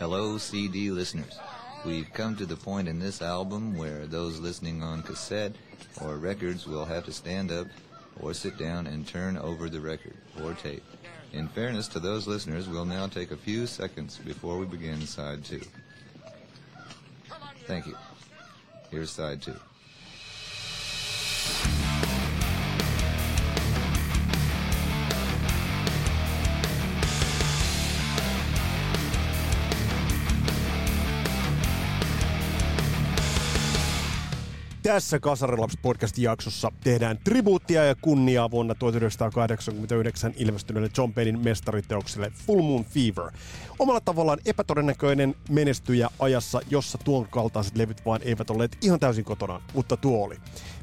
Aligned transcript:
Hello, 0.00 0.38
CD 0.38 0.90
listeners. 0.90 1.38
We've 1.84 2.10
come 2.14 2.34
to 2.36 2.46
the 2.46 2.56
point 2.56 2.88
in 2.88 2.98
this 2.98 3.20
album 3.20 3.76
where 3.76 4.06
those 4.06 4.40
listening 4.40 4.82
on 4.82 5.02
cassette 5.02 5.52
or 6.02 6.16
records 6.16 6.66
will 6.66 6.86
have 6.86 7.04
to 7.04 7.12
stand 7.12 7.52
up 7.52 7.66
or 8.18 8.32
sit 8.32 8.56
down 8.56 8.86
and 8.86 9.06
turn 9.06 9.36
over 9.36 9.68
the 9.68 9.78
record 9.78 10.16
or 10.42 10.54
tape. 10.54 10.82
In 11.34 11.48
fairness 11.48 11.86
to 11.88 12.00
those 12.00 12.26
listeners, 12.26 12.66
we'll 12.66 12.86
now 12.86 13.08
take 13.08 13.30
a 13.30 13.36
few 13.36 13.66
seconds 13.66 14.16
before 14.16 14.56
we 14.56 14.64
begin 14.64 15.02
side 15.02 15.44
two. 15.44 15.60
Thank 17.66 17.86
you. 17.86 17.96
Here's 18.90 19.10
side 19.10 19.42
two. 19.42 19.60
Tässä 34.82 35.18
Kasarilaps 35.18 35.78
podcast-jaksossa 35.82 36.72
tehdään 36.84 37.18
tribuuttia 37.24 37.84
ja 37.84 37.94
kunniaa 37.94 38.50
vuonna 38.50 38.74
1989 38.74 40.32
ilmestyneelle 40.36 40.90
John 40.98 41.12
Paynein 41.12 41.44
mestariteokselle 41.44 42.32
Full 42.46 42.62
Moon 42.62 42.84
Fever. 42.84 43.32
Omalla 43.78 44.00
tavallaan 44.00 44.38
epätodennäköinen 44.46 45.34
menestyjä 45.50 46.08
ajassa, 46.18 46.60
jossa 46.70 46.98
tuon 46.98 47.28
kaltaiset 47.30 47.76
levyt 47.76 48.06
vaan 48.06 48.20
eivät 48.24 48.50
olleet 48.50 48.78
ihan 48.82 49.00
täysin 49.00 49.24
kotona, 49.24 49.60
mutta 49.74 49.96
tuo 49.96 50.24
oli. 50.24 50.36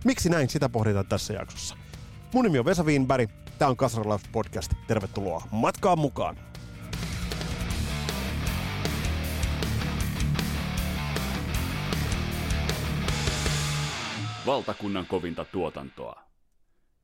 Miksi 0.06 0.30
näin, 0.30 0.50
sitä 0.50 0.70
pohditaan 0.70 1.06
tässä 1.06 1.34
jaksossa. 1.34 1.76
Mun 2.34 2.45
nimi 2.45 2.59
on 2.59 2.66
Vesa 2.66 2.84
Wienberg, 2.84 3.30
tämä 3.58 3.70
on 3.70 3.78
Kasarilaps 3.78 4.26
podcast. 4.32 4.73
Tervetuloa 4.88 5.44
matkaan 5.52 6.00
mukaan! 6.00 6.38
Valtakunnan 14.48 15.06
kovinta 15.06 15.45
tuotantoa. 15.45 16.23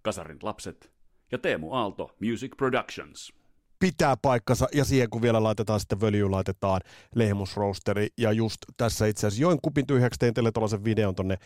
Kasarin 0.02 0.38
lapset 0.41 0.91
ja 1.31 1.38
Teemu 1.38 1.73
Aalto 1.73 2.16
Music 2.22 2.58
Productions. 2.58 3.33
pitää 3.80 4.17
paikkansa 4.22 4.67
ja 4.73 4.85
siihen 4.85 5.09
kun 5.09 5.22
vielä 5.22 5.44
laitetaan 5.44 5.80
sitten 5.80 6.02
völjy, 6.02 6.30
laitetaan 6.30 6.81
lehmusroosteri 7.16 8.08
ja 8.17 8.31
just 8.31 8.58
tässä 8.77 9.05
itse 9.05 9.27
asiassa 9.27 9.41
join 9.41 9.59
kupin 9.61 9.88
tyhjäksi, 9.88 10.19
tein 10.19 10.33
teille 10.33 10.52
tuollaisen 10.52 10.83
videon 10.83 11.16
tonne, 11.16 11.38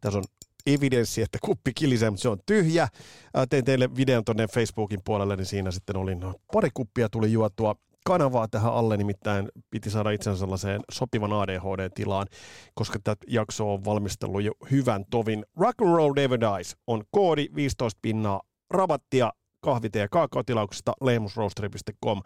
tässä 0.00 0.18
on 0.18 0.24
evidenssi, 0.66 1.22
että 1.22 1.38
kuppi 1.42 1.72
kilisee, 1.74 2.10
mutta 2.10 2.22
se 2.22 2.28
on 2.28 2.38
tyhjä. 2.46 2.88
Ää, 3.34 3.46
Tein 3.46 3.64
teille 3.64 3.96
videon 3.96 4.24
tonne 4.24 4.46
Facebookin 4.48 5.00
puolelle, 5.04 5.36
niin 5.36 5.46
siinä 5.46 5.70
sitten 5.70 5.96
oli 5.96 6.14
no, 6.14 6.34
pari 6.52 6.68
kuppia 6.74 7.08
tuli 7.08 7.32
juotua 7.32 7.74
kanavaa 8.06 8.48
tähän 8.48 8.72
alle, 8.72 8.96
nimittäin 8.96 9.48
piti 9.70 9.90
saada 9.90 10.10
itsensä 10.10 10.40
sellaiseen 10.40 10.80
sopivan 10.92 11.32
ADHD-tilaan, 11.32 12.26
koska 12.74 12.98
tätä 13.04 13.26
jaksoa 13.28 13.72
on 13.72 13.84
valmistellut 13.84 14.42
jo 14.42 14.52
hyvän 14.70 15.04
tovin. 15.10 15.44
Rock 15.56 15.82
and 15.82 15.94
Roll 15.94 16.12
Never 16.16 16.40
Dies 16.40 16.76
on 16.86 17.04
koodi 17.10 17.48
15 17.54 17.98
pinnaa 18.02 18.40
rabattia 18.70 19.32
kahvite- 19.66 19.98
ja 19.98 20.08
kaakaotilauksesta 20.08 20.92
lehmusroasteri.com 21.00 22.22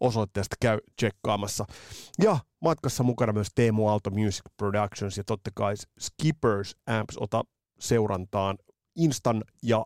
osoitteesta 0.00 0.56
käy 0.60 0.78
tsekkaamassa. 0.96 1.64
Ja 2.22 2.38
matkassa 2.60 3.02
mukana 3.02 3.32
myös 3.32 3.48
Teemu 3.54 3.88
Aalto 3.88 4.10
Music 4.10 4.44
Productions 4.56 5.18
ja 5.18 5.24
totta 5.24 5.50
kai 5.54 5.74
Skippers 6.00 6.76
Amps 6.86 7.16
ota 7.20 7.42
seurantaan 7.78 8.58
Instan 8.96 9.44
ja 9.62 9.84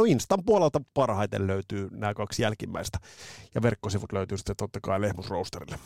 No 0.00 0.04
Instan 0.04 0.44
puolelta 0.46 0.80
parhaiten 0.94 1.46
löytyy 1.46 1.88
nämä 1.90 2.14
kaksi 2.14 2.42
jälkimmäistä. 2.42 2.98
Ja 3.54 3.62
verkkosivut 3.62 4.12
löytyy 4.12 4.38
sitten 4.38 4.56
totta 4.56 4.78
kai 4.82 5.00
Lehmusroosterille. 5.00 5.78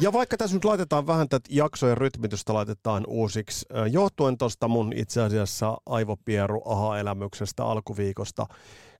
Ja 0.00 0.12
vaikka 0.12 0.36
tässä 0.36 0.56
nyt 0.56 0.64
laitetaan 0.64 1.06
vähän 1.06 1.28
tätä 1.28 1.48
jaksojen 1.52 1.98
rytmitystä 1.98 2.54
laitetaan 2.54 3.04
uusiksi, 3.06 3.66
johtuen 3.90 4.38
tuosta 4.38 4.68
mun 4.68 4.92
itse 4.92 5.22
asiassa 5.22 5.78
aivopieru 5.86 6.62
aha-elämyksestä 6.64 7.64
alkuviikosta, 7.64 8.46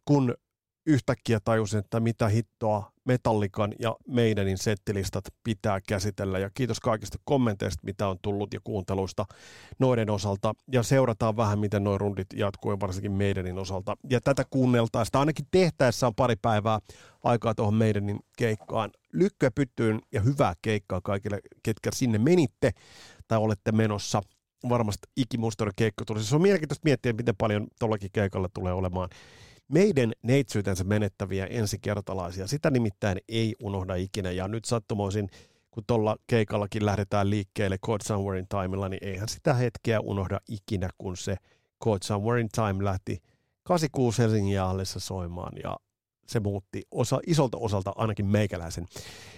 kun 0.05 0.35
yhtäkkiä 0.87 1.41
tajusin, 1.45 1.79
että 1.79 2.01
mitä 2.01 2.29
hittoa 2.29 2.93
Metallikan 3.11 3.73
ja 3.79 3.97
Maidenin 4.09 4.59
settilistat 4.59 5.25
pitää 5.45 5.81
käsitellä. 5.89 6.39
Ja 6.39 6.51
kiitos 6.55 6.81
kaikista 6.81 7.19
kommenteista, 7.25 7.81
mitä 7.85 8.09
on 8.09 8.17
tullut 8.23 8.55
ja 8.55 8.61
kuunteluista 8.65 9.25
noiden 9.79 10.11
osalta. 10.11 10.55
Ja 10.73 10.83
seurataan 10.83 11.37
vähän, 11.37 11.59
miten 11.59 11.85
nuo 11.85 11.99
rundit 11.99 12.27
jatkuu, 12.35 12.81
varsinkin 12.81 13.13
Maidenin 13.13 13.59
osalta. 13.59 13.97
Ja 14.11 14.21
tätä 14.21 14.45
kuunneltaessa, 14.51 15.21
ainakin 15.21 15.47
tehtäessä 15.51 16.07
on 16.07 16.15
pari 16.15 16.37
päivää 16.43 16.79
aikaa 17.25 17.55
tuohon 17.55 17.75
Maidenin 17.75 18.21
keikkaan. 18.37 18.91
Lykkyä 19.13 19.51
pyttyyn 19.51 20.01
ja 20.13 20.21
hyvää 20.21 20.55
keikkaa 20.63 21.01
kaikille, 21.05 21.41
ketkä 21.63 21.91
sinne 21.95 22.19
menitte 22.19 22.71
tai 23.29 23.39
olette 23.39 23.73
menossa. 23.73 24.21
Varmasti 24.69 25.09
ikimuistoinen 25.17 25.73
keikka 25.77 26.05
tuli. 26.05 26.23
Se 26.23 26.35
on 26.35 26.43
mielenkiintoista 26.43 26.85
miettiä, 26.85 27.13
miten 27.13 27.37
paljon 27.39 27.67
tuollakin 27.79 28.11
keikalla 28.13 28.49
tulee 28.55 28.73
olemaan 28.73 29.09
meidän 29.73 30.13
neitsyytensä 30.23 30.85
menettäviä 30.85 31.47
ensikertalaisia. 31.47 32.47
Sitä 32.47 32.71
nimittäin 32.71 33.19
ei 33.29 33.55
unohda 33.63 33.95
ikinä. 33.95 34.31
Ja 34.31 34.49
nyt 34.49 34.65
sattumoisin, 34.65 35.31
kun 35.71 35.85
tuolla 35.87 36.17
keikallakin 36.27 36.87
lähdetään 36.87 37.31
liikkeelle 37.31 37.79
Code 37.79 38.05
Somewhere 38.05 38.39
in 38.39 38.47
Timella, 38.49 38.89
niin 38.89 39.05
eihän 39.05 39.29
sitä 39.29 39.55
hetkeä 39.55 40.01
unohda 40.01 40.41
ikinä, 40.49 40.89
kun 40.99 41.17
se 41.17 41.37
Code 41.85 42.05
Somewhere 42.05 42.41
in 42.41 42.49
Time 42.49 42.85
lähti 42.85 43.23
86 43.63 44.23
Helsingin 44.23 44.55
Jaallissa 44.55 45.01
soimaan 45.01 45.53
ja 45.65 45.77
se 46.31 46.41
muutti 46.41 46.83
osa, 46.91 47.21
isolta 47.27 47.59
osalta 47.59 47.93
ainakin 47.97 48.27
meikäläisen 48.27 48.87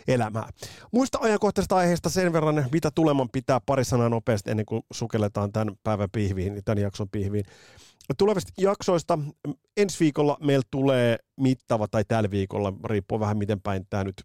elämää. 0.08 0.48
Muista 0.92 1.18
ajankohtaisesta 1.20 1.76
aiheesta 1.76 2.10
sen 2.10 2.32
verran, 2.32 2.66
mitä 2.72 2.90
tuleman 2.94 3.28
pitää 3.32 3.60
pari 3.66 3.84
sanaa 3.84 4.08
nopeasti 4.08 4.50
ennen 4.50 4.66
kuin 4.66 4.82
sukelletaan 4.92 5.52
tämän 5.52 5.74
päivän 5.82 6.10
pihviin, 6.10 6.64
tämän 6.64 6.82
jakson 6.82 7.08
pihviin 7.08 7.44
tulevista 8.18 8.52
jaksoista 8.58 9.18
ensi 9.76 10.00
viikolla 10.00 10.36
meillä 10.40 10.64
tulee 10.70 11.16
mittava, 11.40 11.88
tai 11.88 12.04
tällä 12.08 12.30
viikolla, 12.30 12.72
riippuu 12.84 13.20
vähän 13.20 13.38
miten 13.38 13.60
päin 13.60 13.86
tämä 13.90 14.04
nyt 14.04 14.22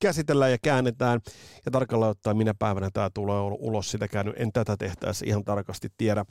käsitellään 0.00 0.50
ja 0.50 0.58
käännetään. 0.62 1.20
Ja 1.64 1.70
tarkalleen 1.70 2.10
ottaen, 2.10 2.36
minä 2.36 2.54
päivänä 2.58 2.90
tämä 2.92 3.10
tulee 3.14 3.40
ulos, 3.40 3.90
sitä 3.90 4.08
käynyt, 4.08 4.34
en 4.38 4.52
tätä 4.52 4.76
tehtäessä 4.76 5.26
ihan 5.28 5.44
tarkasti 5.44 5.88
tiedä. 5.96 6.24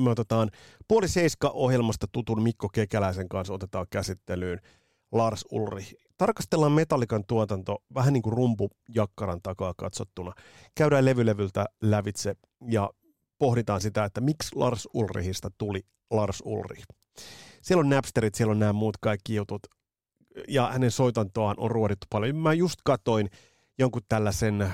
Me 0.00 0.10
otetaan 0.10 0.50
puoli 0.88 1.08
seiska 1.08 1.50
ohjelmasta 1.50 2.06
tutun 2.12 2.42
Mikko 2.42 2.68
Kekäläisen 2.68 3.28
kanssa 3.28 3.54
otetaan 3.54 3.86
käsittelyyn 3.90 4.60
Lars 5.12 5.44
Ulri. 5.50 5.84
Tarkastellaan 6.18 6.72
metallikan 6.72 7.24
tuotanto 7.26 7.82
vähän 7.94 8.12
niin 8.12 8.22
kuin 8.22 8.36
rumpu 8.36 8.70
jakkaran 8.94 9.40
takaa 9.42 9.74
katsottuna. 9.76 10.32
Käydään 10.74 11.04
levylevyltä 11.04 11.66
lävitse 11.82 12.34
ja 12.68 12.90
pohditaan 13.40 13.80
sitä, 13.80 14.04
että 14.04 14.20
miksi 14.20 14.56
Lars 14.56 14.88
Ulrihista 14.94 15.50
tuli 15.58 15.80
Lars 16.10 16.42
Ulrich. 16.44 16.84
Siellä 17.62 17.80
on 17.80 17.88
Napsterit, 17.88 18.34
siellä 18.34 18.52
on 18.52 18.58
nämä 18.58 18.72
muut 18.72 18.96
kaikki 19.00 19.34
jutut, 19.34 19.62
ja 20.48 20.70
hänen 20.72 20.90
soitantoaan 20.90 21.56
on 21.58 21.70
ruodittu 21.70 22.06
paljon. 22.10 22.36
Mä 22.36 22.52
just 22.52 22.80
katoin 22.84 23.30
jonkun 23.78 24.02
tällaisen 24.08 24.62
äh, 24.62 24.72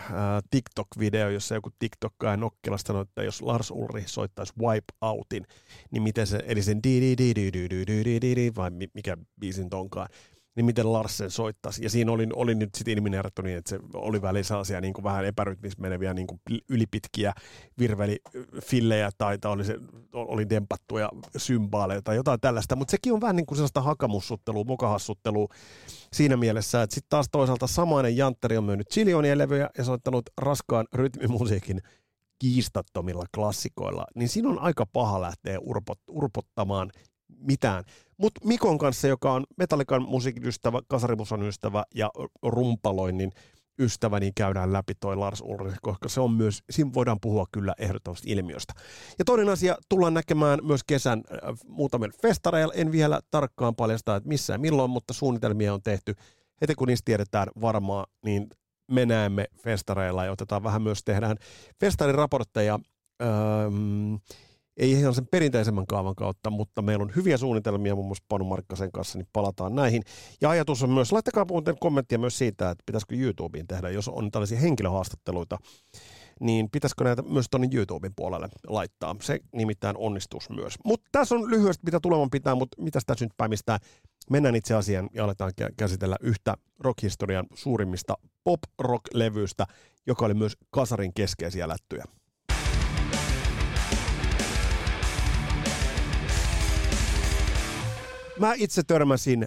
TikTok-video, 0.50 1.30
jossa 1.30 1.54
joku 1.54 1.70
TikTokkaaja 1.78 2.36
Nokkilasta 2.36 2.86
sanoi, 2.86 3.02
että 3.02 3.22
jos 3.22 3.42
Lars 3.42 3.70
Ulrich 3.70 4.08
soittaisi 4.08 4.52
Wipe 4.58 4.92
Outin, 5.00 5.46
niin 5.90 6.02
miten 6.02 6.26
se, 6.26 6.42
eli 6.46 6.62
sen 6.62 6.82
di 6.82 7.00
di 7.00 7.16
di 7.18 7.34
di 7.34 7.52
di 7.52 7.86
di 7.86 8.20
di 8.20 8.36
di 8.36 8.52
vai 8.56 8.70
mikä 8.70 9.16
biisin 9.40 9.70
tonkaan, 9.70 10.08
niin 10.56 10.66
miten 10.66 10.92
Larsen 10.92 11.30
soittaisi. 11.30 11.84
Ja 11.84 11.90
siinä 11.90 12.12
oli, 12.12 12.26
oli 12.34 12.54
nyt 12.54 12.74
sitten 12.74 12.94
ilmineerattu 12.94 13.42
niin, 13.42 13.58
että 13.58 13.70
se 13.70 13.78
oli 13.94 14.22
väliin 14.22 14.44
sellaisia 14.44 14.80
niin 14.80 14.94
vähän 15.02 15.24
epärytmistä 15.24 15.82
meneviä 15.82 16.14
niin 16.14 16.26
kuin 16.26 16.40
ylipitkiä 16.68 17.32
virvelifillejä 17.78 19.10
tai, 19.18 19.38
tai 19.38 19.52
oli, 19.52 19.64
se, 19.64 19.76
oli 20.12 20.50
dempattuja 20.50 21.08
symbaaleja 21.36 22.02
tai 22.02 22.16
jotain 22.16 22.40
tällaista. 22.40 22.76
Mutta 22.76 22.90
sekin 22.90 23.12
on 23.12 23.20
vähän 23.20 23.36
niin 23.36 23.46
kuin 23.46 23.56
sellaista 23.56 23.80
hakamussuttelua, 23.80 24.64
mokahassuttelua 24.64 25.48
siinä 26.12 26.36
mielessä, 26.36 26.82
että 26.82 26.94
sitten 26.94 27.10
taas 27.10 27.26
toisaalta 27.32 27.66
samainen 27.66 28.16
Jantteri 28.16 28.56
on 28.56 28.64
myynyt 28.64 28.88
chilionia 28.90 29.38
levyjä 29.38 29.70
ja 29.78 29.84
soittanut 29.84 30.30
raskaan 30.38 30.86
rytmimusiikin 30.94 31.80
kiistattomilla 32.38 33.24
klassikoilla, 33.34 34.06
niin 34.14 34.28
siinä 34.28 34.48
on 34.48 34.58
aika 34.58 34.86
paha 34.86 35.20
lähteä 35.20 35.58
urpot, 35.60 35.98
urpottamaan 36.08 36.90
mitään. 37.38 37.84
Mutta 38.18 38.40
Mikon 38.44 38.78
kanssa, 38.78 39.08
joka 39.08 39.32
on 39.32 39.44
Metallikan 39.56 40.02
musiikin 40.02 40.44
ystävä, 40.44 40.80
kasarimusan 40.88 41.42
ystävä 41.42 41.84
ja 41.94 42.10
rumpaloinnin 42.42 43.32
ystävä, 43.78 44.20
niin 44.20 44.32
käydään 44.34 44.72
läpi 44.72 44.94
toi 44.94 45.16
Lars 45.16 45.40
Ulrich, 45.40 45.78
koska 45.82 46.08
se 46.08 46.20
on 46.20 46.32
myös, 46.32 46.62
siinä 46.70 46.90
voidaan 46.94 47.20
puhua 47.20 47.46
kyllä 47.52 47.74
ehdottomasti 47.78 48.30
ilmiöstä. 48.30 48.74
Ja 49.18 49.24
toinen 49.24 49.48
asia, 49.48 49.76
tullaan 49.88 50.14
näkemään 50.14 50.58
myös 50.62 50.80
kesän 50.86 51.22
äh, 51.32 51.54
muutamien 51.68 52.12
festareilla. 52.22 52.74
En 52.74 52.92
vielä 52.92 53.20
tarkkaan 53.30 53.74
paljasta, 53.74 54.16
että 54.16 54.28
missä 54.28 54.52
ja 54.52 54.58
milloin, 54.58 54.90
mutta 54.90 55.14
suunnitelmia 55.14 55.74
on 55.74 55.82
tehty. 55.82 56.14
Heti 56.60 56.74
kun 56.74 56.88
niistä 56.88 57.04
tiedetään 57.04 57.48
varmaan, 57.60 58.06
niin 58.24 58.48
me 58.90 59.06
näemme 59.06 59.46
festareilla 59.62 60.24
ja 60.24 60.32
otetaan 60.32 60.62
vähän 60.62 60.82
myös, 60.82 61.04
tehdään 61.04 61.36
festariraportteja. 61.80 62.78
Öö, 63.22 63.28
ei 64.76 64.92
ihan 64.92 65.14
sen 65.14 65.26
perinteisemmän 65.26 65.86
kaavan 65.86 66.14
kautta, 66.14 66.50
mutta 66.50 66.82
meillä 66.82 67.02
on 67.02 67.12
hyviä 67.16 67.36
suunnitelmia 67.36 67.94
muun 67.94 68.06
muassa 68.06 68.24
Panu 68.28 68.44
Markkasen 68.44 68.92
kanssa, 68.92 69.18
niin 69.18 69.28
palataan 69.32 69.74
näihin. 69.74 70.02
Ja 70.40 70.50
ajatus 70.50 70.82
on 70.82 70.90
myös, 70.90 71.12
laittakaa 71.12 71.44
muuten 71.44 71.78
kommenttia 71.80 72.18
myös 72.18 72.38
siitä, 72.38 72.70
että 72.70 72.82
pitäisikö 72.86 73.14
YouTubeen 73.14 73.66
tehdä, 73.66 73.90
jos 73.90 74.08
on 74.08 74.30
tällaisia 74.30 74.58
henkilöhaastatteluita, 74.58 75.58
niin 76.40 76.70
pitäisikö 76.70 77.04
näitä 77.04 77.22
myös 77.22 77.46
tuonne 77.50 77.68
YouTuben 77.72 78.12
puolelle 78.16 78.48
laittaa. 78.66 79.16
Se 79.20 79.40
nimittäin 79.54 79.96
onnistus 79.96 80.50
myös. 80.50 80.74
Mutta 80.84 81.08
tässä 81.12 81.34
on 81.34 81.50
lyhyesti, 81.50 81.82
mitä 81.84 82.00
tulevan 82.00 82.30
pitää, 82.30 82.54
mutta 82.54 82.82
mitä 82.82 83.00
tässä 83.06 83.24
nyt 83.24 83.32
päimistää. 83.36 83.78
Mennään 84.30 84.56
itse 84.56 84.74
asiaan 84.74 85.08
ja 85.14 85.24
aletaan 85.24 85.52
käsitellä 85.76 86.16
yhtä 86.20 86.54
rockhistorian 86.80 87.46
suurimmista 87.54 88.14
pop-rock-levyistä, 88.44 89.66
joka 90.06 90.26
oli 90.26 90.34
myös 90.34 90.56
kasarin 90.70 91.14
keskeisiä 91.14 91.68
lättyjä. 91.68 92.04
Mä 98.38 98.54
itse 98.56 98.82
törmäsin 98.82 99.46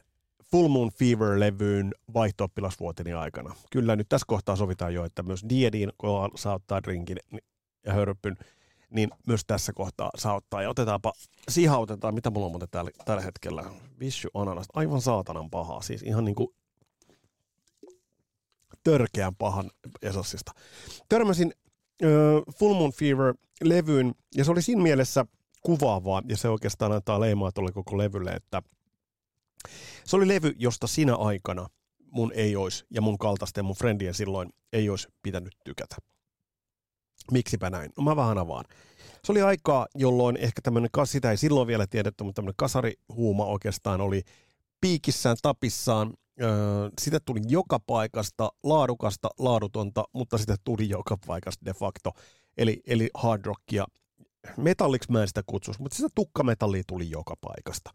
Full 0.51 0.67
Moon 0.67 0.89
Fever-levyyn 0.91 1.91
vaihto 2.13 2.47
aikana. 3.19 3.55
Kyllä 3.71 3.95
nyt 3.95 4.09
tässä 4.09 4.25
kohtaa 4.27 4.55
sovitaan 4.55 4.93
jo, 4.93 5.05
että 5.05 5.23
myös 5.23 5.45
Diedin, 5.49 5.91
kun 5.97 6.29
saa 6.35 6.55
ottaa 6.55 6.83
drinkin 6.83 7.17
ja 7.85 7.93
hörppyn, 7.93 8.37
niin 8.89 9.09
myös 9.27 9.41
tässä 9.47 9.73
kohtaa 9.73 10.09
saa 10.15 10.35
ottaa. 10.35 10.61
Ja 10.61 10.69
otetaanpa, 10.69 11.13
sihautetaan, 11.49 12.13
mitä 12.13 12.29
mulla 12.29 12.45
on 12.45 12.51
muuten 12.51 12.69
tällä, 12.71 12.91
tällä 13.05 13.21
hetkellä. 13.21 13.63
Vishu 13.99 14.29
ananas, 14.33 14.65
aivan 14.73 15.01
saatanan 15.01 15.49
pahaa. 15.49 15.81
Siis 15.81 16.03
ihan 16.03 16.25
niinku 16.25 16.53
törkeän 18.83 19.35
pahan 19.35 19.71
Esossista. 20.01 20.51
Törmäsin 21.09 21.53
äh, 22.03 22.09
Full 22.59 22.73
Moon 22.73 22.91
Fever-levyyn, 22.91 24.15
ja 24.35 24.43
se 24.45 24.51
oli 24.51 24.61
siinä 24.61 24.81
mielessä 24.81 25.25
kuvaavaa, 25.61 26.21
ja 26.27 26.37
se 26.37 26.49
oikeastaan 26.49 26.91
antaa 26.91 27.19
leimaa 27.19 27.51
tuolle 27.51 27.71
koko 27.71 27.97
levylle, 27.97 28.31
että– 28.31 28.61
se 30.05 30.15
oli 30.15 30.27
levy, 30.27 30.53
josta 30.57 30.87
sinä 30.87 31.15
aikana 31.15 31.67
mun 32.11 32.31
ei 32.35 32.55
olisi, 32.55 32.85
ja 32.89 33.01
mun 33.01 33.17
kaltaisten 33.17 33.65
mun 33.65 33.75
friendien 33.75 34.13
silloin 34.13 34.49
ei 34.73 34.89
olisi 34.89 35.07
pitänyt 35.21 35.55
tykätä. 35.65 35.95
Miksipä 37.31 37.69
näin? 37.69 37.91
No 37.97 38.03
mä 38.03 38.15
vähän 38.15 38.37
avaan. 38.37 38.65
Se 39.23 39.31
oli 39.31 39.41
aikaa, 39.41 39.87
jolloin 39.95 40.37
ehkä 40.37 40.61
tämmöinen, 40.61 40.89
sitä 41.05 41.31
ei 41.31 41.37
silloin 41.37 41.67
vielä 41.67 41.87
tiedetty, 41.87 42.23
mutta 42.23 42.35
tämmöinen 42.35 42.55
kasarihuuma 42.57 43.45
oikeastaan 43.45 44.01
oli 44.01 44.21
piikissään, 44.81 45.37
tapissaan. 45.41 46.13
Öö, 46.41 46.49
sitä 47.01 47.19
tuli 47.25 47.39
joka 47.47 47.79
paikasta, 47.79 48.49
laadukasta, 48.63 49.29
laadutonta, 49.39 50.03
mutta 50.13 50.37
sitä 50.37 50.55
tuli 50.63 50.89
joka 50.89 51.17
paikasta 51.27 51.65
de 51.65 51.73
facto. 51.73 52.11
Eli, 52.57 52.81
eli 52.87 53.09
hard 53.13 53.45
rockia. 53.45 53.85
Metalliksi 54.57 55.11
mä 55.11 55.21
en 55.21 55.27
sitä 55.27 55.43
kutsuisi, 55.45 55.81
mutta 55.81 55.95
sitä 55.95 56.09
tukkametallia 56.15 56.83
tuli 56.87 57.09
joka 57.09 57.33
paikasta 57.41 57.91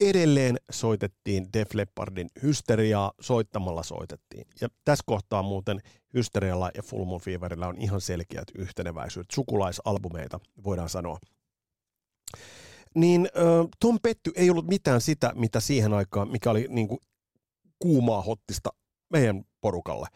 edelleen 0.00 0.56
soitettiin 0.70 1.46
Def 1.52 1.74
Leppardin 1.74 2.30
Hysteriaa, 2.42 3.12
soittamalla 3.20 3.82
soitettiin. 3.82 4.46
Ja 4.60 4.68
tässä 4.84 5.04
kohtaa 5.06 5.42
muuten 5.42 5.80
Hysterialla 6.14 6.70
ja 6.74 6.82
Full 6.82 7.04
Moon 7.04 7.20
Feverillä 7.20 7.68
on 7.68 7.76
ihan 7.78 8.00
selkeät 8.00 8.48
yhteneväisyydet, 8.54 9.30
sukulaisalbumeita 9.30 10.40
voidaan 10.64 10.88
sanoa. 10.88 11.18
Niin 12.94 13.28
Tom 13.80 13.98
Petty 14.02 14.32
ei 14.34 14.50
ollut 14.50 14.66
mitään 14.66 15.00
sitä, 15.00 15.32
mitä 15.34 15.60
siihen 15.60 15.92
aikaan, 15.92 16.30
mikä 16.30 16.50
oli 16.50 16.66
niin 16.68 16.88
kuin, 16.88 16.98
kuumaa 17.78 18.22
hottista 18.22 18.70
meidän 19.10 19.44
porukalle. 19.60 20.06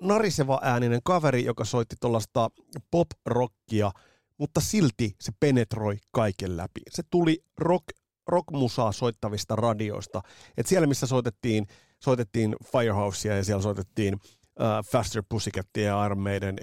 Nariseva 0.00 0.60
ääninen 0.62 1.00
kaveri, 1.04 1.44
joka 1.44 1.64
soitti 1.64 1.96
tuollaista 2.00 2.50
pop-rockia, 2.90 3.92
mutta 4.38 4.60
silti 4.60 5.16
se 5.20 5.32
penetroi 5.40 5.98
kaiken 6.10 6.56
läpi. 6.56 6.80
Se 6.90 7.02
tuli 7.10 7.44
rock 7.58 7.84
rockmusaa 8.26 8.92
soittavista 8.92 9.56
radioista. 9.56 10.22
Et 10.56 10.66
siellä, 10.66 10.86
missä 10.86 11.06
soitettiin, 11.06 11.66
soitettiin 12.04 12.56
Firehousea 12.72 13.36
ja 13.36 13.44
siellä 13.44 13.62
soitettiin 13.62 14.14
uh, 14.14 14.90
Faster 14.92 15.22
Pussycatia 15.28 15.84
ja 15.84 16.06
Iron 16.06 16.18
Maiden, 16.18 16.56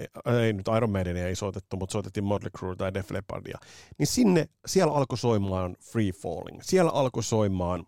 ei 0.44 0.52
nyt 0.52 0.66
Iron 0.76 0.90
Maiden 0.90 1.16
ei 1.16 1.36
soitettu, 1.36 1.76
mutta 1.76 1.92
soitettiin 1.92 2.24
Motley 2.24 2.50
Crue 2.58 2.76
tai 2.76 2.94
Def 2.94 3.10
Leppardia, 3.10 3.58
niin 3.98 4.06
sinne, 4.06 4.46
siellä 4.66 4.94
alkoi 4.94 5.18
soimaan 5.18 5.76
Free 5.92 6.12
Falling, 6.12 6.62
siellä 6.62 6.90
alkoi 6.90 7.22
soimaan 7.22 7.86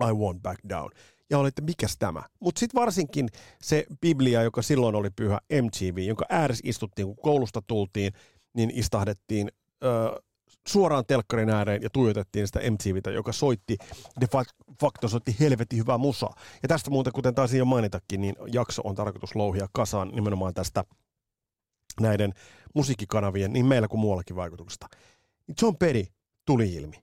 I 0.00 0.12
Won't 0.12 0.40
Back 0.42 0.60
Down. 0.68 0.90
Ja 1.30 1.38
oli, 1.38 1.48
että 1.48 1.62
mikäs 1.62 1.96
tämä? 1.98 2.22
Mutta 2.40 2.58
sitten 2.58 2.80
varsinkin 2.80 3.28
se 3.62 3.86
Biblia, 4.00 4.42
joka 4.42 4.62
silloin 4.62 4.94
oli 4.94 5.10
pyhä 5.10 5.40
MTV, 5.62 5.98
jonka 5.98 6.24
ääressä 6.28 6.62
istuttiin, 6.64 7.06
kun 7.06 7.16
koulusta 7.22 7.62
tultiin, 7.66 8.12
niin 8.54 8.70
istahdettiin 8.74 9.48
suoraan 10.68 11.04
telkkarin 11.06 11.50
ääreen 11.50 11.82
ja 11.82 11.90
tuijotettiin 11.90 12.46
sitä 12.46 12.60
MTVtä, 12.70 13.10
joka 13.10 13.32
soitti, 13.32 13.78
de 14.20 14.26
facto 14.80 15.08
soitti 15.08 15.36
helvetin 15.40 15.78
hyvää 15.78 15.98
musaa. 15.98 16.34
Ja 16.62 16.68
tästä 16.68 16.90
muuten, 16.90 17.12
kuten 17.12 17.34
taisin 17.34 17.58
jo 17.58 17.64
mainitakin, 17.64 18.20
niin 18.20 18.36
jakso 18.52 18.82
on 18.84 18.94
tarkoitus 18.94 19.36
louhia 19.36 19.68
kasaan 19.72 20.08
nimenomaan 20.08 20.54
tästä 20.54 20.84
näiden 22.00 22.32
musiikkikanavien, 22.74 23.52
niin 23.52 23.66
meillä 23.66 23.88
kuin 23.88 24.00
muuallakin 24.00 24.36
vaikutuksesta. 24.36 24.88
John 25.62 25.76
Perry 25.76 26.04
tuli 26.46 26.74
ilmi. 26.74 26.96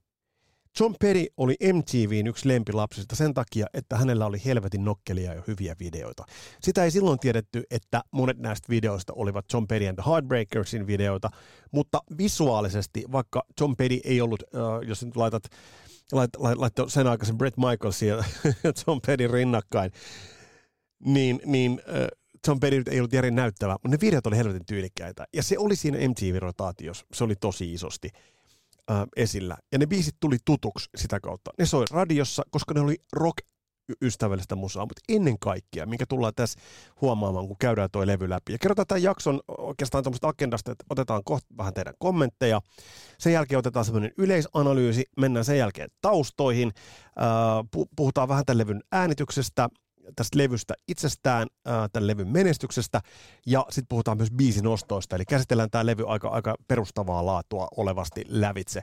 John 0.79 0.95
Perry 0.99 1.25
oli 1.37 1.55
MTVn 1.73 2.27
yksi 2.27 2.47
lempilapsista 2.47 3.15
sen 3.15 3.33
takia, 3.33 3.65
että 3.73 3.97
hänellä 3.97 4.25
oli 4.25 4.41
helvetin 4.45 4.85
nokkelia 4.85 5.33
ja 5.33 5.43
hyviä 5.47 5.75
videoita. 5.79 6.25
Sitä 6.61 6.83
ei 6.83 6.91
silloin 6.91 7.19
tiedetty, 7.19 7.63
että 7.71 8.01
monet 8.11 8.37
näistä 8.37 8.69
videoista 8.69 9.13
olivat 9.15 9.45
John 9.53 9.67
Perry 9.67 9.87
and 9.87 9.95
the 10.01 10.11
Heartbreakersin 10.11 10.87
videoita, 10.87 11.29
mutta 11.71 12.01
visuaalisesti, 12.17 13.05
vaikka 13.11 13.43
John 13.61 13.75
Perry 13.75 13.99
ei 14.03 14.21
ollut, 14.21 14.43
uh, 14.43 14.87
jos 14.87 15.05
nyt 15.05 15.15
laitat, 15.15 15.43
lait, 16.11 16.29
lait, 16.37 16.57
lait 16.57 16.73
sen 16.87 17.07
aikaisen 17.07 17.37
Brett 17.37 17.57
Michaelsin 17.57 18.07
ja 18.07 18.15
John 18.87 18.99
Perry 19.07 19.27
rinnakkain, 19.27 19.91
niin, 21.05 21.41
niin 21.45 21.71
uh, 21.71 22.27
John 22.47 22.59
Perry 22.59 22.83
ei 22.91 22.99
ollut 22.99 23.13
järin 23.13 23.35
näyttävä, 23.35 23.73
mutta 23.73 23.89
ne 23.89 23.97
videot 24.01 24.27
oli 24.27 24.37
helvetin 24.37 24.65
tyylikkäitä. 24.65 25.25
Ja 25.33 25.43
se 25.43 25.57
oli 25.57 25.75
siinä 25.75 25.97
MTV-rotaatiossa, 25.97 27.05
se 27.13 27.23
oli 27.23 27.35
tosi 27.35 27.73
isosti 27.73 28.09
äh, 28.91 29.03
esillä. 29.15 29.57
Ja 29.71 29.77
ne 29.77 29.85
biisit 29.85 30.15
tuli 30.19 30.37
tutuksi 30.45 30.89
sitä 30.97 31.19
kautta. 31.19 31.51
Ne 31.59 31.65
soi 31.65 31.85
radiossa, 31.91 32.43
koska 32.51 32.73
ne 32.73 32.79
oli 32.79 32.95
rock 33.13 33.37
ystävällistä 34.01 34.55
musaa, 34.55 34.85
mutta 34.85 35.01
ennen 35.09 35.39
kaikkea, 35.39 35.85
minkä 35.85 36.05
tullaan 36.09 36.33
tässä 36.35 36.59
huomaamaan, 37.01 37.47
kun 37.47 37.55
käydään 37.59 37.89
tuo 37.91 38.07
levy 38.07 38.29
läpi. 38.29 38.51
Ja 38.51 38.57
kerrotaan 38.61 38.87
tämän 38.87 39.03
jakson 39.03 39.39
oikeastaan 39.57 40.03
tuommoista 40.03 40.27
agendasta, 40.27 40.71
että 40.71 40.85
otetaan 40.89 41.21
kohta 41.25 41.47
vähän 41.57 41.73
teidän 41.73 41.93
kommentteja. 41.99 42.61
Sen 43.19 43.33
jälkeen 43.33 43.59
otetaan 43.59 43.85
semmoinen 43.85 44.11
yleisanalyysi, 44.17 45.05
mennään 45.17 45.45
sen 45.45 45.57
jälkeen 45.57 45.89
taustoihin, 46.01 46.71
puhutaan 47.95 48.27
vähän 48.27 48.45
tämän 48.45 48.57
levyn 48.57 48.81
äänityksestä, 48.91 49.69
tästä 50.15 50.37
levystä 50.37 50.73
itsestään, 50.87 51.47
ää, 51.65 51.89
tämän 51.89 52.07
levyn 52.07 52.27
menestyksestä, 52.27 53.01
ja 53.45 53.65
sitten 53.69 53.87
puhutaan 53.89 54.17
myös 54.17 54.31
biisin 54.31 54.67
ostoista, 54.67 55.15
eli 55.15 55.25
käsitellään 55.25 55.69
tämä 55.69 55.85
levy 55.85 56.03
aika, 56.07 56.27
aika 56.27 56.55
perustavaa 56.67 57.25
laatua 57.25 57.67
olevasti 57.77 58.25
lävitse. 58.27 58.81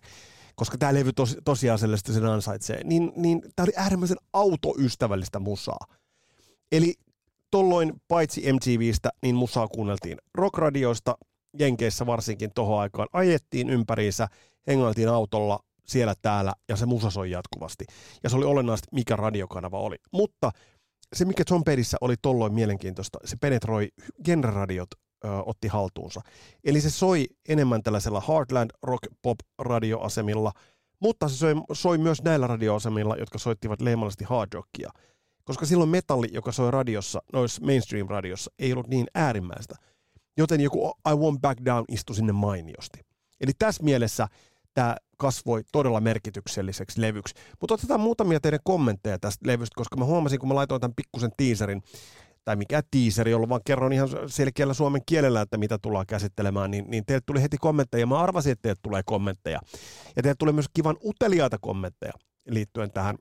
Koska 0.57 0.79
tämä 0.79 0.95
levy 0.95 1.13
tos, 1.13 1.37
tosiasiallisesti 1.45 2.13
sen 2.13 2.27
ansaitsee, 2.27 2.85
niin, 2.85 3.13
niin 3.17 3.43
tämä 3.57 3.65
oli 3.65 3.73
äärimmäisen 3.77 4.17
autoystävällistä 4.33 5.39
musaa. 5.39 5.87
Eli 6.73 6.95
tolloin 7.51 7.93
paitsi 8.09 8.53
MTVstä, 8.53 9.11
niin 9.23 9.35
musaa 9.35 9.69
kuunneltiin 9.69 10.19
rockradioista, 10.35 11.19
Jenkeissä 11.59 12.07
varsinkin 12.07 12.51
tohon 12.55 12.81
aikaan, 12.81 13.09
ajettiin 13.13 13.71
ympäriinsä, 13.71 14.29
hengailtiin 14.67 15.09
autolla 15.09 15.61
siellä 15.85 16.15
täällä, 16.23 16.53
ja 16.69 16.77
se 16.77 16.87
musa 16.87 17.11
soi 17.11 17.31
jatkuvasti. 17.31 17.85
Ja 18.23 18.31
se 18.31 18.37
oli 18.37 18.45
olennaista, 18.45 18.89
mikä 18.93 19.17
radiokanava 19.17 19.81
oli. 19.81 19.97
Mutta 20.13 20.51
se, 21.13 21.25
mikä 21.25 21.45
John 21.51 21.65
Perissä 21.65 21.97
oli 22.01 22.15
tolloin 22.23 22.55
mielenkiintoista, 22.55 23.19
se 23.25 23.37
penetroi 23.41 23.89
genreradiot 24.25 24.89
ö, 25.25 25.29
otti 25.47 25.69
haltuunsa. 25.69 26.21
Eli 26.65 26.81
se 26.81 26.91
soi 26.91 27.27
enemmän 27.49 27.83
tällaisella 27.83 28.23
Heartland 28.29 28.71
Rock 28.83 29.03
Pop 29.23 29.39
radioasemilla, 29.59 30.53
mutta 31.01 31.29
se 31.29 31.37
soi, 31.37 31.55
soi 31.73 31.99
myös 31.99 32.23
näillä 32.23 32.47
radioasemilla, 32.47 33.17
jotka 33.17 33.39
soittivat 33.39 33.81
leimallisesti 33.81 34.25
hard 34.25 34.53
rockia. 34.53 34.91
Koska 35.45 35.67
silloin 35.67 35.91
metalli, 35.91 36.27
joka 36.33 36.53
soi 36.53 36.71
radiossa, 36.71 37.23
noissa 37.33 37.65
mainstream-radiossa, 37.65 38.53
ei 38.59 38.73
ollut 38.73 38.89
niin 38.89 39.07
äärimmäistä. 39.15 39.75
Joten 40.37 40.61
joku 40.61 40.89
I 40.89 41.13
Won't 41.13 41.41
Back 41.41 41.65
Down 41.65 41.85
istui 41.89 42.17
sinne 42.17 42.33
mainiosti. 42.33 43.01
Eli 43.41 43.53
tässä 43.59 43.83
mielessä 43.83 44.29
tämä 44.75 44.97
kasvoi 45.17 45.63
todella 45.73 46.01
merkitykselliseksi 46.01 47.01
levyksi. 47.01 47.35
Mutta 47.61 47.75
otetaan 47.75 48.01
muutamia 48.01 48.41
teidän 48.41 48.61
kommentteja 48.65 49.19
tästä 49.19 49.47
levystä, 49.47 49.75
koska 49.77 49.97
mä 49.97 50.05
huomasin, 50.05 50.39
kun 50.39 50.49
mä 50.49 50.55
laitoin 50.55 50.81
tämän 50.81 50.95
pikkusen 50.97 51.31
teaserin, 51.37 51.83
tai 52.45 52.57
mikä 52.57 52.83
teaseri, 52.91 53.31
jolloin 53.31 53.49
vaan 53.49 53.61
kerron 53.65 53.93
ihan 53.93 54.09
selkeällä 54.27 54.75
suomen 54.75 55.03
kielellä, 55.07 55.41
että 55.41 55.57
mitä 55.57 55.79
tullaan 55.79 56.07
käsittelemään, 56.07 56.71
niin, 56.71 56.85
niin 56.89 57.05
teille 57.07 57.23
tuli 57.27 57.43
heti 57.43 57.57
kommentteja. 57.61 58.07
Mä 58.07 58.21
arvasin, 58.21 58.53
että 58.53 58.63
teille 58.63 58.81
tulee 58.83 59.03
kommentteja. 59.07 59.61
Ja 60.17 60.23
teille 60.23 60.37
tuli 60.39 60.53
myös 60.53 60.67
kivan 60.75 60.97
uteliaita 61.05 61.59
kommentteja 61.61 62.13
liittyen 62.49 62.91
tähän, 62.91 63.17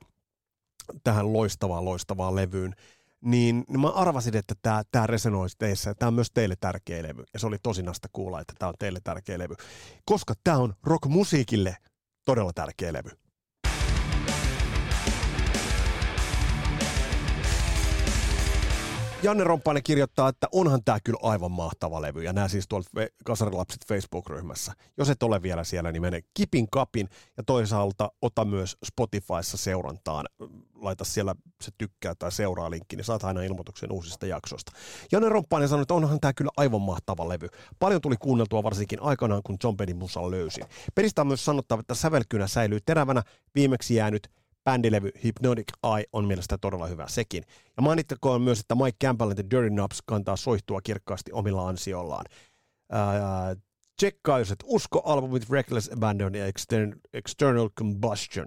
tähän 1.04 1.34
loistavaan, 1.34 1.86
loistavaan 1.86 2.36
levyyn. 2.36 2.76
Niin, 3.24 3.64
niin 3.70 3.80
mä 3.80 3.90
arvasin, 3.90 4.38
että 4.38 4.56
tämä, 4.62 4.84
tämä 4.92 5.08
resonoisi 5.08 5.56
teissä 5.60 5.94
tämä 5.94 6.08
on 6.08 6.14
myös 6.14 6.32
teille 6.32 6.56
tärkeä 6.60 7.04
levy. 7.04 7.24
Ja 7.34 7.40
se 7.40 7.48
oli 7.48 7.58
tosinasta 7.64 8.08
kuulla, 8.14 8.42
että 8.42 8.54
tämä 8.60 8.70
on 8.70 8.76
teille 8.80 9.00
tärkeä 9.04 9.40
levy, 9.40 9.56
koska 10.06 10.34
tämä 10.44 10.58
on 10.58 10.74
rockmusiikille 10.84 11.78
todella 12.26 12.54
tärkeä 12.54 12.94
levy. 12.94 13.10
Janne 19.24 19.44
Romppainen 19.44 19.84
kirjoittaa, 19.84 20.30
että 20.30 20.48
onhan 20.52 20.84
tämä 20.86 21.00
kyllä 21.04 21.20
aivan 21.22 21.52
mahtava 21.52 22.02
levy, 22.02 22.24
ja 22.24 22.34
nämä 22.34 22.48
siis 22.48 22.68
tuolla 22.68 23.08
Kasarilapset 23.26 23.86
Facebook-ryhmässä. 23.88 24.74
Jos 24.98 25.10
et 25.10 25.24
ole 25.24 25.42
vielä 25.42 25.64
siellä, 25.64 25.92
niin 25.92 26.02
mene 26.02 26.22
kipin 26.34 26.68
kapin, 26.72 27.10
ja 27.38 27.44
toisaalta 27.44 28.12
ota 28.22 28.46
myös 28.46 28.78
Spotifyssa 28.86 29.58
seurantaan. 29.58 30.26
Laita 30.76 31.04
siellä 31.04 31.36
se 31.62 31.72
tykkää 31.78 32.16
tai 32.16 32.32
seuraa 32.32 32.70
linkki, 32.70 32.96
niin 32.96 33.06
saat 33.06 33.24
aina 33.24 33.42
ilmoituksen 33.42 33.92
uusista 33.92 34.26
jaksoista. 34.26 34.72
Janne 35.12 35.30
Romppainen 35.30 35.70
sanoi, 35.70 35.82
että 35.82 35.94
onhan 35.94 36.20
tämä 36.20 36.34
kyllä 36.34 36.52
aivan 36.58 36.82
mahtava 36.82 37.30
levy. 37.30 37.48
Paljon 37.80 38.02
tuli 38.02 38.16
kuunneltua 38.20 38.64
varsinkin 38.64 39.02
aikanaan, 39.02 39.42
kun 39.46 39.58
John 39.64 39.78
Pennin 39.78 39.98
musan 39.98 40.32
löysin. 40.32 40.66
Peristä 40.96 41.22
on 41.22 41.28
myös 41.28 41.46
sanottava, 41.46 41.80
että 41.80 41.96
sävelkynä 41.96 42.48
säilyy 42.48 42.80
terävänä, 42.86 43.24
viimeksi 43.56 43.96
jäänyt 43.96 44.28
bändilevy 44.64 45.12
Hypnotic 45.24 45.68
Eye 45.84 46.06
on 46.14 46.26
mielestäni 46.26 46.60
todella 46.60 46.88
hyvä 46.88 47.08
sekin. 47.08 47.44
Ja 47.78 47.84
mainittakoon 47.84 48.42
myös, 48.42 48.60
että 48.60 48.76
Mike 48.76 48.98
Campbell 49.04 49.30
ja 49.30 49.36
Dirty 49.50 49.70
Knobs 49.70 50.02
kantaa 50.06 50.36
soihtua 50.36 50.82
kirkkaasti 50.82 51.32
omilla 51.32 51.68
ansiollaan. 51.68 52.26
Uh, 52.94 53.62
tsekkaa, 53.98 54.40
jos 54.40 54.52
et 54.52 54.64
usko, 54.66 55.02
albumit 55.06 55.50
Reckless 55.50 55.92
Abandon 55.94 56.36
ja 56.36 56.48
Extern- 56.48 57.00
External 57.14 57.70
Combustion. 57.70 58.46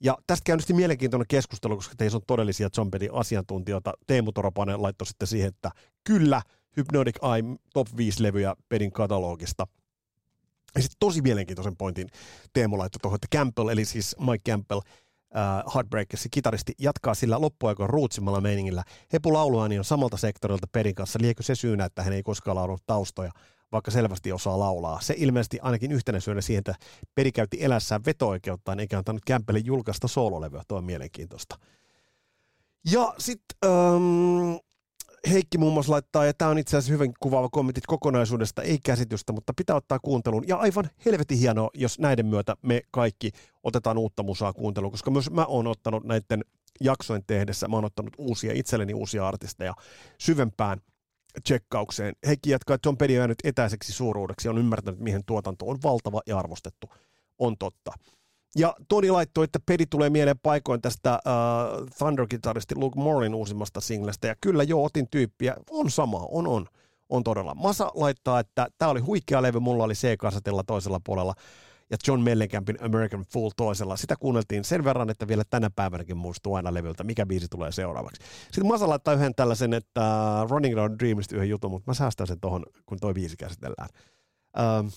Ja 0.00 0.18
tästä 0.26 0.44
käynnisti 0.44 0.72
mielenkiintoinen 0.72 1.26
keskustelu, 1.28 1.76
koska 1.76 1.94
teissä 1.96 2.16
on 2.16 2.22
todellisia 2.26 2.70
Zombedin 2.70 3.14
asiantuntijoita. 3.14 3.92
Teemu 4.06 4.32
Toropanen 4.32 4.82
laittoi 4.82 5.06
sitten 5.06 5.28
siihen, 5.28 5.48
että 5.48 5.70
kyllä, 6.04 6.42
Hypnotic 6.76 7.16
Eye 7.22 7.58
top 7.74 7.88
5 7.96 8.22
levyjä 8.22 8.56
pedin 8.68 8.92
katalogista. 8.92 9.66
Ja 10.74 10.82
sitten 10.82 10.96
tosi 11.00 11.22
mielenkiintoisen 11.22 11.76
pointin 11.76 12.08
Teemu 12.52 12.78
laittoi 12.78 12.98
tuohon, 13.00 13.16
että 13.16 13.38
Campbell, 13.38 13.68
eli 13.68 13.84
siis 13.84 14.16
Mike 14.18 14.50
Campbell– 14.50 14.80
uh, 15.34 15.74
Heartbreakersin 15.74 16.30
kitaristi 16.30 16.72
jatkaa 16.78 17.14
sillä 17.14 17.40
loppuaikoin 17.40 17.90
ruutsimmalla 17.90 18.40
meiningillä. 18.40 18.84
Hepu 19.12 19.32
lauluani 19.32 19.78
on 19.78 19.84
samalta 19.84 20.16
sektorilta 20.16 20.66
perin 20.72 20.94
kanssa. 20.94 21.18
Liekö 21.22 21.42
se 21.42 21.54
syynä, 21.54 21.84
että 21.84 22.02
hän 22.02 22.12
ei 22.12 22.22
koskaan 22.22 22.56
laulunut 22.56 22.86
taustoja, 22.86 23.30
vaikka 23.72 23.90
selvästi 23.90 24.32
osaa 24.32 24.58
laulaa? 24.58 25.00
Se 25.00 25.14
ilmeisesti 25.18 25.58
ainakin 25.62 25.92
yhtenä 25.92 26.20
syynä 26.20 26.40
siihen, 26.40 26.58
että 26.58 26.74
peri 27.14 27.32
käytti 27.32 27.64
elässään 27.64 28.04
veto-oikeuttaan 28.06 28.80
eikä 28.80 28.98
antanut 28.98 29.22
Kämpelle 29.26 29.60
julkaista 29.64 30.08
soololevyä. 30.08 30.62
Tuo 30.68 30.78
on 30.78 30.84
mielenkiintoista. 30.84 31.58
Ja 32.90 33.14
sitten 33.18 33.70
um, 33.70 34.58
Heikki 35.30 35.58
muun 35.58 35.72
muassa 35.72 35.92
laittaa, 35.92 36.26
ja 36.26 36.34
tämä 36.34 36.50
on 36.50 36.58
itse 36.58 36.76
asiassa 36.76 36.92
hyvin 36.92 37.14
kuvaava 37.20 37.48
kommentit 37.48 37.86
kokonaisuudesta, 37.86 38.62
ei 38.62 38.78
käsitystä, 38.84 39.32
mutta 39.32 39.52
pitää 39.56 39.76
ottaa 39.76 39.98
kuunteluun. 39.98 40.44
Ja 40.48 40.56
aivan 40.56 40.90
helvetin 41.04 41.38
hienoa, 41.38 41.70
jos 41.74 41.98
näiden 41.98 42.26
myötä 42.26 42.56
me 42.62 42.82
kaikki 42.90 43.30
otetaan 43.62 43.98
uutta 43.98 44.22
musaa 44.22 44.52
kuunteluun, 44.52 44.90
koska 44.90 45.10
myös 45.10 45.30
mä 45.30 45.44
oon 45.44 45.66
ottanut 45.66 46.04
näiden 46.04 46.44
jaksojen 46.80 47.22
tehdessä, 47.26 47.68
mä 47.68 47.76
oon 47.76 47.84
ottanut 47.84 48.14
uusia, 48.18 48.52
itselleni 48.54 48.94
uusia 48.94 49.28
artisteja 49.28 49.74
syvempään 50.18 50.80
tsekkaukseen. 51.42 52.14
Heikki 52.26 52.50
jatkaa, 52.50 52.74
että 52.74 52.88
John 52.88 52.96
Petty 52.96 53.14
on 53.14 53.18
jäänyt 53.18 53.38
etäiseksi 53.44 53.92
suuruudeksi 53.92 54.48
on 54.48 54.58
ymmärtänyt, 54.58 55.00
mihin 55.00 55.22
tuotanto 55.26 55.66
on 55.66 55.78
valtava 55.82 56.20
ja 56.26 56.38
arvostettu. 56.38 56.90
On 57.38 57.58
totta. 57.58 57.92
Ja 58.56 58.74
Toni 58.88 59.10
laittoi, 59.10 59.44
että 59.44 59.58
pedi 59.66 59.86
tulee 59.86 60.10
mieleen 60.10 60.38
paikoin 60.42 60.80
tästä 60.80 61.18
uh, 61.26 61.88
Thunder-kitaristi 61.98 62.74
Luke 62.76 63.00
Morlin 63.00 63.34
uusimmasta 63.34 63.80
singlestä. 63.80 64.26
Ja 64.26 64.34
kyllä 64.40 64.62
joo, 64.62 64.84
otin 64.84 65.06
tyyppiä. 65.10 65.56
On 65.70 65.90
sama, 65.90 66.26
on, 66.30 66.46
on. 66.46 66.66
On 67.08 67.24
todella. 67.24 67.54
Masa 67.54 67.90
laittaa, 67.94 68.40
että 68.40 68.68
tämä 68.78 68.90
oli 68.90 69.00
huikea 69.00 69.42
levy, 69.42 69.60
mulla 69.60 69.84
oli 69.84 69.94
C-kasetella 69.94 70.62
toisella 70.66 71.00
puolella 71.04 71.34
ja 71.90 71.96
John 72.06 72.20
Mellencampin 72.20 72.84
American 72.84 73.24
Fool 73.32 73.50
toisella. 73.56 73.96
Sitä 73.96 74.16
kuunneltiin 74.20 74.64
sen 74.64 74.84
verran, 74.84 75.10
että 75.10 75.28
vielä 75.28 75.42
tänä 75.50 75.70
päivänäkin 75.76 76.16
muistuu 76.16 76.54
aina 76.54 76.74
levyltä, 76.74 77.04
mikä 77.04 77.26
biisi 77.26 77.46
tulee 77.48 77.72
seuraavaksi. 77.72 78.22
Sitten 78.44 78.66
Masa 78.66 78.88
laittaa 78.88 79.14
yhden 79.14 79.34
tällaisen, 79.34 79.74
että 79.74 80.02
Running 80.50 80.78
Around 80.78 80.98
Dreamista 80.98 81.36
yhden 81.36 81.48
jutun, 81.48 81.70
mutta 81.70 81.90
mä 81.90 81.94
säästän 81.94 82.26
sen 82.26 82.40
tuohon, 82.40 82.62
kun 82.86 82.98
toi 83.00 83.14
biisi 83.14 83.36
käsitellään. 83.36 83.88
Uh, 84.58 84.92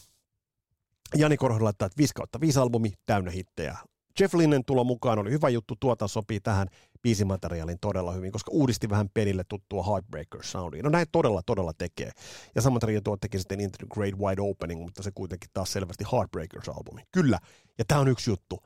Jani 1.15 1.37
Korho 1.37 1.63
laittaa, 1.63 1.85
että 1.85 1.97
5 1.97 2.13
kautta 2.13 2.39
5 2.39 2.59
albumi, 2.59 2.93
täynnä 3.05 3.31
hittejä. 3.31 3.77
Jeff 4.19 4.33
Linnen 4.33 4.65
tulo 4.65 4.83
mukaan 4.83 5.19
oli 5.19 5.31
hyvä 5.31 5.49
juttu, 5.49 5.75
tuota 5.79 6.07
sopii 6.07 6.39
tähän 6.39 6.67
biisimateriaalin 7.01 7.79
todella 7.81 8.11
hyvin, 8.11 8.31
koska 8.31 8.51
uudisti 8.51 8.89
vähän 8.89 9.09
pelille 9.13 9.43
tuttua 9.43 9.83
Heartbreaker 9.83 10.43
soundia. 10.43 10.83
No 10.83 10.89
näin 10.89 11.07
todella, 11.11 11.41
todella 11.45 11.73
tekee. 11.77 12.11
Ja 12.55 12.61
samat 12.61 12.83
tuo 13.03 13.17
teki 13.17 13.39
sitten 13.39 13.59
Into 13.59 13.77
the 13.77 13.87
Great 13.93 14.15
Wide 14.19 14.41
Opening, 14.41 14.83
mutta 14.83 15.03
se 15.03 15.11
kuitenkin 15.11 15.49
taas 15.53 15.73
selvästi 15.73 16.03
Heartbreakers-albumi. 16.03 17.01
Kyllä, 17.11 17.39
ja 17.77 17.85
tämä 17.87 18.01
on 18.01 18.07
yksi 18.07 18.29
juttu. 18.29 18.59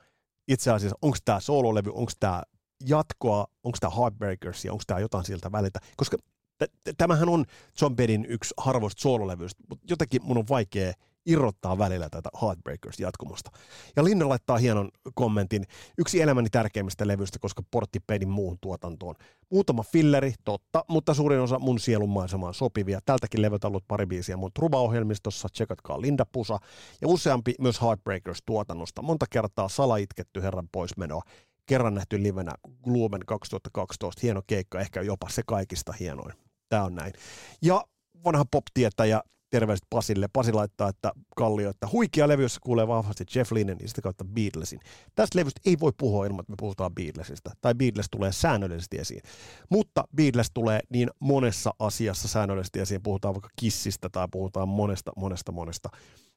Itse 0.47 0.71
asiassa, 0.71 0.97
onko 1.01 1.17
tämä 1.25 1.39
soololevy, 1.39 1.91
onko 1.93 2.11
tämä 2.19 2.43
jatkoa, 2.85 3.47
onko 3.63 3.77
tämä 3.81 3.95
Heartbreakers 3.95 4.65
ja 4.65 4.71
onko 4.71 4.83
tämä 4.87 4.99
jotain 4.99 5.25
sieltä 5.25 5.51
väliltä, 5.51 5.79
koska 5.97 6.17
t- 6.57 6.97
tämähän 6.97 7.29
on 7.29 7.45
John 7.81 7.95
Bedin 7.95 8.25
yksi 8.25 8.53
harvoista 8.57 9.01
soololevyistä, 9.01 9.63
mutta 9.69 9.85
jotenkin 9.89 10.23
mun 10.23 10.37
on 10.37 10.45
vaikea 10.49 10.93
irrottaa 11.25 11.77
välillä 11.77 12.09
tätä 12.09 12.29
Heartbreakers 12.41 12.99
jatkumosta. 12.99 13.51
Ja 13.95 14.03
Linne 14.03 14.25
laittaa 14.25 14.57
hienon 14.57 14.89
kommentin. 15.13 15.65
Yksi 15.97 16.21
elämäni 16.21 16.49
tärkeimmistä 16.49 17.07
levyistä, 17.07 17.39
koska 17.39 17.63
portti 17.71 17.99
pedin 18.07 18.29
muuhun 18.29 18.57
tuotantoon. 18.61 19.15
Muutama 19.51 19.83
filleri, 19.83 20.33
totta, 20.43 20.85
mutta 20.87 21.13
suurin 21.13 21.39
osa 21.39 21.59
mun 21.59 21.79
sielun 21.79 22.09
maisemaan 22.09 22.53
sopivia. 22.53 22.99
Tältäkin 23.05 23.41
levyltä 23.41 23.67
ollut 23.67 23.87
pari 23.87 24.05
biisiä 24.05 24.37
mun 24.37 24.51
truba-ohjelmistossa, 24.53 25.49
tsekatkaa 25.51 26.01
Linda 26.01 26.25
Pusa. 26.31 26.59
Ja 27.01 27.07
useampi 27.07 27.55
myös 27.59 27.81
Heartbreakers 27.81 28.39
tuotannosta. 28.45 29.01
Monta 29.01 29.25
kertaa 29.29 29.69
salaitketty 29.69 30.41
herran 30.41 30.69
poismenoa. 30.71 31.21
Kerran 31.65 31.95
nähty 31.95 32.23
livenä 32.23 32.51
Glumen 32.83 33.21
2012. 33.27 34.19
Hieno 34.23 34.41
keikka, 34.47 34.79
ehkä 34.79 35.01
jopa 35.01 35.29
se 35.29 35.41
kaikista 35.45 35.93
hienoin. 35.99 36.33
Tämä 36.69 36.83
on 36.83 36.95
näin. 36.95 37.13
Ja 37.61 37.83
vanha 38.25 38.45
pop-tietäjä 38.51 39.21
terveiset 39.51 39.85
Pasille. 39.89 40.27
Pasi 40.33 40.53
laittaa, 40.53 40.89
että 40.89 41.11
Kallio, 41.35 41.69
että 41.69 41.87
huikea 41.91 42.27
levy, 42.27 42.41
jossa 42.43 42.59
kuulee 42.63 42.87
vahvasti 42.87 43.23
Jeff 43.35 43.51
Lynne 43.51 43.75
ja 43.81 43.87
sitä 43.87 44.01
kautta 44.01 44.25
Beatlesin. 44.25 44.79
Tästä 45.15 45.39
levystä 45.39 45.61
ei 45.65 45.77
voi 45.79 45.91
puhua 45.97 46.25
ilman, 46.25 46.39
että 46.39 46.51
me 46.51 46.55
puhutaan 46.59 46.95
Beatlesista. 46.95 47.51
Tai 47.61 47.75
Beatles 47.75 48.07
tulee 48.11 48.31
säännöllisesti 48.31 48.97
esiin. 48.97 49.21
Mutta 49.69 50.03
Beatles 50.15 50.51
tulee 50.53 50.79
niin 50.89 51.09
monessa 51.19 51.73
asiassa 51.79 52.27
säännöllisesti 52.27 52.79
esiin. 52.79 53.03
Puhutaan 53.03 53.33
vaikka 53.33 53.49
Kissistä 53.55 54.09
tai 54.09 54.27
puhutaan 54.31 54.69
monesta, 54.69 55.11
monesta, 55.17 55.51
monesta 55.51 55.89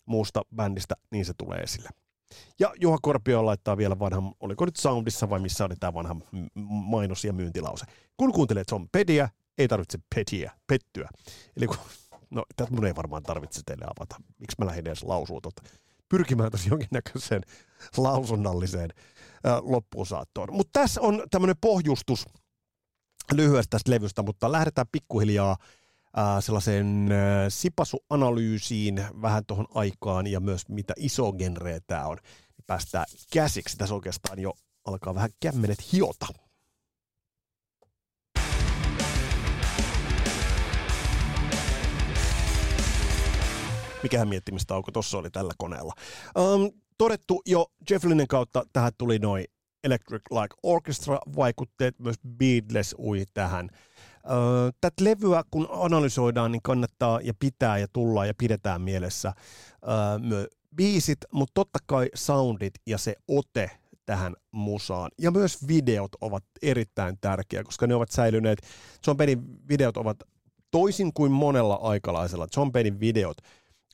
muusta 0.06 0.42
bändistä, 0.56 0.94
niin 1.10 1.24
se 1.24 1.32
tulee 1.38 1.58
esille. 1.58 1.88
Ja 2.58 2.72
Juha 2.80 2.98
Korpio 3.02 3.46
laittaa 3.46 3.76
vielä 3.76 3.98
vanhan, 3.98 4.32
oliko 4.40 4.64
nyt 4.64 4.76
Soundissa 4.76 5.30
vai 5.30 5.40
missä 5.40 5.64
oli 5.64 5.74
tämä 5.80 5.94
vanha 5.94 6.16
mainos 6.64 7.24
ja 7.24 7.32
myyntilause. 7.32 7.84
Kun 8.16 8.32
kuuntelet 8.32 8.66
Pedia, 8.92 9.28
ei 9.58 9.68
tarvitse 9.68 9.98
pettyä. 10.66 11.08
Eli 11.56 11.66
kun 11.66 11.76
No, 12.34 12.44
tätä 12.56 12.70
mun 12.70 12.86
ei 12.86 12.96
varmaan 12.96 13.22
tarvitse 13.22 13.60
teille 13.66 13.84
avata. 13.84 14.16
Miksi 14.38 14.56
mä 14.58 14.66
lähdin 14.66 14.86
edes 14.86 15.02
lausua 15.02 15.40
tuota? 15.40 15.62
Pyrkimään 16.08 16.50
tosi 16.50 16.68
jonkinnäköiseen 16.70 17.42
lausunnalliseen 17.96 18.90
äh, 19.46 19.62
loppuun 19.62 20.06
saattoon. 20.06 20.48
Mutta 20.52 20.80
tässä 20.80 21.00
on 21.00 21.22
tämmöinen 21.30 21.56
pohjustus 21.60 22.26
lyhyestä 23.32 23.70
tästä 23.70 23.90
levystä, 23.90 24.22
mutta 24.22 24.52
lähdetään 24.52 24.86
pikkuhiljaa 24.92 25.56
sellaiseen 26.40 27.08
äh, 27.12 27.18
sipasuanalyysiin 27.48 29.04
vähän 29.22 29.46
tuohon 29.46 29.66
aikaan 29.74 30.26
ja 30.26 30.40
myös 30.40 30.68
mitä 30.68 30.94
iso 30.96 31.32
genreä 31.32 31.80
tämä 31.86 32.06
on. 32.06 32.18
Päästään 32.66 33.06
käsiksi. 33.32 33.76
Tässä 33.76 33.94
oikeastaan 33.94 34.38
jo 34.38 34.52
alkaa 34.84 35.14
vähän 35.14 35.30
kämmenet 35.40 35.92
hiota. 35.92 36.26
Mikähän 44.04 44.28
miettimistauko 44.28 44.90
tuossa 44.92 45.18
oli 45.18 45.30
tällä 45.30 45.52
koneella. 45.58 45.92
Um, 46.38 46.70
todettu 46.98 47.42
jo 47.46 47.66
Jeff 47.90 48.04
Lynnen 48.04 48.28
kautta 48.28 48.66
tähän 48.72 48.92
tuli 48.98 49.18
noin 49.18 49.44
Electric 49.84 50.22
Like 50.30 50.56
Orchestra-vaikutteet, 50.62 51.98
myös 51.98 52.16
Beatles 52.38 52.94
ui 52.98 53.24
tähän. 53.34 53.70
Uh, 54.24 54.72
tätä 54.80 55.04
levyä, 55.04 55.42
kun 55.50 55.68
analysoidaan, 55.70 56.52
niin 56.52 56.62
kannattaa 56.62 57.20
ja 57.20 57.34
pitää 57.38 57.78
ja 57.78 57.86
tulla 57.92 58.26
ja 58.26 58.34
pidetään 58.38 58.82
mielessä 58.82 59.32
uh, 59.82 60.26
myös 60.26 60.46
biisit, 60.76 61.18
mutta 61.32 61.52
totta 61.54 61.78
kai 61.86 62.08
soundit 62.14 62.74
ja 62.86 62.98
se 62.98 63.14
ote 63.28 63.70
tähän 64.06 64.34
musaan. 64.50 65.10
Ja 65.20 65.30
myös 65.30 65.68
videot 65.68 66.12
ovat 66.20 66.44
erittäin 66.62 67.18
tärkeä, 67.20 67.64
koska 67.64 67.86
ne 67.86 67.94
ovat 67.94 68.10
säilyneet, 68.10 68.58
John 69.06 69.16
Pennin 69.16 69.68
videot 69.68 69.96
ovat 69.96 70.16
toisin 70.70 71.12
kuin 71.12 71.32
monella 71.32 71.74
aikalaisella, 71.74 72.46
John 72.56 72.72
Pennin 72.72 73.00
videot 73.00 73.36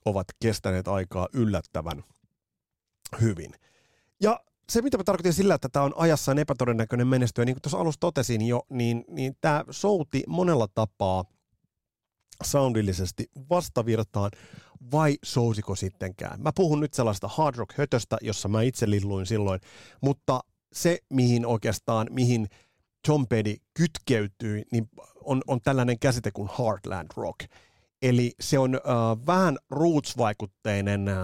ovat 0.05 0.27
kestäneet 0.43 0.89
aikaa 0.89 1.29
yllättävän 1.33 2.05
hyvin. 3.21 3.53
Ja 4.21 4.41
se, 4.71 4.83
mitä 4.83 4.97
mä 4.97 5.05
tarkoitin 5.05 5.33
sillä, 5.33 5.55
että 5.55 5.69
tämä 5.69 5.85
on 5.85 5.93
ajassaan 5.97 6.39
epätodennäköinen 6.39 7.07
menestyä, 7.07 7.45
niin 7.45 7.55
kuin 7.55 7.63
tuossa 7.63 7.79
alussa 7.79 8.01
totesin 8.01 8.43
jo, 8.43 8.63
niin, 8.69 9.05
niin 9.09 9.37
tämä 9.41 9.65
souti 9.71 10.23
monella 10.27 10.69
tapaa 10.75 11.25
soundillisesti 12.45 13.31
vastavirtaan, 13.51 14.31
vai 14.93 15.19
sousiko 15.25 15.75
sittenkään? 15.75 16.43
Mä 16.43 16.51
puhun 16.55 16.81
nyt 16.81 16.95
sellaista 16.95 17.29
hard 17.29 17.57
rock 17.57 17.79
hötöstä, 17.79 18.17
jossa 18.23 18.49
mä 18.49 18.63
itse 18.63 18.91
lilluin 18.91 19.27
silloin, 19.27 19.61
mutta 20.01 20.41
se, 20.73 20.99
mihin 21.09 21.47
oikeastaan, 21.47 22.07
mihin 22.11 22.49
Tom 23.07 23.27
Petty 23.27 23.57
kytkeytyi, 23.75 24.63
niin 24.73 24.89
on, 25.25 25.43
on 25.47 25.61
tällainen 25.61 25.99
käsite 25.99 26.31
kuin 26.31 26.51
Heartland 26.59 27.09
Rock. 27.17 27.41
Eli 28.03 28.33
se 28.41 28.59
on 28.59 28.75
äh, 28.75 28.81
vähän 29.27 29.59
roots-vaikutteinen 29.71 31.09
äh, 31.09 31.17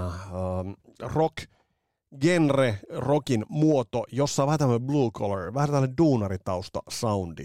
rock, 1.00 1.36
genre, 2.20 2.78
rockin 2.88 3.44
muoto, 3.48 4.04
jossa 4.12 4.42
on 4.42 4.46
vähän 4.46 4.58
tämmöinen 4.58 4.86
blue 4.86 5.10
collar, 5.10 5.54
vähän 5.54 5.68
tällainen 5.68 5.96
duunaritausta 5.98 6.82
soundi. 6.88 7.44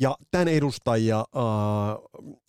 Ja 0.00 0.16
tämän 0.30 0.48
edustajia 0.48 1.18
äh, 1.18 1.24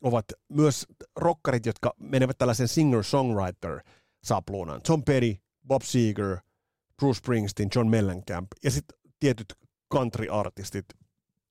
ovat 0.02 0.26
myös 0.50 0.88
rockarit, 1.16 1.66
jotka 1.66 1.94
menevät 2.00 2.38
tällaisen 2.38 2.68
singer-songwriter-sapluunan. 2.68 4.82
Tom 4.82 5.04
Petty, 5.04 5.36
Bob 5.68 5.82
Seger, 5.82 6.38
Bruce 6.98 7.18
Springsteen, 7.18 7.70
John 7.76 7.88
Mellencamp 7.88 8.48
ja 8.64 8.72
sitten 8.72 8.98
tietyt 9.20 9.54
country-artistit, 9.94 10.86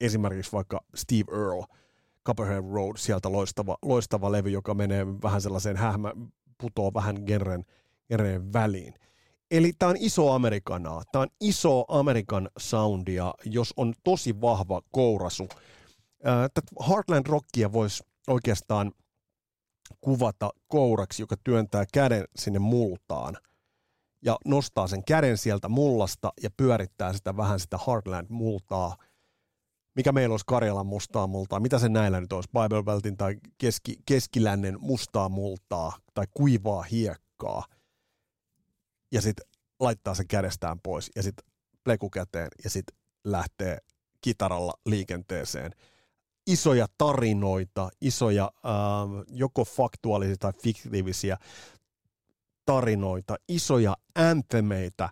esimerkiksi 0.00 0.52
vaikka 0.52 0.80
Steve 0.94 1.32
Earle, 1.32 1.66
Copperhead 2.26 2.64
Road, 2.72 2.96
sieltä 2.96 3.32
loistava, 3.32 3.76
loistava 3.82 4.32
levy, 4.32 4.50
joka 4.50 4.74
menee 4.74 5.06
vähän 5.06 5.40
sellaiseen 5.40 5.76
hähmä, 5.76 6.12
putoo 6.60 6.94
vähän 6.94 7.16
genren, 7.26 7.64
genren 8.08 8.52
väliin. 8.52 8.94
Eli 9.50 9.72
tämä 9.78 9.90
on 9.90 9.96
iso 9.98 10.32
Amerikanaa, 10.32 11.02
tämä 11.12 11.22
on 11.22 11.28
iso 11.40 11.84
Amerikan 11.88 12.50
soundia, 12.58 13.34
jos 13.44 13.74
on 13.76 13.94
tosi 14.04 14.40
vahva 14.40 14.82
kourasu. 14.90 15.48
Tätä 16.54 16.62
Heartland 16.88 17.26
Rockia 17.26 17.72
voisi 17.72 18.04
oikeastaan 18.28 18.92
kuvata 20.00 20.50
kouraksi, 20.68 21.22
joka 21.22 21.36
työntää 21.44 21.84
käden 21.92 22.24
sinne 22.36 22.58
multaan 22.58 23.36
ja 24.22 24.36
nostaa 24.44 24.86
sen 24.86 25.04
käden 25.04 25.38
sieltä 25.38 25.68
mullasta 25.68 26.32
ja 26.42 26.50
pyörittää 26.56 27.12
sitä 27.12 27.36
vähän 27.36 27.60
sitä 27.60 27.78
Heartland-multaa. 27.86 28.96
Mikä 29.96 30.12
meillä 30.12 30.32
olisi 30.32 30.46
Karjalan 30.46 30.86
mustaa 30.86 31.26
multaa? 31.26 31.60
Mitä 31.60 31.78
se 31.78 31.88
näillä 31.88 32.20
nyt 32.20 32.32
olisi? 32.32 32.50
Bible 32.52 32.82
Beltin 32.82 33.16
tai 33.16 33.36
keski, 33.58 33.96
keskilännen 34.06 34.76
mustaa 34.80 35.28
multaa 35.28 35.92
tai 36.14 36.24
kuivaa 36.34 36.82
hiekkaa. 36.82 37.64
Ja 39.12 39.22
sitten 39.22 39.46
laittaa 39.80 40.14
sen 40.14 40.28
kädestään 40.28 40.80
pois 40.80 41.10
ja 41.16 41.22
sitten 41.22 41.46
pleku 41.84 42.10
käteen 42.10 42.48
ja 42.64 42.70
sitten 42.70 42.98
lähtee 43.24 43.78
kitaralla 44.20 44.72
liikenteeseen– 44.86 45.72
isoja 46.46 46.86
tarinoita, 46.98 47.88
isoja 48.00 48.50
äh, 48.56 48.72
joko 49.28 49.64
faktuaalisia 49.64 50.36
tai 50.38 50.52
fiktiivisiä 50.62 51.36
tarinoita, 52.64 53.36
isoja 53.48 53.96
anthemeita, 54.14 55.08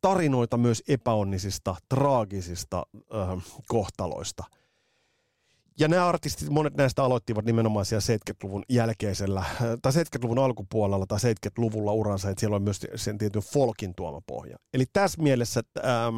tarinoita 0.00 0.56
myös 0.56 0.82
epäonnisista, 0.88 1.76
traagisista 1.88 2.86
äh, 2.96 3.44
kohtaloista. 3.68 4.44
Ja 5.78 5.88
nämä 5.88 6.08
artistit, 6.08 6.50
monet 6.50 6.74
näistä 6.74 7.04
aloittivat 7.04 7.44
nimenomaan 7.44 7.84
siellä 7.84 8.16
70-luvun 8.16 8.62
jälkeisellä, 8.68 9.44
tai 9.82 9.92
70-luvun 9.92 10.38
alkupuolella 10.38 11.06
tai 11.06 11.18
70-luvulla 11.18 11.92
uransa, 11.92 12.30
että 12.30 12.40
siellä 12.40 12.56
on 12.56 12.62
myös 12.62 12.80
sen 12.94 13.18
tietyn 13.18 13.42
folkin 13.42 13.94
tuoma 13.94 14.20
pohja. 14.26 14.56
Eli 14.74 14.84
tässä 14.92 15.22
mielessä 15.22 15.62
ähm, 15.78 16.14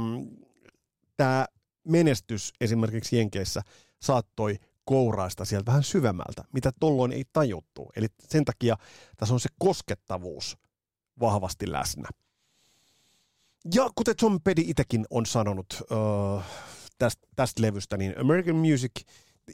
tämä 1.16 1.46
menestys 1.88 2.52
esimerkiksi 2.60 3.16
Jenkeissä– 3.16 3.62
saattoi 4.02 4.58
kouraista 4.84 5.44
sieltä 5.44 5.66
vähän 5.66 5.82
syvemmältä, 5.82 6.44
mitä 6.52 6.70
tolloin 6.80 7.12
ei 7.12 7.24
tajuttu. 7.32 7.90
Eli 7.96 8.06
sen 8.18 8.44
takia 8.44 8.76
tässä 9.16 9.34
on 9.34 9.40
se 9.40 9.48
koskettavuus 9.58 10.58
vahvasti 11.20 11.72
läsnä. 11.72 12.08
Ja 13.74 13.90
kuten 13.94 14.14
John 14.22 14.38
Petty 14.44 14.62
itsekin 14.66 15.06
on 15.10 15.26
sanonut 15.26 15.66
uh, 15.80 16.42
tästä, 16.98 17.28
tästä 17.36 17.62
levystä, 17.62 17.96
niin 17.96 18.20
American 18.20 18.56
Music 18.56 18.90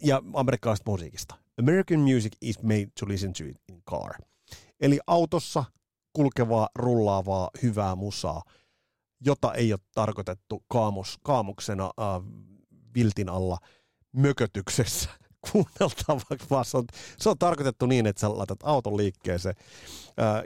ja 0.02 0.22
amerikkalaisesta 0.34 0.90
musiikista. 0.90 1.34
American 1.60 2.00
music 2.00 2.32
is 2.40 2.62
made 2.62 2.86
to 3.00 3.08
listen 3.08 3.32
to 3.32 3.44
it 3.44 3.56
in 3.68 3.82
car. 3.90 4.14
Eli 4.80 5.00
autossa 5.06 5.64
kulkevaa, 6.12 6.68
rullaavaa, 6.74 7.50
hyvää 7.62 7.94
musaa, 7.94 8.42
jota 9.20 9.54
ei 9.54 9.72
ole 9.72 9.80
tarkoitettu 9.94 10.64
kaamos, 10.68 11.18
kaamuksena 11.22 11.86
uh, 11.86 12.24
viltin 12.94 13.28
alla– 13.28 13.58
mökötyksessä 14.12 15.10
kuunneltavaksi, 15.52 16.50
vaan 16.50 16.64
se 16.64 16.76
on, 16.76 16.84
se 17.18 17.28
on 17.28 17.38
tarkoitettu 17.38 17.86
niin, 17.86 18.06
että 18.06 18.20
sä 18.20 18.38
laitat 18.38 18.58
auton 18.62 18.96
liikkeeseen, 18.96 19.54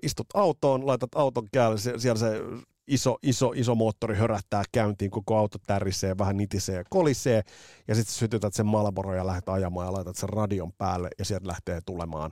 istut 0.02 0.26
autoon, 0.34 0.86
laitat 0.86 1.14
auton 1.14 1.48
käälle, 1.52 1.78
siellä 1.78 2.18
se 2.18 2.40
iso, 2.86 3.18
iso, 3.22 3.52
iso 3.54 3.74
moottori 3.74 4.16
hörähtää 4.16 4.62
käyntiin, 4.72 5.10
koko 5.10 5.36
auto 5.36 5.58
tärisee, 5.66 6.18
vähän 6.18 6.36
nitisee 6.36 6.76
ja 6.76 6.84
kolisee, 6.90 7.42
ja 7.88 7.94
sitten 7.94 8.14
sytytät 8.14 8.54
sen 8.54 8.66
Malboro 8.66 9.14
ja 9.14 9.26
lähdet 9.26 9.48
ajamaan 9.48 9.86
ja 9.86 9.92
laitat 9.92 10.16
sen 10.16 10.28
radion 10.28 10.72
päälle, 10.72 11.08
ja 11.18 11.24
sieltä 11.24 11.48
lähtee 11.48 11.80
tulemaan. 11.86 12.30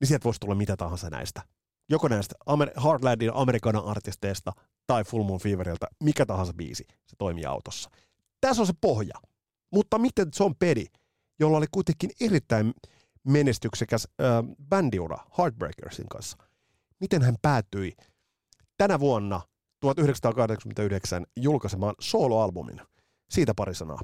Niin 0.00 0.08
sieltä 0.08 0.24
voisi 0.24 0.40
tulla 0.40 0.54
mitä 0.54 0.76
tahansa 0.76 1.10
näistä. 1.10 1.42
Joko 1.88 2.08
näistä 2.08 2.34
Amer- 2.46 2.80
Heartlandin 2.84 3.34
Amerikanan 3.34 3.84
artisteista 3.84 4.52
tai 4.86 5.04
Full 5.04 5.22
Moon 5.22 5.40
Feveriltä, 5.40 5.86
mikä 6.02 6.26
tahansa 6.26 6.52
biisi, 6.52 6.84
se 6.88 7.16
toimii 7.18 7.44
autossa. 7.44 7.90
Tässä 8.40 8.62
on 8.62 8.66
se 8.66 8.72
pohja. 8.80 9.14
Mutta 9.72 9.98
miten 9.98 10.28
John 10.40 10.54
Petty, 10.58 10.86
jolla 11.38 11.56
oli 11.56 11.66
kuitenkin 11.70 12.10
erittäin 12.20 12.74
menestyksekäs 13.24 14.08
äh, 14.20 14.26
bändiura 14.68 15.18
Heartbreakersin 15.38 16.08
kanssa, 16.08 16.36
miten 17.00 17.22
hän 17.22 17.36
päätyi 17.42 17.92
tänä 18.76 19.00
vuonna 19.00 19.40
1989 19.80 21.26
julkaisemaan 21.36 21.94
soloalbumin? 22.00 22.80
Siitä 23.30 23.54
pari 23.56 23.74
sanaa. 23.74 24.00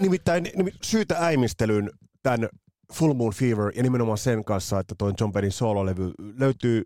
Nimittäin 0.00 0.44
syytä 0.82 1.16
äimistelyyn 1.18 1.90
tämän 2.22 2.48
Full 2.92 3.14
Moon 3.14 3.32
Fever 3.32 3.72
ja 3.76 3.82
nimenomaan 3.82 4.18
sen 4.18 4.44
kanssa, 4.44 4.78
että 4.78 4.94
tuo 4.98 5.12
John 5.20 5.32
Pettyn 5.32 5.52
sololevy 5.52 6.10
löytyy 6.38 6.82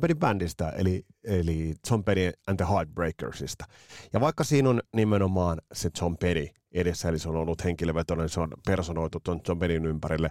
Petty 0.00 0.14
bändistä, 0.14 0.68
eli, 0.68 1.04
eli 1.24 1.74
Petty 2.04 2.32
and 2.46 2.56
the 2.56 2.66
Heartbreakersista. 2.70 3.64
Ja 4.12 4.20
vaikka 4.20 4.44
siinä 4.44 4.70
on 4.70 4.82
nimenomaan 4.96 5.58
se 5.72 5.90
Petty 6.20 6.48
edessä, 6.72 7.08
eli 7.08 7.18
se 7.18 7.28
on 7.28 7.36
ollut 7.36 7.64
henkilövetoinen, 7.64 8.28
se 8.28 8.40
on 8.40 8.52
personoitu 8.66 9.20
tuon 9.20 9.40
John 9.48 9.58
Pettyn 9.58 9.86
ympärille, 9.86 10.30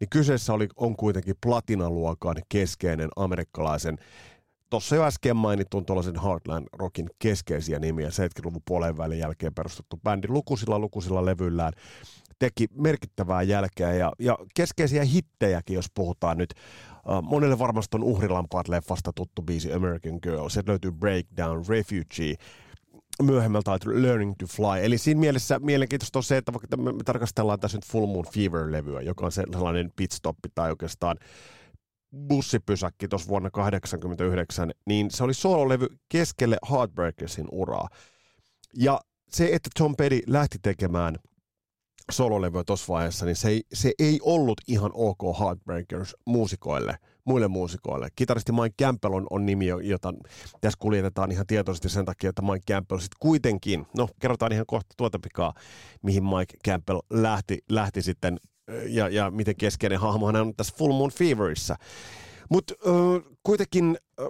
niin 0.00 0.08
kyseessä 0.10 0.52
oli, 0.52 0.68
on 0.76 0.96
kuitenkin 0.96 1.34
platinaluokan 1.46 2.36
keskeinen 2.48 3.08
amerikkalaisen 3.16 3.98
Tuossa 4.70 4.96
jo 4.96 5.04
äsken 5.04 5.36
mainittuun 5.36 5.84
tuollaisen 5.86 6.22
Heartland 6.22 6.66
Rockin 6.72 7.10
keskeisiä 7.18 7.78
nimiä, 7.78 8.08
70-luvun 8.08 8.62
puolen 8.66 8.96
välin 8.96 9.18
jälkeen 9.18 9.54
perustettu 9.54 10.00
bändi 10.04 10.28
lukuisilla 10.28 10.78
lukuisilla 10.78 11.24
levyillään 11.24 11.72
teki 12.38 12.66
merkittävää 12.74 13.42
jälkeä 13.42 13.92
ja, 13.92 14.12
ja 14.18 14.38
keskeisiä 14.54 15.04
hittejäkin, 15.04 15.74
jos 15.74 15.86
puhutaan 15.94 16.38
nyt 16.38 16.54
monelle 17.22 17.58
varmasti 17.58 17.96
on 17.96 18.02
uhrilampaat-leffasta 18.02 19.12
tuttu 19.14 19.42
biisi 19.42 19.72
American 19.72 20.18
Girl. 20.22 20.48
Se 20.48 20.62
löytyy 20.66 20.92
Breakdown, 20.92 21.64
Refugee, 21.68 22.34
myöhemmältä 23.22 23.78
Learning 23.86 24.34
to 24.38 24.46
Fly. 24.46 24.84
Eli 24.84 24.98
siinä 24.98 25.20
mielessä 25.20 25.58
mielenkiintoista 25.58 26.18
on 26.18 26.22
se, 26.22 26.36
että 26.36 26.52
vaikka 26.52 26.76
me 26.76 26.92
tarkastellaan 27.04 27.60
tässä 27.60 27.76
nyt 27.76 27.86
Full 27.86 28.06
Moon 28.06 28.24
Fever-levyä, 28.24 29.00
joka 29.00 29.26
on 29.26 29.32
sellainen 29.32 29.92
pitstoppi 29.96 30.48
tai 30.54 30.70
oikeastaan 30.70 31.16
bussipysäkki 32.28 33.08
tuossa 33.08 33.28
vuonna 33.28 33.50
1989, 33.50 34.72
niin 34.86 35.10
se 35.10 35.24
oli 35.24 35.34
sololevy 35.34 35.86
keskelle 36.08 36.58
Heartbreakersin 36.70 37.46
uraa. 37.52 37.88
Ja 38.76 39.00
se, 39.28 39.44
että 39.52 39.70
Tom 39.78 39.96
Petty 39.96 40.20
lähti 40.26 40.58
tekemään– 40.62 41.16
sololevyä 42.10 42.64
tuossa 42.64 42.92
vaiheessa, 42.92 43.26
niin 43.26 43.36
se 43.36 43.48
ei, 43.48 43.62
se 43.72 43.92
ei 43.98 44.18
ollut 44.22 44.60
ihan 44.68 44.90
ok 44.94 45.38
Heartbreakers 45.40 46.16
muusikoille, 46.24 46.98
muille 47.24 47.48
muusikoille. 47.48 48.08
Kitaristi 48.16 48.52
Mike 48.52 48.84
Campbell 48.84 49.14
on, 49.14 49.26
on 49.30 49.46
nimi, 49.46 49.66
jota 49.66 50.14
tässä 50.60 50.78
kuljetetaan 50.78 51.32
ihan 51.32 51.46
tietoisesti 51.46 51.88
sen 51.88 52.04
takia, 52.04 52.30
että 52.30 52.42
Mike 52.42 52.74
Campbell 52.74 53.00
sitten 53.00 53.18
kuitenkin, 53.20 53.86
no 53.96 54.08
kerrotaan 54.20 54.52
ihan 54.52 54.66
kohta 54.66 54.94
tuota 54.96 55.18
pikaa, 55.18 55.54
mihin 56.02 56.24
Mike 56.24 56.56
Campbell 56.64 57.00
lähti, 57.10 57.58
lähti 57.68 58.02
sitten 58.02 58.40
ja, 58.88 59.08
ja 59.08 59.30
miten 59.30 59.56
keskeinen 59.56 60.00
hahmo 60.00 60.26
hän 60.26 60.36
on 60.36 60.54
tässä 60.56 60.74
Full 60.78 60.92
Moon 60.92 61.10
Feverissa. 61.10 61.76
Mutta 62.50 62.74
kuitenkin, 63.42 63.98
äh, 64.20 64.26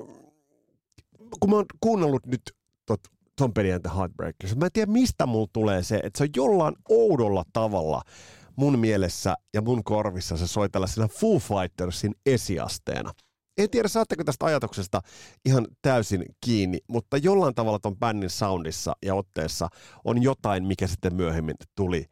kun 1.41 1.51
mä 1.51 1.57
oon 1.57 1.65
kuunnellut 1.81 2.27
nyt 2.27 2.43
tot 2.87 3.01
Tom 3.39 3.53
Petty 3.55 3.73
and 3.73 3.83
the 3.83 3.91
Heartbreakers. 3.97 4.57
Mä 4.57 4.65
en 4.65 4.73
tiedä, 4.73 4.93
mistä 4.93 5.27
mulla 5.27 5.49
tulee 5.53 5.83
se, 5.83 6.01
että 6.03 6.19
se 6.19 6.25
on 6.25 6.31
jollain 6.37 6.75
oudolla 6.89 7.45
tavalla 7.53 8.03
mun 8.57 8.79
mielessä 8.79 9.35
ja 9.55 9.63
mun 9.63 9.85
korvissa 9.85 10.37
se 10.37 10.47
soi 10.47 10.69
tällaisena 10.69 11.09
Foo 11.09 11.39
Fightersin 11.39 12.15
esiasteena. 12.27 13.13
En 13.59 13.71
tiedä, 13.71 13.89
saatteko 13.89 14.25
tästä 14.25 14.47
ajatuksesta 14.47 15.01
ihan 15.47 15.67
täysin 15.83 16.25
kiinni, 16.45 16.79
mutta 16.89 17.17
jollain 17.17 17.55
tavalla 17.55 17.79
ton 17.79 17.97
bändin 17.97 18.31
soundissa 18.31 18.93
ja 19.05 19.15
otteessa 19.15 19.69
on 20.05 20.23
jotain, 20.23 20.65
mikä 20.65 20.87
sitten 20.87 21.15
myöhemmin 21.15 21.57
tuli 21.75 22.05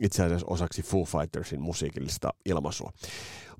itse 0.00 0.24
asiassa 0.24 0.46
osaksi 0.50 0.82
Foo 0.82 1.04
Fightersin 1.04 1.60
musiikillista 1.60 2.30
ilmaisua. 2.46 2.90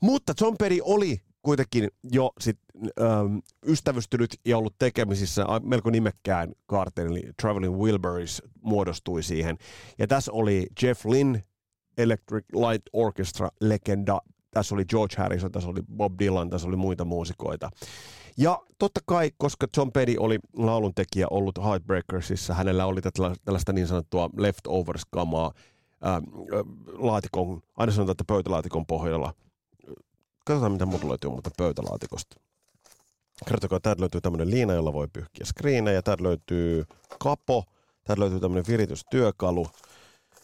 Mutta 0.02 0.32
John 0.40 0.56
Perry 0.58 0.78
oli 0.82 1.20
kuitenkin 1.42 1.88
jo 2.12 2.30
sit, 2.40 2.58
ähm, 3.00 3.38
ystävystynyt 3.66 4.40
ja 4.44 4.58
ollut 4.58 4.74
tekemisissä 4.78 5.46
melko 5.62 5.90
nimekkään 5.90 6.52
kaarten, 6.66 7.06
eli 7.06 7.22
Traveling 7.42 7.76
Wilburys 7.76 8.42
muodostui 8.62 9.22
siihen. 9.22 9.58
Ja 9.98 10.06
tässä 10.06 10.32
oli 10.32 10.66
Jeff 10.82 11.04
Lynne, 11.04 11.44
Electric 11.98 12.44
Light 12.52 12.86
Orchestra-legenda, 12.92 14.18
tässä 14.50 14.74
oli 14.74 14.84
George 14.84 15.14
Harrison, 15.18 15.52
tässä 15.52 15.70
oli 15.70 15.80
Bob 15.96 16.12
Dylan, 16.18 16.50
tässä 16.50 16.68
oli 16.68 16.76
muita 16.76 17.04
muusikoita. 17.04 17.70
Ja 18.36 18.62
totta 18.78 19.00
kai, 19.06 19.30
koska 19.38 19.66
John 19.76 19.92
Petty 19.92 20.16
oli 20.18 20.38
lauluntekijä 20.56 21.26
ollut 21.30 21.58
Heartbreakersissa, 21.64 22.54
hänellä 22.54 22.86
oli 22.86 23.00
tällaista 23.44 23.72
niin 23.72 23.86
sanottua 23.86 24.30
leftovers-kamaa 24.36 25.52
ää, 26.02 26.22
laatikon, 26.92 27.62
aina 27.76 27.92
sanotaan, 27.92 28.12
että 28.12 28.24
pöytälaatikon 28.26 28.86
pohjalla. 28.86 29.34
Katsotaan, 30.44 30.72
mitä 30.72 30.86
muuta 30.86 31.08
löytyy 31.08 31.30
muuta 31.30 31.50
pöytälaatikosta. 31.56 32.40
Kertokaa, 33.48 33.80
täältä 33.80 34.00
löytyy 34.00 34.20
tämmöinen 34.20 34.50
liina, 34.50 34.72
jolla 34.72 34.92
voi 34.92 35.08
pyyhkiä 35.12 35.46
skriinejä. 35.46 36.02
Täältä 36.02 36.22
löytyy 36.22 36.84
kapo. 37.18 37.64
Täältä 38.04 38.20
löytyy 38.20 38.40
tämmöinen 38.40 38.64
viritystyökalu. 38.68 39.66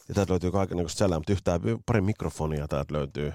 Ja 0.09 0.15
täältä 0.15 0.33
löytyy 0.33 0.51
kaikenlaista 0.51 0.99
sellaista, 0.99 1.21
mutta 1.21 1.33
yhtään 1.33 1.61
pari 1.87 2.01
mikrofonia 2.01 2.69
täältä 2.69 2.95
löytyy. 2.95 3.33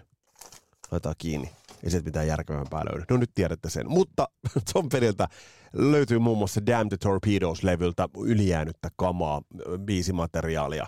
Laitetaan 0.92 1.16
kiinni. 1.18 1.52
Ei 1.84 1.90
sieltä 1.90 2.06
mitään 2.06 2.28
järkevämpää 2.28 2.86
löydy. 2.86 3.04
No 3.10 3.18
nyt 3.18 3.32
tiedätte 3.36 3.70
sen. 3.70 3.90
Mutta 3.90 4.28
Tom 4.74 4.90
Periltä 4.90 5.28
löytyy 5.74 6.20
muun 6.20 6.38
muassa 6.38 6.66
Damn 6.66 6.90
the 6.90 6.98
Torpedoes-levyltä 6.98 8.10
ylijäänyttä 8.18 8.90
kamaa, 8.96 9.42
biisimateriaalia 9.86 10.88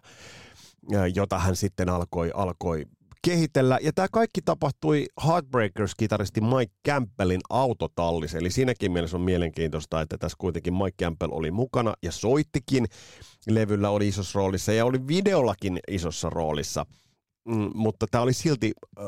jota 1.15 1.39
hän 1.39 1.55
sitten 1.55 1.89
alkoi, 1.89 2.31
alkoi 2.36 2.86
kehitellä. 3.23 3.79
Ja 3.81 3.93
tämä 3.93 4.07
kaikki 4.12 4.41
tapahtui 4.41 5.05
Heartbreakers-kitaristi 5.25 6.41
Mike 6.41 6.73
Campbellin 6.88 7.41
autotallissa. 7.49 8.38
Eli 8.38 8.49
siinäkin 8.49 8.91
mielessä 8.91 9.17
on 9.17 9.23
mielenkiintoista, 9.23 10.01
että 10.01 10.17
tässä 10.17 10.36
kuitenkin 10.39 10.73
Mike 10.73 11.05
Campbell 11.05 11.31
oli 11.31 11.51
mukana 11.51 11.93
ja 12.03 12.12
soittikin. 12.12 12.86
Levyllä 13.47 13.89
oli 13.89 14.07
isossa 14.07 14.38
roolissa 14.38 14.73
ja 14.73 14.86
oli 14.86 15.07
videollakin 15.07 15.79
isossa 15.88 16.29
roolissa. 16.29 16.86
Mm, 17.47 17.71
mutta 17.73 18.05
tämä 18.12 18.21
oli 18.21 18.33
silti... 18.33 18.71
Äh, 18.99 19.05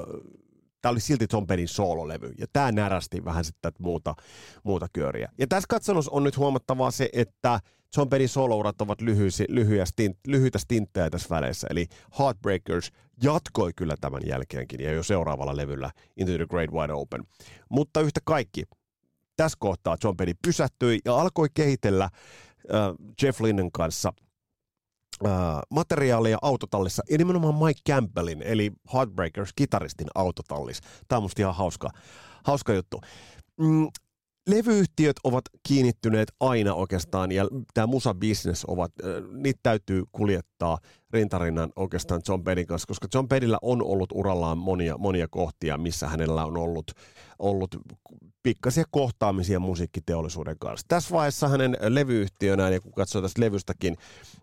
tämä 0.82 0.91
oli 0.91 0.99
silti 0.99 1.28
Tom 1.28 1.47
Pennin 1.47 1.67
soololevy, 1.67 2.32
ja 2.38 2.45
tämä 2.54 2.71
närästi 2.71 3.25
vähän 3.25 3.45
sitten 3.45 3.71
muuta, 3.80 4.15
muuta 4.63 4.88
kyöriä. 4.93 5.32
Ja 5.38 5.47
tässä 5.47 5.67
katsomus 5.69 6.10
on 6.10 6.23
nyt 6.23 6.38
huomattavaa 6.38 6.91
se, 6.91 7.10
että 7.13 7.60
John 7.98 8.10
Pennin 8.10 8.30
soolourat 8.30 8.82
ovat 8.82 9.02
lyhyisi, 9.02 9.45
lyhyitä, 9.50 9.86
stint, 9.86 10.17
lyhyitä 10.28 10.60
stinttejä 10.60 11.10
tässä 11.10 11.30
väleissä, 11.30 11.67
eli 11.69 11.88
Heartbreakers 12.19 12.91
jatkoi 13.24 13.71
kyllä 13.76 13.95
tämän 14.02 14.21
jälkeenkin, 14.28 14.82
ja 14.82 14.91
jo 14.91 15.04
seuraavalla 15.04 15.58
levyllä 15.58 15.91
Into 16.17 16.34
the 16.34 16.45
Great 16.50 16.71
Wide 16.71 16.93
Open. 16.93 17.24
Mutta 17.69 18.02
yhtä 18.02 18.19
kaikki, 18.24 18.63
tässä 19.36 19.58
kohtaa 19.60 19.98
John 20.04 20.17
Penny 20.17 20.34
pysähtyi 20.45 21.00
ja 21.06 21.15
alkoi 21.15 21.48
kehitellä 21.54 22.04
äh, 22.04 22.12
Jeff 23.21 23.41
Linnen 23.41 23.71
kanssa– 23.71 24.13
äh, 25.26 25.32
materiaalia 25.69 26.38
autotallissa, 26.41 27.04
ja 27.10 27.17
nimenomaan 27.17 27.56
Mike 27.56 27.80
Campbellin, 27.89 28.41
eli 28.41 28.71
Heartbreakers-kitaristin 28.93 30.08
autotallis. 30.15 30.82
Tämä 31.08 31.17
on 31.17 31.24
musta 31.24 31.41
ihan 31.41 31.56
hauska, 31.56 31.89
hauska 32.43 32.74
juttu. 32.74 33.02
Mm, 33.60 33.88
levyyhtiöt 34.48 35.16
ovat 35.24 35.42
kiinnittyneet 35.68 36.32
aina 36.40 36.74
oikeastaan, 36.74 37.32
ja 37.32 37.48
tämä 37.74 37.88
musa-business 37.88 38.66
ovat, 38.68 38.92
niitä 39.32 39.60
täytyy 39.64 40.04
kuljettaa 40.12 40.78
rintarinnan 41.14 41.72
oikeastaan 41.76 42.22
John 42.28 42.44
Pedin 42.44 42.68
kanssa, 42.68 42.88
koska 42.88 43.08
John 43.14 43.28
Pedillä 43.28 43.58
on 43.62 43.84
ollut 43.84 44.12
urallaan 44.14 44.58
monia, 44.58 44.98
monia 44.98 45.28
kohtia, 45.28 45.78
missä 45.78 46.08
hänellä 46.08 46.46
on 46.46 46.58
ollut, 46.58 46.92
ollut 47.40 47.76
pikkasia 48.44 48.84
kohtaamisia 48.92 49.60
musiikkiteollisuuden 49.60 50.56
kanssa. 50.60 50.86
Tässä 50.88 51.16
vaiheessa 51.16 51.48
hänen 51.48 51.78
levyyhtiönään, 51.82 52.74
ja 52.74 52.82
kun 52.82 52.92
katsoo 52.92 53.22
tästä 53.22 53.42
levystäkin, 53.42 53.96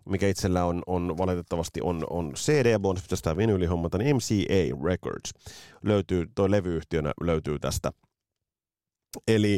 mikä 0.05 0.27
itsellä 0.27 0.65
on, 0.65 0.81
on 0.87 1.17
valitettavasti 1.17 1.81
on, 1.83 2.03
on 2.09 2.33
CD, 2.33 2.79
Bonds 2.79 3.01
pitäisi 3.01 3.23
tämä 3.23 3.35
niin 3.35 4.15
MCA 4.15 4.83
Records 4.85 5.33
löytyy, 5.83 6.27
toi 6.35 6.51
levyyhtiönä 6.51 7.11
löytyy 7.21 7.59
tästä. 7.59 7.91
Eli 9.27 9.57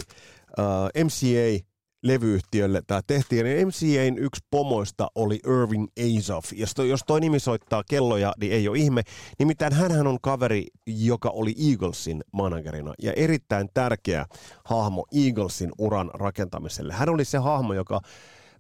uh, 0.60 0.66
äh, 0.66 1.04
MCA 1.04 1.66
levyyhtiölle 2.04 2.82
tämä 2.88 3.02
tehtiin. 3.08 3.46
Ja 3.46 3.66
MCAin 3.66 4.18
yksi 4.18 4.42
pomoista 4.52 5.08
oli 5.16 5.40
Irving 5.48 5.88
Azoff. 6.00 6.54
Ja 6.54 6.68
jos 6.88 7.04
toi 7.08 7.22
nimi 7.22 7.40
soittaa 7.40 7.84
kelloja, 7.90 8.34
niin 8.40 8.52
ei 8.52 8.68
ole 8.68 8.78
ihme. 8.78 9.02
Nimittäin 9.40 9.74
hän 9.74 10.08
on 10.08 10.18
kaveri, 10.22 10.68
joka 10.88 11.30
oli 11.30 11.56
Eaglesin 11.70 12.24
managerina 12.32 12.94
ja 13.02 13.14
erittäin 13.14 13.70
tärkeä 13.74 14.26
hahmo 14.66 15.06
Eaglesin 15.26 15.72
uran 15.78 16.12
rakentamiselle. 16.14 16.94
Hän 16.94 17.10
oli 17.10 17.26
se 17.26 17.38
hahmo, 17.38 17.74
joka 17.74 18.02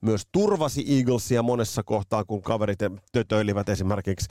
myös 0.06 0.28
turvasi 0.32 0.98
Eaglesia 0.98 1.44
monessa 1.44 1.84
kohtaa, 1.84 2.26
kun 2.26 2.42
kaverit 2.42 2.80
tötöilivät 3.12 3.70
esimerkiksi 3.70 4.30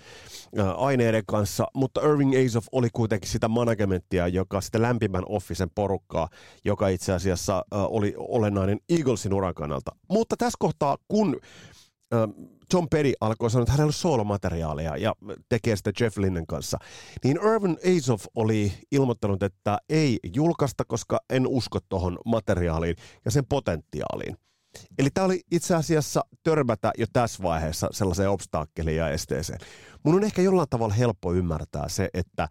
aineiden 0.76 1.22
kanssa, 1.26 1.66
mutta 1.74 2.00
Irving 2.00 2.32
Azoff 2.46 2.66
oli 2.72 2.88
kuitenkin 2.92 3.30
sitä 3.30 3.48
managementtia, 3.48 4.28
joka 4.28 4.60
sitä 4.60 4.82
lämpimän 4.82 5.22
officen 5.26 5.70
porukkaa, 5.74 6.28
joka 6.64 6.88
itse 6.88 7.12
asiassa 7.12 7.64
oli 7.70 8.14
olennainen 8.18 8.78
Eaglesin 8.88 9.34
uran 9.34 9.54
kannalta. 9.54 9.90
Mutta 10.08 10.36
tässä 10.36 10.56
kohtaa, 10.58 10.96
kun 11.08 11.40
John 12.72 12.88
Petty 12.90 13.12
alkoi 13.20 13.50
sanoa, 13.50 13.62
että 13.62 13.72
hänellä 13.72 13.88
on 13.88 13.92
soolomateriaalia 13.92 14.96
ja 14.96 15.14
tekee 15.48 15.76
sitä 15.76 15.92
Jeff 16.00 16.18
Linnen 16.18 16.46
kanssa, 16.46 16.78
niin 17.24 17.36
Irvin 17.54 17.78
Azoff 17.96 18.26
oli 18.34 18.72
ilmoittanut, 18.90 19.42
että 19.42 19.78
ei 19.88 20.18
julkaista, 20.34 20.84
koska 20.84 21.20
en 21.30 21.46
usko 21.46 21.78
tuohon 21.88 22.18
materiaaliin 22.24 22.96
ja 23.24 23.30
sen 23.30 23.46
potentiaaliin. 23.48 24.36
Eli 24.98 25.08
tämä 25.14 25.24
oli 25.24 25.40
itse 25.50 25.74
asiassa 25.74 26.24
törmätä 26.42 26.92
jo 26.98 27.06
tässä 27.12 27.42
vaiheessa 27.42 27.88
sellaiseen 27.92 28.30
obstaakkeliin 28.30 28.96
ja 28.96 29.08
esteeseen. 29.08 29.58
Mun 30.02 30.14
on 30.14 30.24
ehkä 30.24 30.42
jollain 30.42 30.68
tavalla 30.70 30.94
helppo 30.94 31.32
ymmärtää 31.32 31.88
se, 31.88 32.08
että 32.14 32.48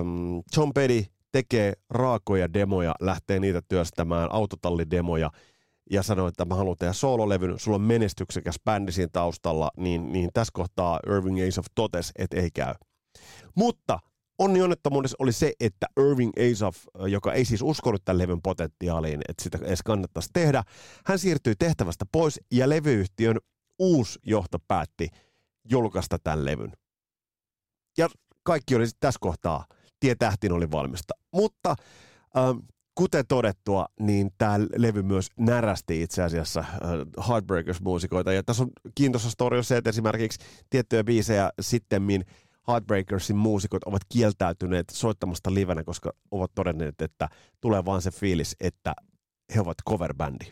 um, 0.00 0.42
John 0.56 0.72
Petty 0.74 1.04
tekee 1.32 1.72
raakoja 1.90 2.52
demoja, 2.52 2.94
lähtee 3.00 3.40
niitä 3.40 3.62
työstämään, 3.68 4.32
autotallidemoja, 4.32 5.30
ja 5.90 6.02
sanoo, 6.02 6.28
että 6.28 6.44
mä 6.44 6.54
haluan 6.54 6.76
tehdä 6.78 6.92
soololevyn, 6.92 7.58
sulla 7.58 7.74
on 7.74 7.82
menestyksekäs 7.82 8.56
bändi 8.64 8.92
siinä 8.92 9.10
taustalla, 9.12 9.70
niin, 9.76 10.12
niin 10.12 10.30
tässä 10.34 10.50
kohtaa 10.54 11.00
Irving 11.06 11.48
Azoff 11.48 11.66
totesi, 11.74 12.12
että 12.18 12.36
ei 12.36 12.50
käy. 12.54 12.74
Mutta 13.54 13.98
onni 14.38 14.62
onnettomuudessa 14.62 15.16
oli 15.18 15.32
se, 15.32 15.52
että 15.60 15.86
Irving 16.00 16.32
Azoff, 16.50 16.84
joka 17.08 17.32
ei 17.32 17.44
siis 17.44 17.62
uskonut 17.62 18.04
tämän 18.04 18.18
levyn 18.18 18.42
potentiaaliin, 18.42 19.20
että 19.28 19.42
sitä 19.42 19.58
edes 19.62 19.82
kannattaisi 19.82 20.30
tehdä, 20.32 20.62
hän 21.06 21.18
siirtyi 21.18 21.54
tehtävästä 21.58 22.04
pois 22.12 22.40
ja 22.52 22.68
levyyhtiön 22.68 23.38
uusi 23.78 24.18
johto 24.22 24.58
päätti 24.68 25.08
julkaista 25.70 26.18
tämän 26.18 26.44
levyn. 26.44 26.72
Ja 27.98 28.08
kaikki 28.42 28.74
oli 28.74 28.86
tässä 29.00 29.18
kohtaa, 29.20 29.66
tie 30.00 30.14
tähtiin 30.14 30.52
oli 30.52 30.70
valmista. 30.70 31.14
Mutta 31.32 31.76
ähm, 32.36 32.58
kuten 32.94 33.24
todettua, 33.28 33.86
niin 34.00 34.30
tämä 34.38 34.60
levy 34.76 35.02
myös 35.02 35.28
närästi 35.38 36.02
itse 36.02 36.22
asiassa 36.22 36.60
äh, 36.60 37.26
Heartbreakers-muusikoita. 37.28 38.32
Ja 38.32 38.42
tässä 38.42 38.62
on 38.62 38.70
kiintoisa 38.94 39.30
story 39.30 39.62
se, 39.62 39.76
että 39.76 39.90
esimerkiksi 39.90 40.38
tiettyjä 40.70 41.04
biisejä 41.04 41.50
sittemmin 41.60 42.24
Heartbreakersin 42.68 43.36
muusikot 43.36 43.84
ovat 43.84 44.02
kieltäytyneet 44.08 44.86
soittamasta 44.92 45.54
livenä, 45.54 45.84
koska 45.84 46.12
ovat 46.30 46.50
todenneet, 46.54 47.00
että 47.00 47.28
tulee 47.60 47.84
vaan 47.84 48.02
se 48.02 48.10
fiilis, 48.10 48.56
että 48.60 48.94
he 49.54 49.60
ovat 49.60 49.76
coverbändi 49.88 50.44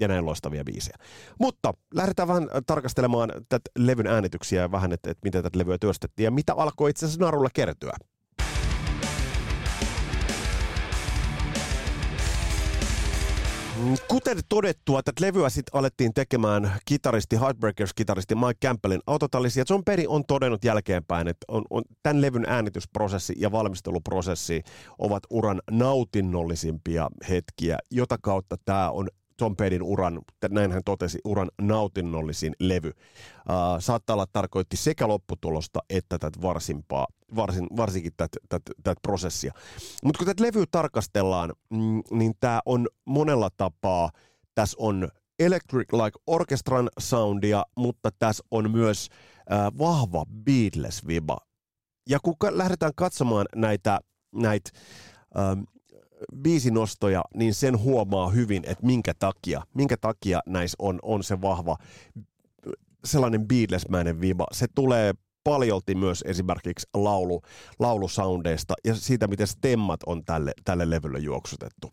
ja 0.00 0.08
näin 0.08 0.26
loistavia 0.26 0.64
biisejä. 0.64 0.96
Mutta 1.40 1.74
lähdetään 1.94 2.28
vähän 2.28 2.48
tarkastelemaan 2.66 3.30
tätä 3.48 3.70
levyn 3.78 4.06
äänityksiä 4.06 4.60
ja 4.60 4.72
vähän, 4.72 4.92
että, 4.92 5.10
että 5.10 5.20
miten 5.24 5.42
tätä 5.42 5.58
levyä 5.58 5.78
työstettiin 5.78 6.24
ja 6.24 6.30
mitä 6.30 6.54
alkoi 6.54 6.90
itse 6.90 7.06
asiassa 7.06 7.24
narulla 7.24 7.48
kertyä. 7.54 7.92
Kuten 14.08 14.38
todettua, 14.48 14.98
että 14.98 15.12
levyä 15.20 15.48
sitten 15.48 15.78
alettiin 15.78 16.14
tekemään 16.14 16.72
kitaristi, 16.84 17.36
Heartbreakers-kitaristi 17.36 18.34
Mike 18.34 18.66
Campbellin 18.66 19.00
autotallisi, 19.06 19.60
ja 19.60 19.64
John 19.70 19.82
Perry 19.84 20.04
on 20.08 20.24
todennut 20.24 20.64
jälkeenpäin, 20.64 21.28
että 21.28 21.44
on, 21.48 21.64
on, 21.70 21.82
tämän 22.02 22.20
levyn 22.20 22.44
äänitysprosessi 22.48 23.34
ja 23.36 23.52
valmisteluprosessi 23.52 24.62
ovat 24.98 25.22
uran 25.30 25.62
nautinnollisimpia 25.70 27.08
hetkiä, 27.28 27.78
jota 27.90 28.18
kautta 28.22 28.56
tämä 28.64 28.90
on 28.90 29.08
Tom 29.36 29.56
Pedin 29.56 29.82
uran, 29.82 30.20
näin 30.50 30.72
hän 30.72 30.82
totesi, 30.84 31.18
uran 31.24 31.50
nautinnollisin 31.62 32.52
levy. 32.60 32.88
Uh, 32.88 32.94
saattaa 33.78 34.14
olla 34.14 34.26
tarkoitti 34.32 34.76
sekä 34.76 35.08
lopputulosta 35.08 35.80
että 35.90 36.18
tätä 36.18 36.42
varsimpaa, 36.42 37.06
varsin, 37.36 37.66
varsinkin 37.76 38.12
tätä, 38.16 38.38
tätä, 38.48 38.72
tätä 38.82 39.00
prosessia. 39.02 39.52
Mutta 40.04 40.18
kun 40.18 40.26
tätä 40.26 40.42
levyä 40.42 40.64
tarkastellaan, 40.70 41.52
mm, 41.70 42.02
niin 42.10 42.34
tämä 42.40 42.60
on 42.66 42.88
monella 43.04 43.50
tapaa, 43.56 44.10
tässä 44.54 44.76
on 44.80 45.08
Electric 45.38 45.92
Like 45.92 46.18
Orchestran 46.26 46.88
soundia, 46.98 47.64
mutta 47.76 48.10
tässä 48.18 48.44
on 48.50 48.70
myös 48.70 49.08
uh, 49.38 49.78
vahva 49.78 50.24
Beatles-viba. 50.44 51.36
Ja 52.08 52.18
kun 52.22 52.34
lähdetään 52.50 52.92
katsomaan 52.96 53.46
näitä, 53.56 54.00
näitä 54.34 54.70
biisinostoja, 56.42 57.24
niin 57.34 57.54
sen 57.54 57.78
huomaa 57.78 58.30
hyvin, 58.30 58.62
että 58.66 58.86
minkä 58.86 59.14
takia, 59.18 59.62
minkä 59.74 59.96
takia 59.96 60.40
näissä 60.46 60.76
on, 60.78 60.98
on 61.02 61.24
se 61.24 61.40
vahva 61.40 61.76
sellainen 63.04 63.48
Beatlesmäinen 63.48 64.20
viba. 64.20 64.46
Se 64.52 64.66
tulee 64.74 65.14
paljolti 65.44 65.94
myös 65.94 66.24
esimerkiksi 66.26 66.88
laulu, 66.94 67.42
laulusoundeista 67.78 68.74
ja 68.84 68.94
siitä, 68.94 69.26
miten 69.26 69.46
stemmat 69.46 70.00
on 70.06 70.24
tälle, 70.24 70.52
tälle 70.64 70.90
levylle 70.90 71.18
juoksutettu. 71.18 71.92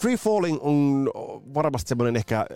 Free 0.00 0.16
Falling 0.16 0.58
on 0.60 1.10
varmasti 1.54 1.88
semmoinen 1.88 2.16
ehkä 2.16 2.46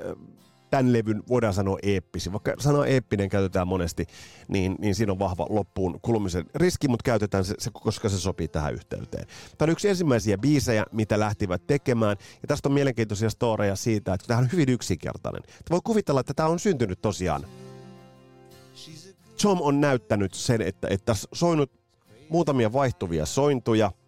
tämän 0.70 0.92
levyn 0.92 1.22
voidaan 1.28 1.54
sanoa 1.54 1.78
eeppisi. 1.82 2.32
Vaikka 2.32 2.54
sana 2.58 2.86
eeppinen 2.86 3.28
käytetään 3.28 3.68
monesti, 3.68 4.06
niin, 4.48 4.76
niin 4.78 4.94
siinä 4.94 5.12
on 5.12 5.18
vahva 5.18 5.46
loppuun 5.48 6.00
kulumisen 6.02 6.44
riski, 6.54 6.88
mutta 6.88 7.02
käytetään 7.02 7.44
se, 7.44 7.54
se, 7.58 7.70
koska 7.72 8.08
se 8.08 8.20
sopii 8.20 8.48
tähän 8.48 8.74
yhteyteen. 8.74 9.26
Tämä 9.58 9.66
on 9.66 9.72
yksi 9.72 9.88
ensimmäisiä 9.88 10.38
biisejä, 10.38 10.84
mitä 10.92 11.20
lähtivät 11.20 11.66
tekemään. 11.66 12.16
Ja 12.42 12.48
tästä 12.48 12.68
on 12.68 12.72
mielenkiintoisia 12.72 13.30
storeja 13.30 13.76
siitä, 13.76 14.14
että 14.14 14.26
tämä 14.26 14.38
on 14.38 14.48
hyvin 14.52 14.68
yksinkertainen. 14.68 15.42
Voi 15.70 15.80
kuvitella, 15.84 16.20
että 16.20 16.34
tämä 16.34 16.48
on 16.48 16.58
syntynyt 16.58 17.02
tosiaan. 17.02 17.46
Tom 19.42 19.58
on 19.60 19.80
näyttänyt 19.80 20.34
sen, 20.34 20.60
että, 20.60 20.88
että 20.90 21.14
soinut 21.32 21.72
muutamia 22.28 22.72
vaihtuvia 22.72 23.26
sointuja– 23.26 23.92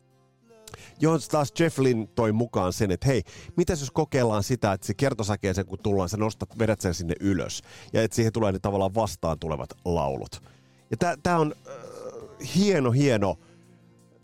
johon 1.02 1.20
taas 1.30 1.52
Jeff 1.60 1.78
Lynn 1.78 2.08
toi 2.14 2.32
mukaan 2.32 2.72
sen, 2.72 2.90
että 2.90 3.06
hei, 3.06 3.22
mitä 3.56 3.72
jos 3.72 3.90
kokeillaan 3.90 4.42
sitä, 4.42 4.72
että 4.72 4.86
se 4.86 4.94
kertosäkeeseen 4.94 5.66
kun 5.66 5.78
tullaan, 5.78 6.08
sä 6.08 6.16
nostat, 6.16 6.58
vedät 6.58 6.80
sen 6.80 6.94
sinne 6.94 7.14
ylös. 7.20 7.62
Ja 7.92 8.02
että 8.02 8.14
siihen 8.14 8.32
tulee 8.32 8.52
ne 8.52 8.58
tavallaan 8.58 8.94
vastaan 8.94 9.38
tulevat 9.38 9.70
laulut. 9.84 10.42
Ja 10.90 10.96
tää, 10.96 11.16
tää 11.22 11.38
on 11.38 11.54
äh, 11.68 12.54
hieno, 12.56 12.90
hieno 12.90 13.38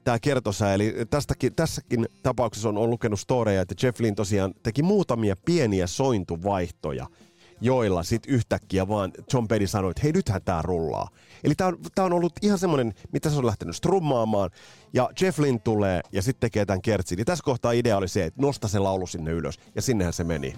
tämä 0.04 0.18
kertosä. 0.18 0.74
Eli 0.74 0.94
tästäkin, 1.10 1.54
tässäkin 1.54 2.08
tapauksessa 2.22 2.68
on, 2.68 2.78
on 2.78 2.90
lukenut 2.90 3.20
storeja, 3.20 3.62
että 3.62 3.86
Jeff 3.86 4.00
Lynn 4.00 4.14
tosiaan 4.14 4.54
teki 4.62 4.82
muutamia 4.82 5.36
pieniä 5.36 5.86
sointuvaihtoja– 5.86 7.06
joilla 7.60 8.02
sitten 8.02 8.34
yhtäkkiä 8.34 8.88
vaan 8.88 9.12
John 9.32 9.48
Petty 9.48 9.66
sanoi, 9.66 9.90
että 9.90 10.00
hei 10.02 10.12
nythän 10.12 10.42
tämä 10.42 10.62
rullaa. 10.62 11.08
Eli 11.44 11.54
tämä 11.54 11.68
on, 11.68 11.78
tää 11.94 12.04
on 12.04 12.12
ollut 12.12 12.32
ihan 12.42 12.58
semmoinen, 12.58 12.94
mitä 13.12 13.30
se 13.30 13.36
on 13.36 13.46
lähtenyt 13.46 13.76
strummaamaan, 13.76 14.50
ja 14.92 15.10
Jeff 15.20 15.38
Lynn 15.38 15.60
tulee 15.60 16.00
ja 16.12 16.22
sitten 16.22 16.40
tekee 16.40 16.64
tämän 16.64 16.82
kertsin. 16.82 17.18
Ja 17.18 17.24
tässä 17.24 17.44
kohtaa 17.44 17.72
idea 17.72 17.96
oli 17.96 18.08
se, 18.08 18.24
että 18.24 18.42
nosta 18.42 18.68
se 18.68 18.78
laulu 18.78 19.06
sinne 19.06 19.30
ylös, 19.30 19.58
ja 19.74 19.82
sinnehän 19.82 20.12
se 20.12 20.24
meni. 20.24 20.54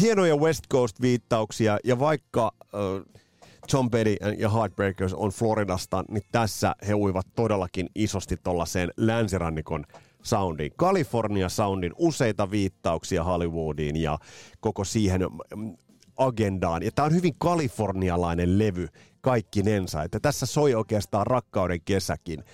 Hienoja 0.00 0.36
West 0.36 0.64
Coast-viittauksia, 0.72 1.78
ja 1.84 1.98
vaikka 1.98 2.52
äh, 2.60 3.12
John 3.72 3.90
Petty 3.90 4.16
ja 4.38 4.50
Heartbreakers 4.50 5.14
on 5.14 5.30
Floridasta, 5.30 6.04
niin 6.08 6.22
tässä 6.32 6.74
he 6.88 6.94
uivat 6.94 7.26
todellakin 7.34 7.88
isosti 7.94 8.36
tuollaiseen 8.36 8.90
länsirannikon 8.96 9.84
soundin, 10.22 10.72
California 10.78 11.48
soundin, 11.48 11.92
useita 11.98 12.50
viittauksia 12.50 13.24
Hollywoodiin 13.24 13.96
ja 13.96 14.18
koko 14.60 14.84
siihen 14.84 15.20
mm, 15.56 15.76
agendaan. 16.16 16.82
Ja 16.82 16.90
tämä 16.94 17.06
on 17.06 17.14
hyvin 17.14 17.34
kalifornialainen 17.38 18.58
levy 18.58 18.88
kaikkinensa, 19.20 20.02
että 20.02 20.20
tässä 20.20 20.46
soi 20.46 20.74
oikeastaan 20.74 21.26
rakkauden 21.26 21.80
kesäkin 21.84 22.44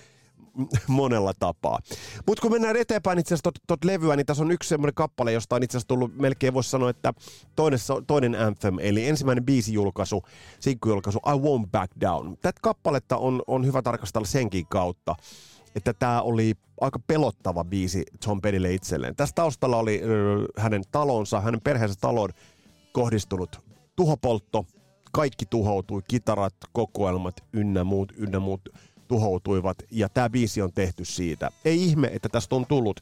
monella 0.87 1.33
tapaa. 1.39 1.79
Mutta 2.27 2.41
kun 2.41 2.51
mennään 2.51 2.75
eteenpäin 2.75 3.19
itse 3.19 3.33
asiassa 3.33 3.51
tot, 3.67 3.83
levyä, 3.83 4.15
niin 4.15 4.25
tässä 4.25 4.43
on 4.43 4.51
yksi 4.51 4.69
semmoinen 4.69 4.93
kappale, 4.93 5.31
josta 5.31 5.55
on 5.55 5.63
itse 5.63 5.77
asiassa 5.77 5.87
tullut, 5.87 6.17
melkein 6.17 6.53
voisi 6.53 6.69
sanoa, 6.69 6.89
että 6.89 7.13
toinen, 7.55 7.79
toinen 8.07 8.35
anthem, 8.35 8.79
eli 8.79 9.07
ensimmäinen 9.07 9.45
biisijulkaisu, 9.45 10.23
sinkkujulkaisu, 10.59 11.19
I 11.19 11.39
Won't 11.39 11.69
Back 11.71 11.91
Down. 12.01 12.37
Tätä 12.41 12.59
kappaletta 12.61 13.17
on, 13.17 13.41
on 13.47 13.65
hyvä 13.65 13.81
tarkastella 13.81 14.27
senkin 14.27 14.65
kautta 14.69 15.15
että 15.75 15.93
tämä 15.93 16.21
oli 16.21 16.53
aika 16.81 16.99
pelottava 17.07 17.63
biisi 17.63 18.03
Tom 18.25 18.41
Pettylle 18.41 18.73
itselleen. 18.73 19.15
Tässä 19.15 19.35
taustalla 19.35 19.77
oli 19.77 20.01
hänen 20.57 20.83
talonsa, 20.91 21.41
hänen 21.41 21.61
perheensä 21.61 21.95
talon 22.01 22.29
kohdistunut 22.91 23.59
tuhopoltto. 23.95 24.65
Kaikki 25.11 25.45
tuhoutui, 25.45 26.01
kitarat, 26.07 26.53
kokoelmat 26.73 27.35
ynnä 27.53 27.83
muut, 27.83 28.13
ynnä 28.17 28.39
muut 28.39 28.61
tuhoutuivat, 29.07 29.77
ja 29.91 30.09
tämä 30.09 30.29
biisi 30.29 30.61
on 30.61 30.73
tehty 30.73 31.05
siitä. 31.05 31.49
Ei 31.65 31.83
ihme, 31.83 32.09
että 32.13 32.29
tästä 32.29 32.55
on 32.55 32.65
tullut 32.65 32.99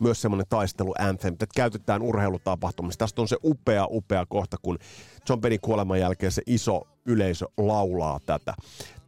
myös 0.00 0.22
semmoinen 0.22 0.46
taistelu 0.48 0.94
anthem, 0.98 1.32
että 1.32 1.46
käytetään 1.54 2.02
urheilutapahtumissa. 2.02 2.98
Tästä 2.98 3.22
on 3.22 3.28
se 3.28 3.36
upea, 3.44 3.86
upea 3.90 4.26
kohta, 4.26 4.56
kun 4.62 4.78
John 5.28 5.40
Penny 5.40 5.58
kuoleman 5.58 6.00
jälkeen 6.00 6.32
se 6.32 6.42
iso 6.46 6.86
yleisö 7.04 7.46
laulaa 7.56 8.20
tätä 8.26 8.54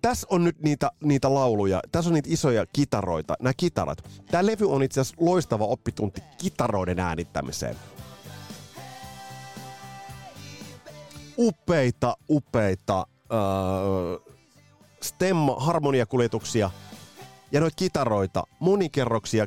tässä 0.03 0.27
on 0.31 0.45
nyt 0.45 0.61
niitä, 0.61 0.91
niitä 1.05 1.35
lauluja, 1.35 1.81
tässä 1.93 2.09
on 2.09 2.15
niitä 2.15 2.29
isoja 2.33 2.67
kitaroita, 2.73 3.37
nämä 3.41 3.53
kitarat. 3.57 4.05
Tämä 4.31 4.47
levy 4.47 4.71
on 4.73 4.83
itse 4.83 5.01
asiassa 5.01 5.25
loistava 5.25 5.65
oppitunti 5.65 6.23
kitaroiden 6.39 7.01
äänittämiseen. 7.01 7.77
Upeita, 11.39 12.17
upeita 12.29 12.99
äh, 12.99 14.33
stemma, 15.03 15.57
harmoniakuljetuksia 15.59 16.71
ja 17.53 17.61
noita 17.61 17.77
kitaroita, 17.77 18.45
monikerroksia 18.61 19.47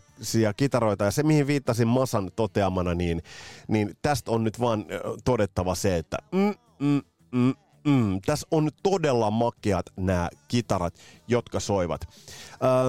kitaroita, 0.58 1.06
ja 1.06 1.12
se 1.12 1.24
mihin 1.24 1.48
viittasin 1.48 1.88
Masan 1.88 2.32
toteamana, 2.36 2.94
niin, 2.94 3.24
niin 3.68 3.98
tästä 4.02 4.32
on 4.32 4.44
nyt 4.44 4.60
vaan 4.60 4.86
todettava 5.24 5.76
se, 5.76 5.98
että 5.98 6.18
mm, 6.32 6.54
mm, 6.80 7.02
mm, 7.32 7.54
Mm, 7.86 8.22
tässä 8.26 8.48
on 8.52 8.70
todella 8.84 9.32
makeat 9.32 9.86
nämä 9.98 10.30
kitarat, 10.48 10.94
jotka 11.28 11.60
soivat. 11.60 12.02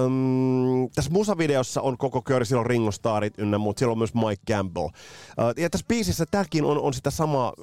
Öm, 0.03 0.89
tässä 0.95 1.11
musavideossa 1.11 1.81
on 1.81 1.97
koko 1.97 2.21
kööri, 2.21 2.45
siellä 2.45 2.59
on 2.59 2.65
Ringo 2.65 2.91
Starrit 2.91 3.33
ynnä 3.37 3.57
muut, 3.57 3.77
siellä 3.77 3.91
on 3.91 3.97
myös 3.97 4.13
Mike 4.13 4.53
Campbell. 4.53 4.87
Ö, 4.87 5.61
ja 5.61 5.69
tässä 5.69 5.85
biisissä 5.87 6.25
tämäkin 6.31 6.65
on, 6.65 6.77
on 6.81 6.93
sitä 6.93 7.11
samaa 7.11 7.53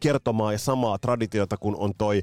kertomaa 0.00 0.52
ja 0.52 0.58
samaa 0.58 0.98
traditiota 0.98 1.56
kuin 1.56 1.76
on 1.76 1.92
toi 1.98 2.22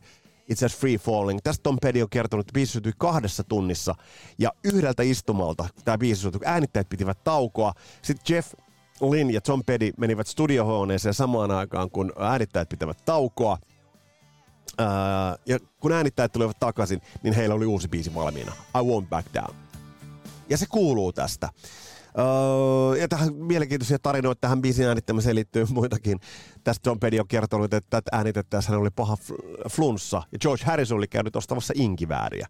itse 0.49 0.65
asiassa 0.65 0.81
Free 0.81 0.97
Falling. 0.97 1.39
Tästä 1.43 1.63
Tom 1.63 1.77
Petty 1.81 2.01
on 2.01 2.09
kertonut, 2.09 2.43
että 2.43 2.53
biisi 2.53 2.79
kahdessa 2.97 3.43
tunnissa 3.43 3.95
ja 4.39 4.51
yhdeltä 4.63 5.03
istumalta 5.03 5.67
tämä 5.85 5.97
biisi 5.97 6.21
syntyi. 6.21 6.41
Äänittäjät 6.45 6.89
pitivät 6.89 7.23
taukoa. 7.23 7.73
Sitten 8.01 8.35
Jeff 8.35 8.53
Lynn 9.01 9.31
ja 9.31 9.41
Tom 9.41 9.63
Petty 9.65 9.93
menivät 9.97 10.27
studiohuoneeseen 10.27 11.13
samaan 11.13 11.51
aikaan, 11.51 11.91
kun 11.91 12.13
äänittäjät 12.19 12.69
pitävät 12.69 13.05
taukoa– 13.05 13.57
Ää, 14.77 15.37
ja 15.45 15.59
kun 15.79 15.91
äänittäjät 15.91 16.31
tulivat 16.31 16.59
takaisin, 16.59 17.01
niin 17.23 17.33
heillä 17.33 17.55
oli 17.55 17.65
uusi 17.65 17.87
biisi 17.87 18.13
valmiina. 18.13 18.51
I 18.51 18.79
won't 18.79 19.07
back 19.09 19.33
down. 19.33 19.55
Ja 20.49 20.57
se 20.57 20.65
kuuluu 20.69 21.13
tästä. 21.13 21.49
Öö, 22.17 23.01
ja 23.01 23.07
tähän 23.07 23.33
mielenkiintoisia 23.33 23.99
tarinoita 23.99 24.41
tähän 24.41 24.61
biisin 24.61 24.87
äänittämiseen 24.87 25.35
liittyy 25.35 25.65
muitakin. 25.69 26.19
Tästä 26.63 26.89
John 26.89 26.99
Petty 26.99 27.19
on 27.19 27.27
kertonut, 27.27 27.73
että 27.73 28.01
äänitettäessä 28.11 28.71
hän 28.71 28.81
oli 28.81 28.89
paha 28.95 29.17
flunssa. 29.69 30.23
Ja 30.31 30.39
George 30.39 30.65
Harrison 30.65 30.97
oli 30.97 31.07
käynyt 31.07 31.35
ostamassa 31.35 31.73
inkivääriä. 31.77 32.47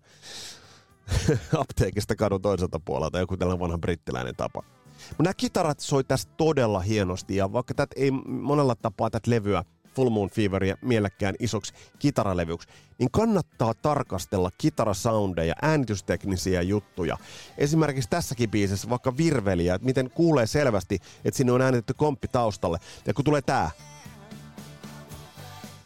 Apteekista 1.61 2.15
kadun 2.15 2.41
toiselta 2.41 2.79
puolelta, 2.79 3.19
joku 3.19 3.38
tällainen 3.38 3.59
vanha 3.59 3.77
brittiläinen 3.77 4.35
tapa. 4.35 4.63
Mutta 5.09 5.23
nämä 5.23 5.33
kitarat 5.33 5.79
soi 5.79 6.03
tästä 6.03 6.33
todella 6.38 6.79
hienosti, 6.79 7.35
ja 7.35 7.53
vaikka 7.53 7.73
tätä 7.73 7.93
ei 7.97 8.11
monella 8.27 8.75
tapaa 8.75 9.09
tätä 9.09 9.31
levyä 9.31 9.63
Full 9.95 10.10
Moon 10.10 10.29
Feveria 10.29 10.77
mielekkäin 10.81 11.36
isoksi 11.39 11.73
kitaralevyksi, 11.99 12.67
niin 12.97 13.12
kannattaa 13.12 13.73
tarkastella 13.73 14.49
kitarasoundeja, 14.58 15.55
äänitysteknisiä 15.62 16.62
juttuja. 16.62 17.17
Esimerkiksi 17.58 18.10
tässäkin 18.10 18.51
biisissä 18.51 18.89
vaikka 18.89 19.17
virveliä, 19.17 19.75
että 19.75 19.86
miten 19.86 20.10
kuulee 20.10 20.47
selvästi, 20.47 20.99
että 21.25 21.38
sinne 21.38 21.51
on 21.51 21.62
äänitetty 21.62 21.93
komppi 21.93 22.27
taustalle. 22.27 22.77
Ja 23.05 23.13
kun 23.13 23.25
tulee 23.25 23.41
tää, 23.41 23.71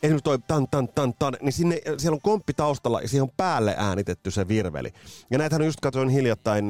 esimerkiksi 0.03 0.23
toi 0.23 0.39
tan 0.47 0.67
tan 0.71 0.87
tan 0.87 1.13
tan, 1.19 1.33
niin 1.41 1.53
sinne, 1.53 1.81
siellä 1.97 2.15
on 2.15 2.21
komppi 2.21 2.53
taustalla 2.53 3.01
ja 3.01 3.07
siihen 3.07 3.23
on 3.23 3.31
päälle 3.37 3.75
äänitetty 3.77 4.31
se 4.31 4.47
virveli. 4.47 4.93
Ja 5.31 5.37
näitähän 5.37 5.65
just 5.65 5.79
katsoin 5.79 6.09
hiljattain 6.09 6.65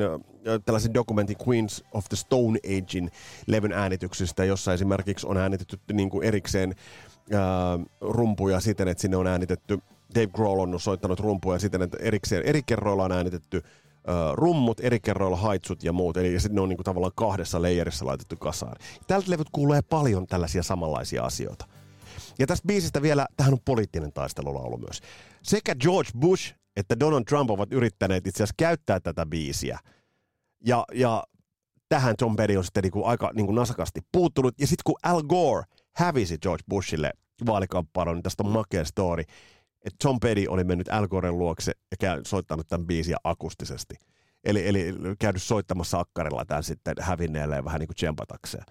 tällaisen 0.65 0.93
dokumentin 0.93 1.35
Queens 1.47 1.83
of 1.91 2.05
the 2.09 2.17
Stone 2.17 2.59
Agein 2.65 3.11
levyn 3.47 3.73
äänityksistä, 3.73 4.45
jossa 4.45 4.73
esimerkiksi 4.73 5.27
on 5.27 5.37
äänitetty 5.37 5.79
niin 5.93 6.09
kuin 6.09 6.27
erikseen 6.27 6.75
rumpuja 8.01 8.59
siten, 8.59 8.87
että 8.87 9.01
sinne 9.01 9.17
on 9.17 9.27
äänitetty, 9.27 9.79
Dave 10.15 10.27
Grohl 10.27 10.59
on 10.59 10.79
soittanut 10.79 11.19
rumpuja 11.19 11.59
siten, 11.59 11.81
että 11.81 11.97
erikseen, 12.01 12.43
eri 12.45 12.61
kerroilla 12.65 13.03
on 13.03 13.11
äänitetty 13.11 13.63
rummut, 14.33 14.79
eri 14.79 14.99
kerroilla 14.99 15.37
haitsut 15.37 15.83
ja 15.83 15.93
muut. 15.93 16.17
Eli 16.17 16.37
ne 16.49 16.61
on 16.61 16.69
niinku 16.69 16.83
tavallaan 16.83 17.11
kahdessa 17.15 17.61
leijerissa 17.61 18.05
laitettu 18.05 18.35
kasaan. 18.35 18.75
Tältä 19.07 19.31
levyt 19.31 19.47
kuulee 19.51 19.81
paljon 19.81 20.27
tällaisia 20.27 20.63
samanlaisia 20.63 21.23
asioita. 21.23 21.65
Ja 22.39 22.47
tästä 22.47 22.67
biisistä 22.67 23.01
vielä, 23.01 23.27
tähän 23.37 23.53
on 23.53 23.59
poliittinen 23.65 24.13
taistelulaulu 24.13 24.77
myös. 24.77 25.01
Sekä 25.43 25.75
George 25.75 26.09
Bush 26.19 26.59
että 26.79 26.99
Donald 26.99 27.23
Trump 27.23 27.49
ovat 27.51 27.71
yrittäneet 27.71 28.27
itse 28.27 28.43
asiassa 28.43 28.55
käyttää 28.57 28.99
tätä 28.99 29.25
biisiä. 29.25 29.79
Ja, 30.65 30.85
ja 30.93 31.23
tähän 31.89 32.15
John 32.21 32.35
Petty 32.35 32.57
on 32.57 32.63
sitten 32.63 32.83
niinku 32.83 33.05
aika 33.05 33.31
niinku 33.33 33.51
nasakasti 33.51 34.01
puuttunut. 34.11 34.53
Ja 34.59 34.67
sitten 34.67 34.83
kun 34.85 34.95
Al 35.03 35.23
Gore 35.23 35.63
hävisi 35.99 36.37
George 36.37 36.63
Bushille 36.69 37.11
vaalikamppailuun, 37.45 38.15
niin 38.15 38.23
tästä 38.23 38.43
on 38.43 38.51
makea 38.51 38.85
story, 38.85 39.23
että 39.85 40.07
John 40.07 40.19
Petty 40.19 40.45
oli 40.47 40.63
mennyt 40.63 40.87
Al 40.87 41.07
Goren 41.07 41.37
luokse 41.37 41.71
ja 41.91 41.97
käy, 41.99 42.21
soittanut 42.27 42.67
tämän 42.67 42.87
biisiä 42.87 43.17
akustisesti. 43.23 43.95
Eli, 44.43 44.67
eli 44.67 44.93
käynyt 45.19 45.43
soittamassa 45.43 45.99
akkarilla 45.99 46.45
tämän 46.45 46.63
sitten 46.63 46.95
hävinneelle 47.01 47.55
ja 47.55 47.65
vähän 47.65 47.79
niin 47.79 47.87
kuin 47.87 47.95
tsempatakseen. 47.95 48.63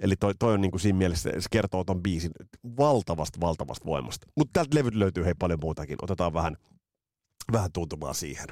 Eli 0.00 0.16
toi, 0.16 0.34
toi 0.38 0.54
on 0.54 0.60
niin 0.60 0.70
kuin 0.70 0.80
siinä 0.80 0.98
mielessä, 0.98 1.30
se 1.38 1.48
kertoo 1.50 1.84
ton 1.84 2.02
biisin 2.02 2.32
valtavasta, 2.78 3.40
valtavasta 3.40 3.86
voimasta. 3.86 4.26
Mutta 4.36 4.50
täältä 4.52 4.76
levyt 4.76 4.94
löytyy 4.94 5.24
hei 5.24 5.34
paljon 5.38 5.60
muutakin. 5.62 5.96
Otetaan 6.02 6.32
vähän, 6.32 6.56
vähän 7.52 7.72
tuntumaa 7.72 8.12
siihen. 8.12 8.46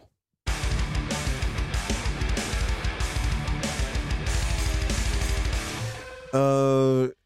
Öö, 6.35 7.22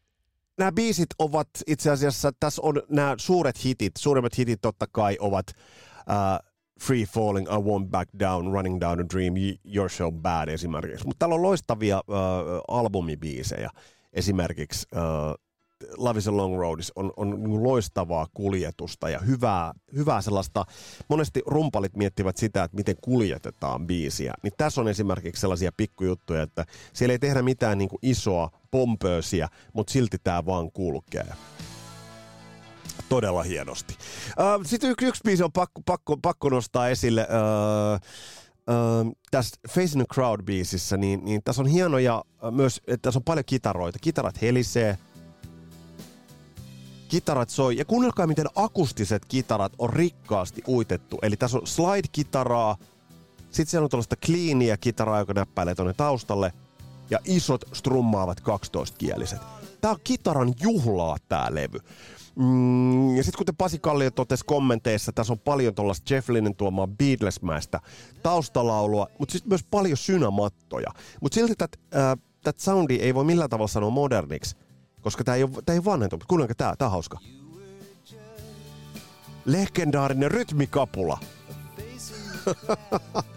nämä 0.57 0.71
biisit 0.71 1.09
ovat 1.19 1.49
itse 1.67 1.91
asiassa, 1.91 2.31
tässä 2.39 2.61
on 2.61 2.81
nämä 2.89 3.15
suuret 3.17 3.65
hitit, 3.65 3.91
suurimmat 3.97 4.37
hitit 4.37 4.61
totta 4.61 4.85
kai 4.91 5.17
ovat 5.19 5.45
uh, 5.55 6.47
Free 6.81 7.05
Falling, 7.05 7.47
I 7.47 7.51
Won't 7.55 7.89
Back 7.89 8.09
Down, 8.19 8.53
Running 8.53 8.81
Down 8.81 8.99
a 8.99 9.05
Dream, 9.13 9.33
You're 9.67 9.89
So 9.89 10.11
Bad 10.11 10.47
esimerkiksi. 10.47 11.05
Mutta 11.07 11.19
täällä 11.19 11.35
on 11.35 11.41
loistavia 11.41 12.01
uh, 12.07 12.15
albumibiisejä. 12.75 13.69
Esimerkiksi 14.13 14.87
uh, 14.95 15.46
Love 15.97 16.19
is 16.19 16.27
a 16.27 16.37
Long 16.37 16.59
Road 16.59 16.79
on, 16.95 17.13
on 17.17 17.63
loistavaa 17.63 18.27
kuljetusta 18.33 19.09
ja 19.09 19.19
hyvää, 19.19 19.73
hyvää 19.95 20.21
sellaista, 20.21 20.65
monesti 21.09 21.41
rumpalit 21.45 21.95
miettivät 21.95 22.37
sitä, 22.37 22.63
että 22.63 22.77
miten 22.77 22.95
kuljetetaan 23.01 23.87
biisiä. 23.87 24.33
Niin 24.43 24.53
tässä 24.57 24.81
on 24.81 24.87
esimerkiksi 24.87 25.41
sellaisia 25.41 25.71
pikkujuttuja, 25.77 26.41
että 26.41 26.65
siellä 26.93 27.11
ei 27.11 27.19
tehdä 27.19 27.41
mitään 27.41 27.77
niin 27.77 27.89
kuin 27.89 27.99
isoa 28.01 28.51
pompöösiä, 28.71 29.49
mutta 29.73 29.93
silti 29.93 30.17
tämä 30.23 30.45
vaan 30.45 30.71
kulkee 30.71 31.27
todella 33.09 33.43
hienosti. 33.43 33.95
Uh, 34.39 34.65
Sitten 34.65 34.89
yksi, 34.89 35.05
yksi 35.05 35.21
biisi 35.25 35.43
on 35.43 35.51
pakko, 35.51 35.81
pakko, 35.85 36.17
pakko 36.17 36.49
nostaa 36.49 36.89
esille. 36.89 37.27
Uh, 37.29 37.99
uh, 39.05 39.15
tässä 39.31 39.57
Facing 39.69 40.03
the 40.03 40.15
Crowd-biisissä, 40.15 40.97
niin, 40.97 41.25
niin 41.25 41.43
tässä 41.43 41.61
on 41.61 41.67
hienoja 41.67 42.23
myös, 42.51 42.81
että 42.87 42.97
tässä 43.01 43.19
on 43.19 43.23
paljon 43.23 43.45
kitaroita. 43.45 43.99
Kitarat 44.01 44.41
helisee, 44.41 44.97
kitarat 47.09 47.49
soi. 47.49 47.77
Ja 47.77 47.85
kuunnelkaa, 47.85 48.27
miten 48.27 48.47
akustiset 48.55 49.25
kitarat 49.25 49.73
on 49.77 49.89
rikkaasti 49.89 50.61
uitettu. 50.67 51.17
Eli 51.21 51.37
tässä 51.37 51.57
on 51.57 51.67
slide-kitaraa, 51.67 52.77
sitten 53.39 53.65
siellä 53.67 53.85
on 53.85 53.89
tällaista 53.89 54.15
cleania 54.15 54.77
kitaraa, 54.77 55.19
joka 55.19 55.33
näppäilee 55.33 55.75
tuonne 55.75 55.93
taustalle, 55.93 56.53
ja 57.09 57.19
isot 57.25 57.65
strummaavat 57.73 58.39
12-kieliset. 58.41 59.39
Tää 59.81 59.91
on 59.91 59.97
kitaran 60.03 60.53
juhlaa 60.61 61.17
tää 61.29 61.47
levy. 61.55 61.79
Mm, 62.35 63.15
ja 63.15 63.23
sitten 63.23 63.37
kuten 63.37 63.55
Pasi 63.55 63.79
Kallio 63.79 64.11
totesi 64.11 64.45
kommenteissa, 64.45 65.11
tässä 65.11 65.33
on 65.33 65.39
paljon 65.39 65.75
tuollaista 65.75 66.13
Jeff 66.13 66.29
Lynnin 66.29 66.55
tuomaa 66.55 66.87
Beatles-mäistä 66.87 67.79
taustalaulua, 68.23 69.07
mutta 69.19 69.31
sitten 69.31 69.49
myös 69.49 69.63
paljon 69.71 69.97
synamattoja. 69.97 70.91
Mutta 71.21 71.35
silti 71.35 71.53
tätä 71.55 72.61
soundi 72.61 72.95
ei 72.95 73.15
voi 73.15 73.23
millään 73.23 73.49
tavalla 73.49 73.67
sanoa 73.67 73.89
moderniksi 73.89 74.55
koska 75.01 75.23
tämä 75.23 75.35
ei 75.35 75.43
ole, 75.43 75.51
tää 75.65 75.73
ei 75.73 75.85
vanhentunut. 75.85 76.25
Kuulenko 76.27 76.53
tää? 76.57 76.75
Tää 76.75 76.87
on 76.87 76.91
hauska. 76.91 77.17
Legendaarinen 79.45 80.31
rytmikapula. 80.31 81.19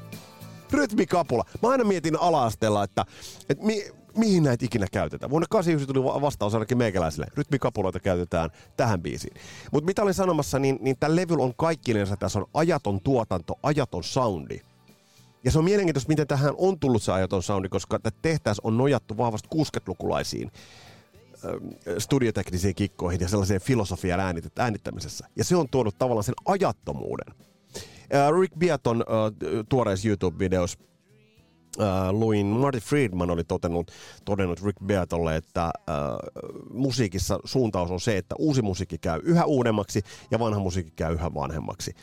rytmikapula. 0.72 1.44
Mä 1.62 1.68
aina 1.68 1.84
mietin 1.84 2.20
ala 2.20 2.50
että, 2.84 3.04
että 3.48 3.64
mi, 3.64 3.84
mihin 4.16 4.42
näitä 4.42 4.64
ikinä 4.64 4.86
käytetään. 4.92 5.30
Vuonna 5.30 5.46
89 5.50 5.94
tuli 5.94 6.20
vastaus 6.20 6.54
ainakin 6.54 6.78
meikäläisille. 6.78 7.26
Rytmikapuloita 7.34 8.00
käytetään 8.00 8.50
tähän 8.76 9.02
biisiin. 9.02 9.34
Mutta 9.72 9.86
mitä 9.86 10.02
olin 10.02 10.14
sanomassa, 10.14 10.58
niin, 10.58 10.78
niin 10.80 10.96
tällä 11.00 11.16
levyllä 11.16 11.44
on 11.44 11.54
kaikkinensa, 11.56 12.16
tässä 12.16 12.38
on 12.38 12.46
ajaton 12.54 13.00
tuotanto, 13.00 13.58
ajaton 13.62 14.04
soundi. 14.04 14.60
Ja 15.44 15.50
se 15.50 15.58
on 15.58 15.64
mielenkiintoista, 15.64 16.08
miten 16.08 16.26
tähän 16.26 16.54
on 16.56 16.78
tullut 16.78 17.02
se 17.02 17.12
ajaton 17.12 17.42
soundi, 17.42 17.68
koska 17.68 17.98
tämä 17.98 18.16
tehtäis 18.22 18.60
on 18.60 18.76
nojattu 18.76 19.16
vahvasti 19.16 19.48
60-lukulaisiin 19.54 20.50
studioteknisiin 21.98 22.74
kikkoihin 22.74 23.20
ja 23.20 23.28
sellaiseen 23.28 23.60
filosofian 23.60 24.20
äänittämisessä. 24.58 25.28
Ja 25.36 25.44
se 25.44 25.56
on 25.56 25.68
tuonut 25.68 25.98
tavallaan 25.98 26.24
sen 26.24 26.34
ajattomuuden. 26.44 27.34
Rick 28.40 28.54
Beaton 28.58 29.04
tuoreessa 29.68 30.08
YouTube-videossa 30.08 30.78
luin, 32.10 32.46
Marty 32.46 32.80
Friedman 32.80 33.30
oli 33.30 33.44
todennut, 33.44 33.90
todennut 34.24 34.62
Rick 34.62 34.78
Beatolle, 34.86 35.36
että 35.36 35.72
musiikissa 36.72 37.38
suuntaus 37.44 37.90
on 37.90 38.00
se, 38.00 38.16
että 38.16 38.34
uusi 38.38 38.62
musiikki 38.62 38.98
käy 38.98 39.20
yhä 39.24 39.44
uudemmaksi 39.44 40.02
ja 40.30 40.38
vanha 40.38 40.60
musiikki 40.60 40.92
käy 40.96 41.14
yhä 41.14 41.34
vanhemmaksi. 41.34 41.94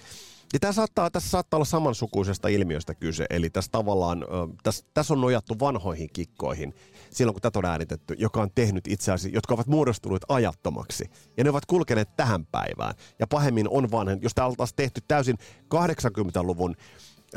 Ja 0.53 0.59
tämä 0.59 0.73
saattaa, 0.73 1.11
tässä 1.11 1.29
saattaa 1.29 1.57
olla 1.57 1.65
samansukuisesta 1.65 2.47
ilmiöstä 2.47 2.95
kyse, 2.95 3.25
eli 3.29 3.49
tässä 3.49 3.71
tavallaan, 3.71 4.25
tässä, 4.63 4.85
tässä 4.93 5.13
on 5.13 5.21
nojattu 5.21 5.59
vanhoihin 5.59 6.09
kikkoihin 6.13 6.73
silloin, 7.11 7.33
kun 7.33 7.41
tätä 7.41 7.59
on 7.59 7.65
äänitetty, 7.65 8.15
joka 8.17 8.41
on 8.41 8.49
tehnyt 8.55 8.87
itse 8.87 9.11
asiassa, 9.11 9.35
jotka 9.35 9.53
ovat 9.53 9.67
muodostuneet 9.67 10.25
ajattomaksi. 10.29 11.05
Ja 11.37 11.43
ne 11.43 11.49
ovat 11.49 11.65
kulkeneet 11.65 12.15
tähän 12.17 12.45
päivään. 12.45 12.93
Ja 13.19 13.27
pahemmin 13.27 13.69
on 13.69 13.91
vanhen, 13.91 14.19
jos 14.21 14.35
tämä 14.35 14.47
oltaisiin 14.47 14.75
tehty 14.75 15.01
täysin 15.07 15.37
80-luvun 15.75 16.75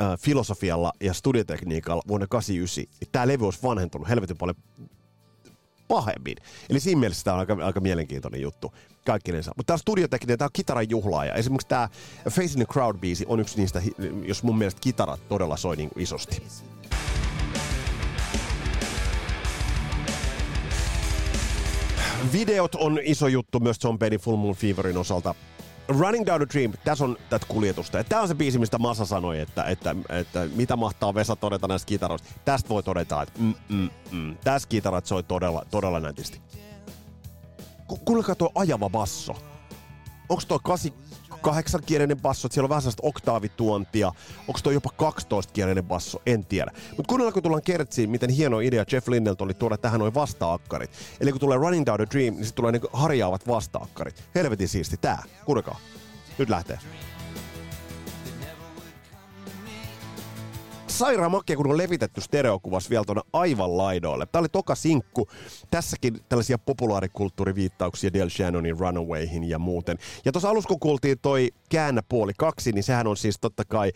äh, 0.01 0.19
filosofialla 0.19 0.93
ja 1.01 1.15
studiotekniikalla 1.15 2.03
vuonna 2.09 2.27
89, 2.27 2.85
niin 3.01 3.09
tämä 3.13 3.29
levy 3.29 3.45
olisi 3.45 3.63
vanhentunut 3.63 4.09
helvetin 4.09 4.37
paljon 4.39 4.57
pahemmin. 5.91 6.37
Eli 6.69 6.81
siinä 6.81 7.01
mielessä 7.01 7.25
tämä 7.25 7.35
on 7.35 7.41
aika, 7.41 7.57
aika 7.65 7.81
mielenkiintoinen 7.81 8.41
juttu 8.41 8.75
kaikkinensa. 9.07 9.53
Mutta 9.57 9.67
tämä 9.67 9.79
studiotekninen, 9.79 10.39
tämä 10.39 10.47
on 10.47 10.51
kitaran 10.53 10.91
juhlaa 10.91 11.25
ja 11.25 11.35
esimerkiksi 11.35 11.69
tämä 11.69 11.89
Facing 12.31 12.65
the 12.65 12.75
Crowd-biisi 12.75 13.25
on 13.27 13.41
yksi 13.41 13.57
niistä, 13.57 13.83
jos 14.25 14.43
mun 14.43 14.59
mielestä 14.59 14.81
kitarat 14.81 15.29
todella 15.29 15.57
soi 15.57 15.77
niin 15.77 15.91
isosti. 15.97 16.43
Videot 22.33 22.75
on 22.75 22.99
iso 23.03 23.29
juttu 23.29 23.61
myös 23.61 23.77
John 23.85 23.99
Penny 23.99 24.19
Full 24.19 24.37
Moon 24.37 24.55
Feverin 24.55 24.97
osalta. 24.97 25.35
Running 25.99 26.27
Down 26.27 26.43
a 26.43 26.47
Dream, 26.55 26.73
tässä 26.85 27.05
on 27.05 27.17
tätä 27.31 27.47
kuljetusta. 27.49 28.05
Tämä 28.05 28.23
on 28.23 28.29
se 28.29 28.35
biisi, 28.35 28.59
mistä 28.59 28.79
Masa 28.79 29.05
sanoi, 29.05 29.41
että, 29.41 29.65
että, 29.65 29.97
että, 30.09 30.49
mitä 30.55 30.77
mahtaa 30.77 31.15
Vesa 31.15 31.37
todeta 31.37 31.69
näistä 31.69 31.87
kitaroista. 31.87 32.29
Tästä 32.45 32.69
voi 32.69 32.83
todeta, 32.83 33.23
että 33.23 33.41
mm, 33.41 33.55
mm, 33.69 33.91
mm. 34.11 34.37
tässä 34.45 34.69
kitarat 34.69 35.07
soi 35.07 35.23
todella, 35.23 35.63
todella 35.71 36.01
nätisti. 36.01 36.41
Kuulekaa 38.05 38.35
tuo 38.35 38.53
ajava 38.55 38.91
basso. 38.91 39.37
Onko 40.29 40.43
tuo 40.49 40.59
8 40.59 40.93
kahdeksankielinen 41.41 42.21
basso, 42.21 42.47
että 42.47 42.55
siellä 42.55 42.65
on 42.65 42.71
vähän 42.71 42.83
sellaista 42.83 43.07
oktaavituontia. 43.07 44.13
Onko 44.49 44.61
tuo 44.63 44.73
jopa 44.73 44.91
12-kielinen 45.03 45.85
basso, 45.85 46.23
en 46.27 46.45
tiedä. 46.45 46.71
Mutta 46.97 47.09
kuunnellaan, 47.09 47.33
kun 47.33 47.43
tullaan 47.43 47.63
kertsiin, 47.63 48.11
miten 48.11 48.31
hieno 48.31 48.61
idea 48.61 48.85
Jeff 48.93 49.09
Linneltä 49.09 49.45
oli 49.45 49.55
tuoda 49.55 49.79
tähän 49.79 50.01
noin 50.01 50.15
vastaakkarit. 50.15 50.91
Eli 51.21 51.31
kun 51.31 51.41
tulee 51.41 51.59
Running 51.59 51.87
Down 51.87 51.97
the 51.97 52.07
Dream, 52.11 52.35
niin 52.35 52.45
sitten 52.45 52.57
tulee 52.57 52.73
niinku 52.73 52.89
harjaavat 52.93 53.47
vastaakkarit. 53.47 54.25
Helvetin 54.35 54.69
siisti 54.69 54.97
tää. 54.97 55.23
Kuunnelkaa. 55.45 55.79
Nyt 56.39 56.49
lähtee. 56.49 56.79
Sairaan 60.91 61.31
makea, 61.31 61.57
kun 61.57 61.71
on 61.71 61.79
levitetty 61.79 62.21
stereokuvas 62.21 62.91
vielä 62.91 63.05
tuonne 63.05 63.23
aivan 63.33 63.77
laidoille. 63.77 64.27
Tämä 64.27 64.41
oli 64.41 64.49
toka 64.49 64.75
sinkku. 64.75 65.29
Tässäkin 65.71 66.21
tällaisia 66.29 66.59
populaarikulttuuriviittauksia 66.59 68.13
Del 68.13 68.29
Shannonin 68.29 68.79
Runawayhin 68.79 69.45
ja 69.49 69.59
muuten. 69.59 69.99
Ja 70.25 70.33
tuossa 70.33 70.51
alussa 70.51 70.69
kun 70.69 70.81
kuultiin 70.81 71.19
toi 71.23 71.49
käännä 71.69 72.03
puoli 72.09 72.33
kaksi, 72.39 72.73
niin 72.73 72.85
sehän 72.85 73.07
on 73.07 73.17
siis 73.17 73.39
totta 73.41 73.65
kai 73.65 73.93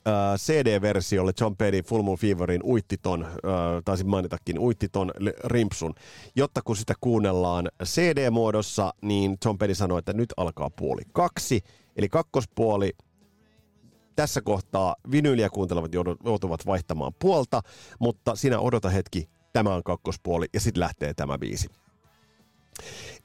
Uh, 0.00 0.38
CD-versiolle 0.38 1.32
John 1.40 1.56
Petty 1.56 1.82
Full 1.82 2.02
Moon 2.02 2.18
Feverin 2.18 2.62
uittiton, 2.62 3.22
uh, 3.22 3.82
taisin 3.84 4.08
mainitakin, 4.08 4.58
uittiton 4.58 5.10
rimpsun, 5.44 5.94
jotta 6.36 6.62
kun 6.64 6.76
sitä 6.76 6.94
kuunnellaan 7.00 7.68
CD-muodossa, 7.84 8.94
niin 9.02 9.38
John 9.44 9.58
Petty 9.58 9.74
sanoi, 9.74 9.98
että 9.98 10.12
nyt 10.12 10.32
alkaa 10.36 10.70
puoli 10.70 11.02
kaksi, 11.12 11.60
eli 11.96 12.08
kakkospuoli 12.08 12.92
tässä 14.20 14.40
kohtaa 14.40 14.96
vinyyliä 15.10 15.50
kuuntelevat 15.50 15.94
joutuvat 16.24 16.66
vaihtamaan 16.66 17.12
puolta, 17.18 17.62
mutta 17.98 18.36
sinä 18.36 18.60
odota 18.60 18.88
hetki, 18.88 19.28
tämä 19.52 19.74
on 19.74 19.82
kakkospuoli 19.82 20.46
ja 20.52 20.60
sitten 20.60 20.80
lähtee 20.80 21.14
tämä 21.14 21.38
biisi. 21.38 21.68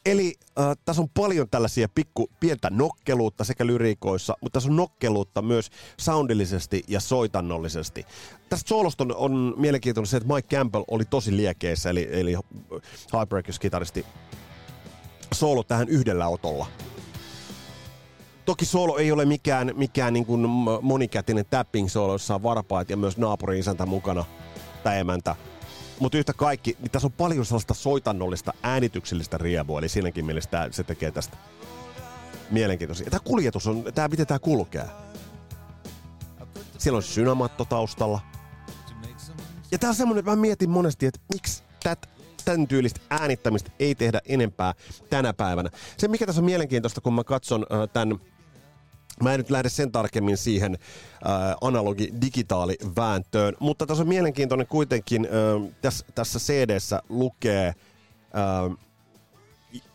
Eli 0.05 0.33
äh, 0.59 0.77
tässä 0.85 1.01
on 1.01 1.09
paljon 1.09 1.49
tällaisia 1.49 1.89
pikku 1.95 2.29
pientä 2.39 2.69
nokkeluutta 2.69 3.43
sekä 3.43 3.67
lyriikoissa, 3.67 4.37
mutta 4.41 4.53
tässä 4.53 4.69
on 4.69 4.75
nokkeluutta 4.75 5.41
myös 5.41 5.69
soundillisesti 5.99 6.83
ja 6.87 6.99
soitannollisesti. 6.99 8.05
Tästä 8.49 8.69
soolosta 8.69 9.03
on, 9.03 9.15
on 9.15 9.53
mielenkiintoinen 9.57 10.07
se, 10.07 10.17
että 10.17 10.33
Mike 10.33 10.55
Campbell 10.55 10.83
oli 10.87 11.05
tosi 11.05 11.37
liekeissä, 11.37 11.89
eli, 11.89 12.07
eli 12.11 12.33
Heartbreakers-kitaristi 13.13 14.05
soolo 15.33 15.63
tähän 15.63 15.89
yhdellä 15.89 16.27
otolla. 16.27 16.67
Toki 18.45 18.65
solo 18.65 18.97
ei 18.97 19.11
ole 19.11 19.25
mikään, 19.25 19.71
mikään 19.75 20.13
niin 20.13 20.25
kuin 20.25 20.49
monikätinen 20.81 21.45
tapping 21.49 21.89
solo, 21.89 22.13
jossa 22.13 22.35
on 22.35 22.43
varpaat 22.43 22.89
ja 22.89 22.97
myös 22.97 23.17
naapurin 23.17 23.59
isäntä 23.59 23.85
mukana 23.85 24.25
tai 24.83 24.99
emäntä. 24.99 25.35
Mutta 25.99 26.17
yhtä 26.17 26.33
kaikki, 26.33 26.77
niin 26.79 26.91
tässä 26.91 27.07
on 27.07 27.11
paljon 27.11 27.45
sellaista 27.45 27.73
soitannollista 27.73 28.53
äänityksellistä 28.63 29.37
rievua, 29.37 29.79
eli 29.79 29.89
siinäkin 29.89 30.25
mielessä 30.25 30.67
se 30.71 30.83
tekee 30.83 31.11
tästä 31.11 31.37
mielenkiintoista. 32.51 33.09
Tämä 33.09 33.19
kuljetus 33.19 33.67
on, 33.67 33.83
tämä 33.95 34.07
miten 34.07 34.27
tämä 34.27 34.39
kulkee. 34.39 34.85
Siellä 36.77 36.97
on 36.97 37.03
synamatto 37.03 37.65
taustalla. 37.65 38.19
Ja 39.71 39.79
tämä 39.79 39.89
on 39.89 39.95
semmoinen, 39.95 40.19
että 40.19 40.31
mä 40.31 40.35
mietin 40.35 40.69
monesti, 40.69 41.05
että 41.05 41.19
miksi 41.33 41.63
tät, 41.83 42.09
tämän 42.45 42.67
tyylistä 42.67 42.99
äänittämistä 43.09 43.71
ei 43.79 43.95
tehdä 43.95 44.21
enempää 44.25 44.73
tänä 45.09 45.33
päivänä. 45.33 45.69
Se, 45.97 46.07
mikä 46.07 46.25
tässä 46.25 46.41
on 46.41 46.45
mielenkiintoista, 46.45 47.01
kun 47.01 47.13
mä 47.13 47.23
katson 47.23 47.65
äh, 47.71 47.89
tämän 47.93 48.19
Mä 49.23 49.33
en 49.33 49.39
nyt 49.39 49.49
lähde 49.49 49.69
sen 49.69 49.91
tarkemmin 49.91 50.37
siihen 50.37 50.77
äh, 51.25 51.55
analogi-digitaalivääntöön, 51.61 53.55
mutta 53.59 53.85
tässä 53.85 54.03
on 54.03 54.07
mielenkiintoinen 54.07 54.67
kuitenkin, 54.67 55.25
äh, 55.25 55.71
tässä, 55.81 56.05
tässä 56.15 56.39
CD-ssä 56.39 57.01
lukee, 57.09 57.67
äh, 57.67 58.77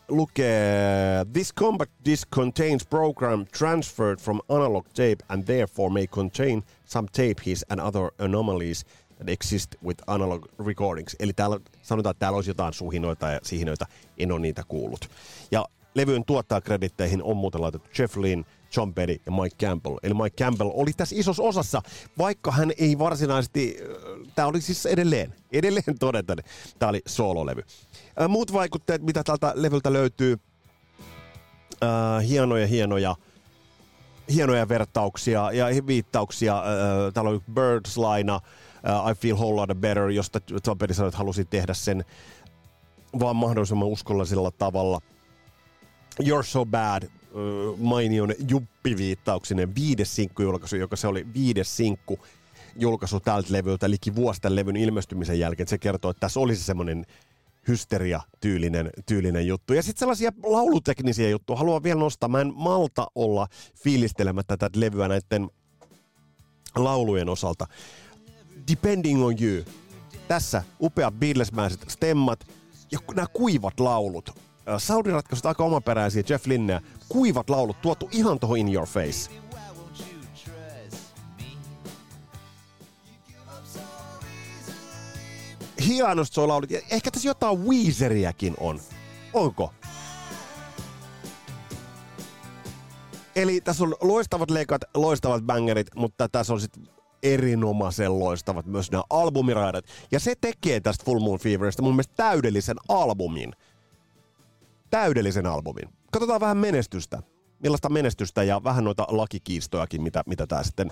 lukee 0.07 1.25
This 1.33 1.53
compact 1.55 1.91
disc 2.05 2.29
contains 2.29 2.85
program 2.87 3.45
transferred 3.57 4.19
from 4.19 4.39
analog 4.49 4.85
tape 4.87 5.17
and 5.29 5.43
therefore 5.43 5.93
may 5.93 6.07
contain 6.07 6.63
some 6.85 7.07
tape 7.07 7.35
his 7.45 7.65
and 7.69 7.79
other 7.79 8.11
anomalies 8.19 8.85
that 9.17 9.29
exist 9.29 9.75
with 9.83 10.03
analog 10.07 10.45
recordings. 10.65 11.15
Eli 11.19 11.33
täällä 11.33 11.59
sanotaan, 11.81 12.11
että 12.11 12.19
täällä 12.19 12.35
olisi 12.35 12.49
jotain 12.49 12.73
suhinoita 12.73 13.29
ja 13.29 13.39
sihinoita, 13.43 13.85
en 14.17 14.31
ole 14.31 14.39
niitä 14.39 14.63
kuullut. 14.67 15.09
Ja 15.51 15.65
levyn 15.93 16.25
tuottajakreditteihin 16.25 17.23
on 17.23 17.37
muuten 17.37 17.61
laitettu 17.61 17.89
Jeff 17.99 18.17
Lynne, 18.17 18.45
John 18.77 18.93
Petty 18.93 19.21
ja 19.25 19.31
Mike 19.31 19.65
Campbell. 19.65 19.97
Eli 20.03 20.13
Mike 20.13 20.43
Campbell 20.43 20.71
oli 20.73 20.93
tässä 20.93 21.15
isossa 21.19 21.43
osassa, 21.43 21.81
vaikka 22.17 22.51
hän 22.51 22.71
ei 22.77 22.99
varsinaisesti, 22.99 23.77
äh, 23.81 24.33
tämä 24.35 24.47
oli 24.47 24.61
siis 24.61 24.85
edelleen, 24.85 25.33
edelleen 25.51 25.99
todeta, 25.99 26.35
tämä 26.79 26.89
oli 26.89 27.01
soololevy. 27.05 27.63
Äh, 28.21 28.29
muut 28.29 28.53
vaikutteet, 28.53 29.01
mitä 29.01 29.23
tältä 29.23 29.53
levyltä 29.55 29.93
löytyy, 29.93 30.37
äh, 31.83 32.27
hienoja, 32.27 32.67
hienoja, 32.67 33.15
hienoja 34.33 34.69
vertauksia 34.69 35.51
ja 35.51 35.65
viittauksia. 35.87 36.57
Äh, 36.57 37.13
täällä 37.13 37.31
on 37.31 37.41
Birds-laina, 37.53 38.35
uh, 38.35 39.11
I 39.11 39.15
Feel 39.15 39.35
Whole 39.35 39.55
Lot 39.55 39.69
Better, 39.79 40.09
josta 40.09 40.39
Tom 40.63 40.77
Petty 40.77 40.93
sanoi, 40.93 41.07
että 41.07 41.17
halusi 41.17 41.45
tehdä 41.45 41.73
sen 41.73 42.05
vaan 43.19 43.35
mahdollisimman 43.35 43.87
uskollisella 43.87 44.51
tavalla. 44.51 45.01
You're 46.23 46.43
So 46.43 46.65
Bad, 46.65 47.03
mainion 47.77 48.33
juppiviittauksinen 48.49 49.75
viides 49.75 50.17
julkaisu, 50.39 50.75
joka 50.75 50.95
se 50.95 51.07
oli 51.07 51.25
viides 51.33 51.77
sinkku 51.77 52.19
julkaisu 52.75 53.19
tältä 53.19 53.53
levyltä, 53.53 53.85
eli 53.85 53.97
vuosi 54.15 54.41
tämän 54.41 54.55
levyn 54.55 54.75
ilmestymisen 54.75 55.39
jälkeen. 55.39 55.67
Se 55.67 55.77
kertoo, 55.77 56.11
että 56.11 56.19
tässä 56.19 56.39
olisi 56.39 56.63
semmoinen 56.63 57.05
hysteria-tyylinen 57.67 58.89
tyylinen 59.05 59.47
juttu. 59.47 59.73
Ja 59.73 59.83
sitten 59.83 59.99
sellaisia 59.99 60.31
lauluteknisiä 60.43 61.29
juttuja 61.29 61.57
haluan 61.57 61.83
vielä 61.83 61.99
nostaa. 61.99 62.29
Mä 62.29 62.41
en 62.41 62.53
malta 62.55 63.07
olla 63.15 63.47
fiilistelemättä 63.83 64.57
tätä 64.57 64.79
levyä 64.79 65.07
näiden 65.07 65.49
laulujen 66.75 67.29
osalta. 67.29 67.67
Depending 68.71 69.25
on 69.25 69.35
You. 69.41 69.65
Tässä 70.27 70.63
upeat 70.81 71.13
Beatlesmäiset 71.19 71.85
stemmat 71.87 72.47
ja 72.91 72.99
nämä 73.15 73.27
kuivat 73.33 73.79
laulut 73.79 74.39
Saudi-ratkaisut 74.77 75.45
aika 75.45 75.63
omaperäisiä, 75.63 76.23
Jeff 76.29 76.45
Linneä, 76.45 76.81
kuivat 77.09 77.49
laulut 77.49 77.81
tuotu 77.81 78.09
ihan 78.11 78.39
tuohon 78.39 78.57
In 78.57 78.73
Your 78.73 78.87
Face. 78.87 79.31
Hienosti 85.87 86.35
se 86.35 86.41
laulut. 86.41 86.69
Ehkä 86.91 87.11
tässä 87.11 87.29
jotain 87.29 87.59
Weezeriäkin 87.59 88.53
on. 88.59 88.79
Onko? 89.33 89.73
Eli 93.35 93.61
tässä 93.61 93.83
on 93.83 93.95
loistavat 94.01 94.51
leikat, 94.51 94.81
loistavat 94.93 95.43
bangerit, 95.43 95.87
mutta 95.95 96.29
tässä 96.29 96.53
on 96.53 96.61
sitten 96.61 96.87
erinomaisen 97.23 98.19
loistavat 98.19 98.65
myös 98.65 98.91
nämä 98.91 99.03
albumiraidat. 99.09 99.85
Ja 100.11 100.19
se 100.19 100.33
tekee 100.41 100.79
tästä 100.79 101.05
Full 101.05 101.19
Moon 101.19 101.39
Feverista 101.39 101.81
mun 101.81 101.93
mielestä 101.93 102.13
täydellisen 102.15 102.77
albumin 102.89 103.53
täydellisen 104.91 105.45
albumin. 105.45 105.89
Katsotaan 106.11 106.41
vähän 106.41 106.57
menestystä. 106.57 107.23
Millaista 107.63 107.89
menestystä 107.89 108.43
ja 108.43 108.63
vähän 108.63 108.83
noita 108.83 109.07
lakikiistojakin, 109.09 110.01
mitä, 110.01 110.23
mitä 110.25 110.47
tämä 110.47 110.63
sitten 110.63 110.91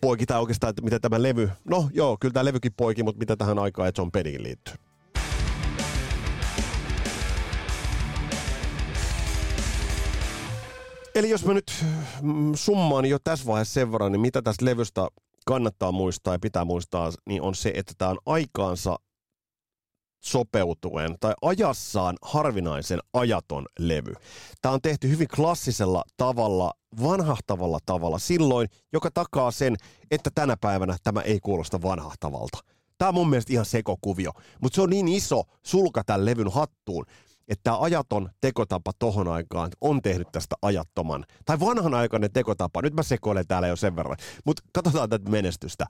poiki, 0.00 0.26
tai 0.26 0.40
oikeastaan, 0.40 0.70
että 0.70 0.82
mitä 0.82 1.00
tämä 1.00 1.22
levy, 1.22 1.50
no 1.64 1.90
joo, 1.92 2.16
kyllä 2.20 2.32
tämä 2.32 2.44
levykin 2.44 2.72
poiki, 2.76 3.02
mutta 3.02 3.18
mitä 3.18 3.36
tähän 3.36 3.58
aikaan 3.58 3.92
John 3.98 4.10
Pettykin 4.10 4.42
liittyy. 4.42 4.74
Eli 11.14 11.30
jos 11.30 11.44
mä 11.44 11.54
nyt 11.54 11.84
mm, 12.22 12.52
summaan 12.54 13.04
jo 13.04 13.18
tässä 13.18 13.46
vaiheessa 13.46 13.74
sen 13.74 13.92
verran, 13.92 14.12
niin 14.12 14.20
mitä 14.20 14.42
tästä 14.42 14.64
levystä 14.64 15.08
kannattaa 15.46 15.92
muistaa 15.92 16.34
ja 16.34 16.38
pitää 16.38 16.64
muistaa, 16.64 17.12
niin 17.26 17.42
on 17.42 17.54
se, 17.54 17.72
että 17.74 17.92
tämä 17.98 18.10
on 18.10 18.18
aikaansa 18.26 18.96
sopeutuen 20.20 21.16
tai 21.20 21.34
ajassaan 21.42 22.16
harvinaisen 22.22 22.98
ajaton 23.12 23.66
levy. 23.78 24.12
Tämä 24.62 24.72
on 24.72 24.82
tehty 24.82 25.08
hyvin 25.08 25.28
klassisella 25.28 26.04
tavalla, 26.16 26.72
vanhahtavalla 27.02 27.78
tavalla 27.86 28.18
silloin, 28.18 28.68
joka 28.92 29.10
takaa 29.14 29.50
sen, 29.50 29.76
että 30.10 30.30
tänä 30.34 30.56
päivänä 30.60 30.96
tämä 31.02 31.20
ei 31.20 31.40
kuulosta 31.40 31.82
vanhahtavalta. 31.82 32.58
Tämä 32.98 33.08
on 33.08 33.14
mun 33.14 33.30
mielestä 33.30 33.52
ihan 33.52 33.66
sekokuvio, 33.66 34.30
mutta 34.62 34.76
se 34.76 34.82
on 34.82 34.90
niin 34.90 35.08
iso 35.08 35.42
sulka 35.66 36.04
tämän 36.04 36.24
levyn 36.24 36.52
hattuun, 36.52 37.06
että 37.48 37.62
tämä 37.62 37.80
ajaton 37.80 38.30
tekotapa 38.40 38.92
tohon 38.98 39.28
aikaan 39.28 39.70
on 39.80 40.02
tehnyt 40.02 40.28
tästä 40.32 40.56
ajattoman, 40.62 41.24
tai 41.44 41.60
vanhanaikainen 41.60 42.32
tekotapa, 42.32 42.82
nyt 42.82 42.94
mä 42.94 43.02
sekoilen 43.02 43.46
täällä 43.46 43.68
jo 43.68 43.76
sen 43.76 43.96
verran, 43.96 44.16
mutta 44.44 44.62
katsotaan 44.72 45.08
tätä 45.08 45.30
menestystä. 45.30 45.86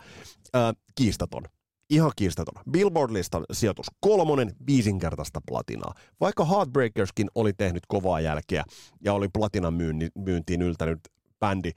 Ää, 0.54 0.72
kiistaton 0.94 1.42
ihan 1.90 2.12
kiistaton. 2.16 2.62
Billboard-listan 2.70 3.44
sijoitus 3.52 3.86
kolmonen, 4.00 4.56
viisinkertaista 4.66 5.40
platinaa. 5.48 5.94
Vaikka 6.20 6.44
Heartbreakerskin 6.44 7.28
oli 7.34 7.52
tehnyt 7.52 7.82
kovaa 7.88 8.20
jälkeä 8.20 8.64
ja 9.04 9.12
oli 9.12 9.28
platinan 9.28 9.74
myyntiin 10.14 10.62
yltänyt 10.62 11.00
bändi, 11.40 11.72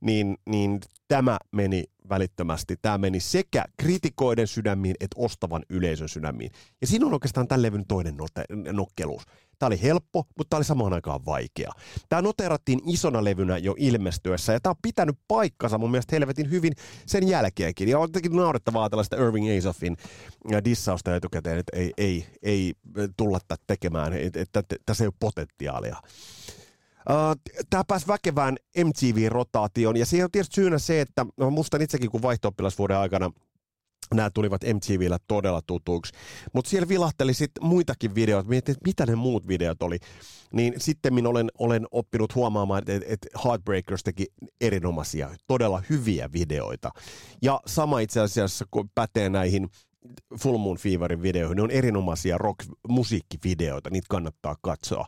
niin, 0.00 0.36
niin 0.46 0.80
tämä 1.08 1.38
meni 1.52 1.84
välittömästi. 2.08 2.76
Tämä 2.82 2.98
meni 2.98 3.20
sekä 3.20 3.64
kritikoiden 3.76 4.46
sydämiin 4.46 4.94
että 5.00 5.20
ostavan 5.20 5.62
yleisön 5.68 6.08
sydämiin. 6.08 6.50
Ja 6.80 6.86
siinä 6.86 7.06
on 7.06 7.12
oikeastaan 7.12 7.48
tämän 7.48 7.62
levyn 7.62 7.86
toinen 7.86 8.16
nokkeluus. 8.72 9.22
Tämä 9.58 9.66
oli 9.66 9.82
helppo, 9.82 10.24
mutta 10.38 10.50
tämä 10.50 10.58
oli 10.58 10.64
samaan 10.64 10.92
aikaan 10.92 11.24
vaikea. 11.24 11.70
Tämä 12.08 12.22
noterattiin 12.22 12.80
isona 12.86 13.24
levynä 13.24 13.58
jo 13.58 13.74
ilmestyessä, 13.78 14.52
ja 14.52 14.60
tämä 14.60 14.70
on 14.70 14.82
pitänyt 14.82 15.16
paikkansa 15.28 15.78
mun 15.78 15.90
mielestä 15.90 16.16
helvetin 16.16 16.50
hyvin 16.50 16.72
sen 17.06 17.28
jälkeenkin. 17.28 17.88
Ja 17.88 17.98
on 17.98 18.04
jotenkin 18.04 18.36
naurettavaa 18.36 18.90
tällaista 18.90 19.16
Irving 19.16 19.46
Azoffin 19.58 19.96
dissausta 20.64 21.16
etukäteen, 21.16 21.58
että 21.58 21.76
ei, 21.76 21.92
ei, 21.98 22.26
ei 22.42 22.74
tulla 23.16 23.38
tätä 23.48 23.62
tekemään, 23.66 24.12
että 24.12 24.62
tässä 24.86 25.04
ei 25.04 25.08
ole 25.08 25.14
potentiaalia. 25.20 25.96
Uh, 27.10 27.54
tämä 27.70 27.84
pääsi 27.88 28.06
väkevään 28.06 28.56
MTV-rotaation, 28.84 29.96
ja 29.96 30.06
siihen 30.06 30.24
on 30.24 30.30
tietysti 30.30 30.54
syynä 30.54 30.78
se, 30.78 31.00
että 31.00 31.26
no, 31.36 31.50
muistan 31.50 31.82
itsekin, 31.82 32.10
kun 32.10 32.22
vaihto 32.22 32.52
aikana– 33.00 33.30
nämä 34.14 34.30
tulivat 34.30 34.62
MTVllä 34.62 35.18
todella 35.28 35.60
tutuiksi. 35.66 36.12
Mutta 36.52 36.70
siellä 36.70 36.88
vilahteli 36.88 37.34
sitten 37.34 37.66
muitakin 37.66 38.14
videoita, 38.14 38.48
mietin, 38.48 38.72
että 38.72 38.88
mitä 38.88 39.06
ne 39.06 39.14
muut 39.14 39.48
videot 39.48 39.82
oli. 39.82 39.98
Niin 40.52 40.74
sitten 40.76 41.14
minä 41.14 41.28
olen, 41.28 41.50
olen 41.58 41.86
oppinut 41.90 42.34
huomaamaan, 42.34 42.78
että, 42.78 43.06
että 43.06 43.28
Heartbreakers 43.44 44.02
teki 44.02 44.26
erinomaisia, 44.60 45.30
todella 45.46 45.82
hyviä 45.90 46.32
videoita. 46.32 46.90
Ja 47.42 47.60
sama 47.66 48.00
itse 48.00 48.20
asiassa, 48.20 48.64
kun 48.70 48.90
pätee 48.94 49.28
näihin 49.28 49.68
Full 50.40 50.58
Moon 50.58 50.78
Feverin 50.78 51.22
videoihin, 51.22 51.56
ne 51.56 51.62
on 51.62 51.70
erinomaisia 51.70 52.38
rock-musiikkivideoita, 52.38 53.90
niitä 53.90 54.06
kannattaa 54.08 54.56
katsoa 54.62 55.06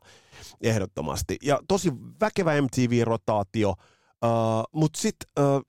ehdottomasti. 0.61 1.37
Ja 1.43 1.61
tosi 1.69 1.93
väkevä 2.21 2.63
MTV-rotaatio, 2.63 3.71
uh, 3.71 3.79
mutta 4.73 5.01
sitten 5.01 5.45
uh, 5.45 5.63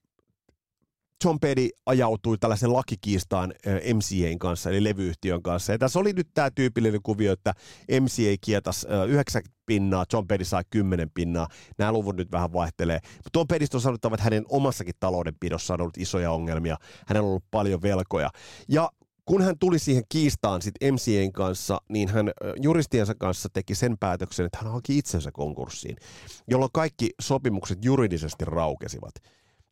John 1.25 1.39
Petty 1.39 1.69
ajautui 1.85 2.37
tällaisen 2.37 2.73
lakikiistaan 2.73 3.53
MCAin 3.93 4.39
kanssa, 4.39 4.69
eli 4.69 4.83
levyyhtiön 4.83 5.43
kanssa. 5.43 5.71
Ja 5.71 5.77
tässä 5.77 5.99
oli 5.99 6.13
nyt 6.13 6.27
tämä 6.33 6.51
tyypillinen 6.51 7.01
kuvio, 7.03 7.33
että 7.33 7.53
MCA 8.01 8.37
kietas 8.41 8.87
9 9.07 9.41
pinnaa, 9.65 10.05
John 10.13 10.27
Petty 10.27 10.45
sai 10.45 10.63
10 10.69 11.09
pinnaa. 11.13 11.47
Nämä 11.77 11.91
luvut 11.91 12.15
nyt 12.15 12.31
vähän 12.31 12.53
vaihtelee. 12.53 12.99
Mutta 13.03 13.29
Tom 13.31 13.47
Pettystä 13.47 13.77
on 13.77 13.81
sanottava, 13.81 14.15
että 14.15 14.23
hänen 14.23 14.45
omassakin 14.49 14.93
taloudenpidossa 14.99 15.73
on 15.73 15.81
ollut 15.81 15.97
isoja 15.97 16.31
ongelmia. 16.31 16.77
Hänellä 17.07 17.25
on 17.25 17.29
ollut 17.29 17.51
paljon 17.51 17.81
velkoja. 17.81 18.29
Ja 18.69 18.89
kun 19.25 19.41
hän 19.41 19.59
tuli 19.59 19.79
siihen 19.79 20.03
kiistaan 20.09 20.61
sit 20.61 20.75
MCAn 20.91 21.31
kanssa, 21.31 21.77
niin 21.89 22.09
hän 22.09 22.31
juristiensa 22.61 23.15
kanssa 23.15 23.49
teki 23.53 23.75
sen 23.75 23.97
päätöksen, 23.99 24.45
että 24.45 24.57
hän 24.61 24.71
haki 24.71 24.97
itsensä 24.97 25.31
konkurssiin, 25.31 25.95
jolloin 26.47 26.71
kaikki 26.73 27.09
sopimukset 27.21 27.85
juridisesti 27.85 28.45
raukesivat 28.45 29.13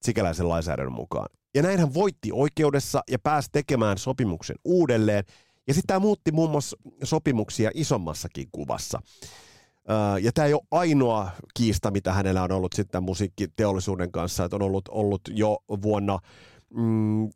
sikäläisen 0.01 0.49
lainsäädännön 0.49 0.93
mukaan. 0.93 1.29
Ja 1.55 1.61
näin 1.61 1.79
hän 1.79 1.93
voitti 1.93 2.29
oikeudessa 2.33 3.01
ja 3.11 3.19
pääsi 3.19 3.49
tekemään 3.51 3.97
sopimuksen 3.97 4.55
uudelleen. 4.65 5.23
Ja 5.67 5.73
sitten 5.73 5.87
tämä 5.87 5.99
muutti 5.99 6.31
muun 6.31 6.51
muassa 6.51 6.77
sopimuksia 7.03 7.71
isommassakin 7.73 8.47
kuvassa. 8.51 9.01
Ja 10.21 10.31
tämä 10.31 10.45
ei 10.45 10.53
ole 10.53 10.61
ainoa 10.71 11.31
kiista, 11.53 11.91
mitä 11.91 12.13
hänellä 12.13 12.43
on 12.43 12.51
ollut 12.51 12.73
sitten 12.73 13.03
musiikkiteollisuuden 13.03 14.11
kanssa, 14.11 14.45
että 14.45 14.55
on 14.55 14.61
ollut, 14.61 14.89
ollut 14.89 15.21
jo 15.29 15.57
vuonna 15.81 16.19
mm, 16.73 17.29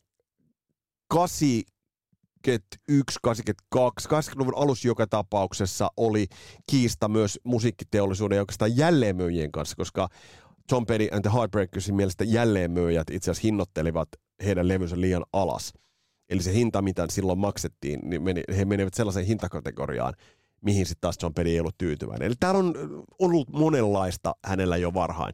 81, 2.45 3.19
82, 3.21 4.09
80-luvun 4.09 4.57
alussa 4.57 4.87
joka 4.87 5.07
tapauksessa 5.07 5.89
oli 5.97 6.27
kiista 6.69 7.07
myös 7.07 7.39
musiikkiteollisuuden 7.43 8.35
ja 8.35 8.41
oikeastaan 8.41 8.77
jälleenmyyjien 8.77 9.51
kanssa, 9.51 9.75
koska 9.75 10.07
Tom 10.69 10.85
Petty 10.85 11.07
and 11.11 11.21
the 11.21 11.31
Heartbreakersin 11.33 11.95
mielestä 11.95 12.23
jälleenmyyjät 12.23 13.09
itse 13.11 13.31
asiassa 13.31 13.47
hinnoittelivat 13.47 14.09
heidän 14.45 14.67
levynsä 14.67 15.01
liian 15.01 15.25
alas. 15.33 15.73
Eli 16.29 16.41
se 16.41 16.53
hinta, 16.53 16.81
mitä 16.81 17.07
silloin 17.09 17.39
maksettiin, 17.39 17.99
niin 18.03 18.23
meni, 18.23 18.43
he 18.57 18.65
menivät 18.65 18.93
sellaiseen 18.93 19.25
hintakategoriaan, 19.25 20.13
mihin 20.61 20.85
sitten 20.85 21.01
taas 21.01 21.17
John 21.21 21.33
Petty 21.33 21.51
ei 21.51 21.59
ollut 21.59 21.77
tyytyväinen. 21.77 22.25
Eli 22.25 22.35
täällä 22.39 22.59
on 22.59 22.73
ollut 23.19 23.49
monenlaista 23.49 24.35
hänellä 24.45 24.77
jo 24.77 24.93
varhain. 24.93 25.33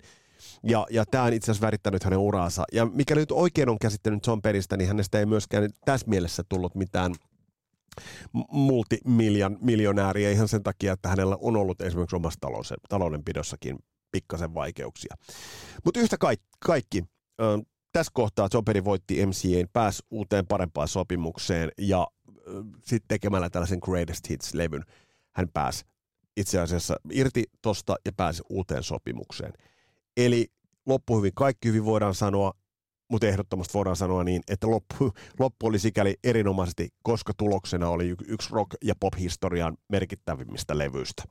Ja, 0.63 0.85
ja 0.89 1.05
tämä 1.05 1.23
on 1.23 1.33
itse 1.33 1.51
asiassa 1.51 1.65
värittänyt 1.65 2.03
hänen 2.03 2.19
uraansa. 2.19 2.63
Ja 2.73 2.85
mikä 2.85 3.15
nyt 3.15 3.31
oikein 3.31 3.69
on 3.69 3.79
käsittänyt 3.79 4.27
John 4.27 4.41
Peristä, 4.41 4.77
niin 4.77 4.87
hänestä 4.87 5.19
ei 5.19 5.25
myöskään 5.25 5.69
tässä 5.85 6.07
mielessä 6.07 6.43
tullut 6.49 6.75
mitään 6.75 7.15
multimiljonääriä 8.51 10.31
ihan 10.31 10.47
sen 10.47 10.63
takia, 10.63 10.93
että 10.93 11.09
hänellä 11.09 11.37
on 11.41 11.55
ollut 11.55 11.81
esimerkiksi 11.81 12.15
omassa 12.15 12.39
talous, 12.39 12.73
taloudenpidossakin 12.89 13.79
pikkasen 14.11 14.53
vaikeuksia. 14.53 15.15
Mutta 15.85 15.99
yhtä 15.99 16.17
kaikki, 16.17 16.47
kaikki 16.65 17.03
äh, 17.41 17.65
tässä 17.91 18.11
kohtaa 18.13 18.49
John 18.53 18.65
Perry 18.65 18.85
voitti 18.85 19.25
MCAin, 19.25 19.69
pääsi 19.73 20.03
uuteen 20.11 20.47
parempaan 20.47 20.87
sopimukseen 20.87 21.71
ja 21.77 22.07
sitten 22.85 23.07
tekemällä 23.07 23.49
tällaisen 23.49 23.79
Greatest 23.81 24.29
Hits-levyn 24.29 24.83
hän 25.31 25.47
pääsi 25.53 25.85
itse 26.37 26.59
asiassa 26.59 26.95
irti 27.11 27.43
tosta 27.61 27.95
ja 28.05 28.11
pääsi 28.17 28.43
uuteen 28.49 28.83
sopimukseen. 28.83 29.53
Eli 30.17 30.47
loppu 30.85 31.17
hyvin, 31.17 31.31
kaikki 31.35 31.67
hyvin 31.67 31.85
voidaan 31.85 32.15
sanoa, 32.15 32.53
mutta 33.11 33.27
ehdottomasti 33.27 33.73
voidaan 33.73 33.95
sanoa 33.95 34.23
niin, 34.23 34.41
että 34.47 34.67
loppu, 34.67 35.11
loppu 35.39 35.67
oli 35.67 35.79
sikäli 35.79 36.15
erinomaisesti, 36.23 36.89
koska 37.03 37.33
tuloksena 37.37 37.89
oli 37.89 38.15
yksi 38.27 38.49
rock- 38.49 38.77
ja 38.83 38.95
pop-historian 38.99 39.77
merkittävimmistä 39.89 40.77
levyistä. 40.77 41.23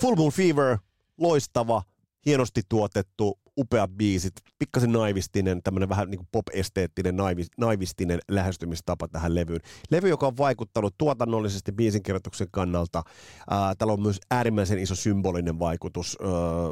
Full 0.00 0.16
Moon 0.16 0.32
Fever, 0.32 0.78
loistava, 1.18 1.82
hienosti 2.26 2.62
tuotettu, 2.68 3.38
upeat 3.58 3.90
biisit, 3.90 4.32
pikkasen 4.58 4.92
naivistinen, 4.92 5.62
tämmöinen 5.62 5.88
vähän 5.88 6.10
niin 6.10 6.28
pop-esteettinen, 6.32 7.16
naivis, 7.16 7.46
naivistinen 7.58 8.18
lähestymistapa 8.28 9.08
tähän 9.08 9.34
levyyn. 9.34 9.60
Levy, 9.90 10.08
joka 10.08 10.26
on 10.26 10.36
vaikuttanut 10.36 10.94
tuotannollisesti 10.98 11.72
biisinkirjoituksen 11.72 12.48
kannalta. 12.50 13.02
Ää, 13.50 13.74
täällä 13.74 13.92
on 13.92 14.02
myös 14.02 14.20
äärimmäisen 14.30 14.78
iso 14.78 14.94
symbolinen 14.94 15.58
vaikutus 15.58 16.18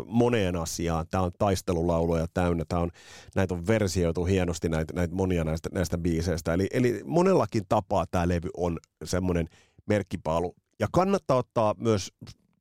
moneen 0.07 0.57
asiaan. 0.57 1.07
Tämä 1.11 1.25
on 1.25 1.33
taistelulauluja 1.39 2.27
täynnä. 2.35 2.65
Tämä 2.69 2.83
on, 2.83 2.91
näitä 3.35 3.55
on 3.55 3.67
versioitu 3.67 4.25
hienosti, 4.25 4.69
näitä, 4.69 4.95
näitä 4.95 5.15
monia 5.15 5.45
näistä, 5.45 5.69
näistä 5.73 5.99
biiseistä. 5.99 6.55
Eli, 6.55 6.67
eli 6.73 7.01
monellakin 7.05 7.63
tapaa 7.69 8.05
tämä 8.11 8.29
levy 8.29 8.49
on 8.57 8.79
semmoinen 9.05 9.49
merkkipaalu. 9.87 10.55
Ja 10.81 10.87
kannattaa 10.93 11.37
ottaa 11.37 11.75
myös 11.79 12.13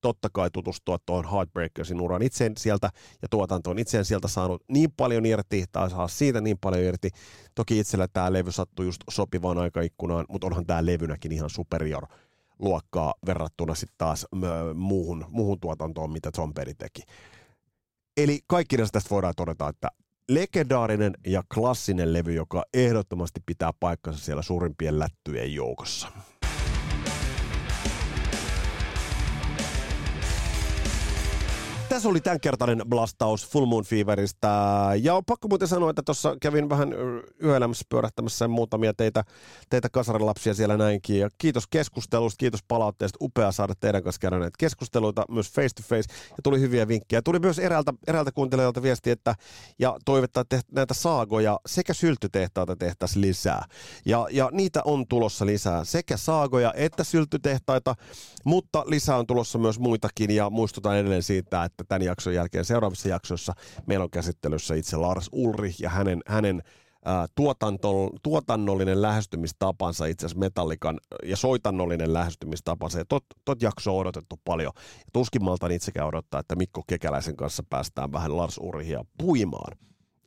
totta 0.04 0.30
kai 0.34 0.50
tutustua 0.52 0.98
tuohon 1.06 1.32
Heartbreakersin 1.32 2.02
uraan 2.02 2.22
itse 2.22 2.52
sieltä 2.58 2.90
ja 3.22 3.28
tuotantoon. 3.30 3.80
Itse 3.80 3.98
en 3.98 4.06
sieltä 4.06 4.28
saanut 4.28 4.64
niin 4.68 4.92
paljon 4.98 5.26
irti 5.26 5.66
tai 5.72 5.90
saa 5.90 6.08
siitä 6.08 6.42
niin 6.42 6.58
paljon 6.62 6.84
irti. 6.84 7.10
Toki 7.56 7.80
itsellä 7.80 8.08
tämä 8.14 8.34
levy 8.34 8.52
sattui 8.52 8.86
just 8.86 9.02
sopivaan 9.10 9.58
aikaikkunaan, 9.58 10.26
mutta 10.30 10.48
onhan 10.48 10.66
tämä 10.66 10.86
levynäkin 10.86 11.32
ihan 11.32 11.50
superior 11.50 12.08
luokkaa 12.60 13.14
verrattuna 13.26 13.76
sitten 13.76 13.96
taas 13.98 14.28
muuhun, 14.74 15.26
muuhun 15.30 15.60
tuotantoon, 15.60 16.12
mitä 16.12 16.32
John 16.38 16.54
Perry 16.54 16.74
teki. 16.74 17.02
Eli 18.18 18.40
kaikki 18.48 18.78
tästä 18.78 19.00
voidaan 19.10 19.34
todeta, 19.38 19.70
että 19.70 19.88
legendaarinen 20.30 21.14
ja 21.28 21.44
klassinen 21.54 22.14
levy, 22.14 22.34
joka 22.34 22.64
ehdottomasti 22.74 23.40
pitää 23.46 23.72
paikkansa 23.80 24.26
siellä 24.26 24.42
suurimpien 24.42 25.00
lättyjen 25.00 25.54
joukossa. 25.54 26.08
Tässä 31.94 32.10
oli 32.10 32.22
tämänkertainen 32.22 32.82
blastaus 32.90 33.50
Full 33.50 33.66
Moon 33.66 33.84
Feveristä. 33.84 34.48
Ja 35.02 35.16
on 35.16 35.26
pakko 35.26 35.48
muuten 35.48 35.68
sanoa, 35.68 35.90
että 35.90 36.02
tuossa 36.06 36.36
kävin 36.42 36.70
vähän 36.70 36.94
yöelämässä 37.44 37.86
pyörähtämässä 37.90 38.48
muutamia 38.48 38.94
teitä, 38.94 39.24
teitä 39.70 39.90
kasarilapsia 39.90 40.54
siellä 40.54 40.78
näinkin. 40.78 41.20
Ja 41.20 41.30
kiitos 41.38 41.68
keskustelusta, 41.68 42.38
kiitos 42.38 42.64
palautteesta. 42.68 43.18
Upea 43.22 43.52
saada 43.52 43.74
teidän 43.80 44.04
kanssa 44.04 44.20
käydä 44.20 44.40
näitä 44.40 44.56
keskusteluita 44.60 45.26
myös 45.30 45.52
face 45.52 45.70
to 45.76 45.84
face. 45.84 46.14
Ja 46.30 46.38
tuli 46.44 46.60
hyviä 46.60 46.88
vinkkejä. 46.88 47.22
Tuli 47.22 47.40
myös 47.40 47.60
eräältä, 47.60 47.94
eräältä 48.08 48.32
kuuntelijalta 48.32 48.82
viesti, 48.82 49.12
että 49.12 49.36
ja 49.80 49.98
toivetta, 50.06 50.42
että 50.42 50.60
näitä 50.72 50.94
saagoja 50.94 51.60
sekä 51.66 51.94
syltytehtaita 51.94 52.76
tehtäisiin 52.76 53.22
lisää. 53.22 53.66
Ja, 54.06 54.28
ja 54.32 54.50
niitä 54.52 54.82
on 54.86 55.08
tulossa 55.08 55.46
lisää. 55.46 55.84
Sekä 55.84 56.18
saagoja 56.18 56.74
että 56.76 57.04
syltytehtaita, 57.04 57.96
mutta 58.46 58.84
lisää 58.88 59.18
on 59.18 59.28
tulossa 59.28 59.60
myös 59.60 59.80
muitakin. 59.80 60.32
Ja 60.32 60.50
muistutan 60.50 60.98
edelleen 60.98 61.24
siitä, 61.24 61.64
että 61.64 61.83
tämän 61.88 62.02
jakson 62.02 62.34
jälkeen 62.34 62.66
seuraavissa 62.66 63.10
jaksoissa 63.10 63.54
meillä 63.86 64.04
on 64.04 64.12
käsittelyssä 64.12 64.76
itse 64.76 64.98
Lars 64.98 65.30
Ulrich 65.32 65.82
ja 65.82 65.90
hänen, 65.90 66.22
hänen 66.28 66.64
tuotanto, 67.36 68.10
tuotannollinen 68.24 69.02
lähestymistapansa 69.02 70.06
itse 70.06 70.26
asiassa 70.26 70.40
Metallikan 70.40 71.00
ja 71.24 71.38
soitannollinen 71.38 72.14
lähestymistapansa. 72.14 72.98
Ja 72.98 73.06
tot, 73.06 73.26
tot 73.46 73.62
jakso 73.62 73.94
on 73.96 74.02
odotettu 74.02 74.40
paljon. 74.44 74.72
Ja 74.76 75.10
tuskin 75.14 75.44
maltan 75.44 75.72
itsekään 75.72 76.08
odottaa, 76.08 76.40
että 76.40 76.56
Mikko 76.56 76.84
Kekäläisen 76.88 77.36
kanssa 77.36 77.64
päästään 77.70 78.12
vähän 78.12 78.38
Lars 78.38 78.58
Ulrichia 78.58 79.06
puimaan. 79.18 79.78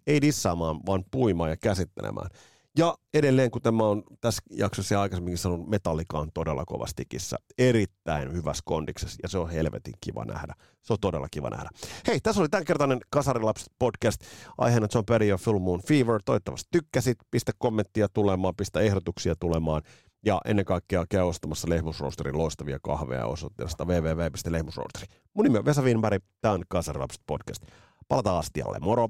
Ei 0.06 0.20
dissaamaan, 0.20 0.80
vaan 0.86 1.04
puimaan 1.10 1.50
ja 1.50 1.56
käsittelemään. 1.56 2.30
Ja 2.78 2.94
edelleen, 3.14 3.50
kuten 3.50 3.74
mä 3.74 3.82
oon 3.82 4.02
tässä 4.20 4.42
jaksossa 4.50 4.94
ja 4.94 5.00
aikaisemminkin 5.00 5.38
sanonut, 5.38 5.68
Metallica 5.68 6.18
on 6.18 6.28
todella 6.34 6.64
kovastikissä. 6.66 7.36
Erittäin 7.58 8.32
hyvässä 8.32 8.62
kondiksessa 8.64 9.18
ja 9.22 9.28
se 9.28 9.38
on 9.38 9.50
helvetin 9.50 9.94
kiva 10.00 10.24
nähdä. 10.24 10.54
Se 10.82 10.92
on 10.92 10.98
todella 11.00 11.28
kiva 11.30 11.50
nähdä. 11.50 11.70
Hei, 12.06 12.20
tässä 12.20 12.40
oli 12.40 12.48
tämänkertainen 12.48 13.00
Kasarilapset 13.10 13.72
podcast. 13.78 14.20
Aiheena 14.58 14.88
John 14.94 15.04
Perry 15.06 15.26
ja 15.26 15.36
Full 15.36 15.58
Moon 15.58 15.82
Fever. 15.82 16.20
Toivottavasti 16.24 16.68
tykkäsit. 16.70 17.18
Pistä 17.30 17.52
kommenttia 17.58 18.08
tulemaan, 18.08 18.56
pistä 18.56 18.80
ehdotuksia 18.80 19.36
tulemaan. 19.36 19.82
Ja 20.26 20.40
ennen 20.44 20.64
kaikkea 20.64 21.04
käy 21.08 21.22
ostamassa 21.22 21.68
Lehmusroosterin 21.70 22.38
loistavia 22.38 22.78
kahveja 22.82 23.26
osoitteesta 23.26 23.84
www.lehmusroosteri. 23.84 25.06
Mun 25.34 25.44
nimi 25.44 25.58
on 25.58 25.64
Vesa 25.64 25.82
Winberg. 25.82 26.22
Tämä 26.40 26.54
on 26.54 26.62
Kasarilapset 26.68 27.22
podcast. 27.26 27.62
Palataan 28.08 28.38
astialle. 28.38 28.78
Moro! 28.80 29.08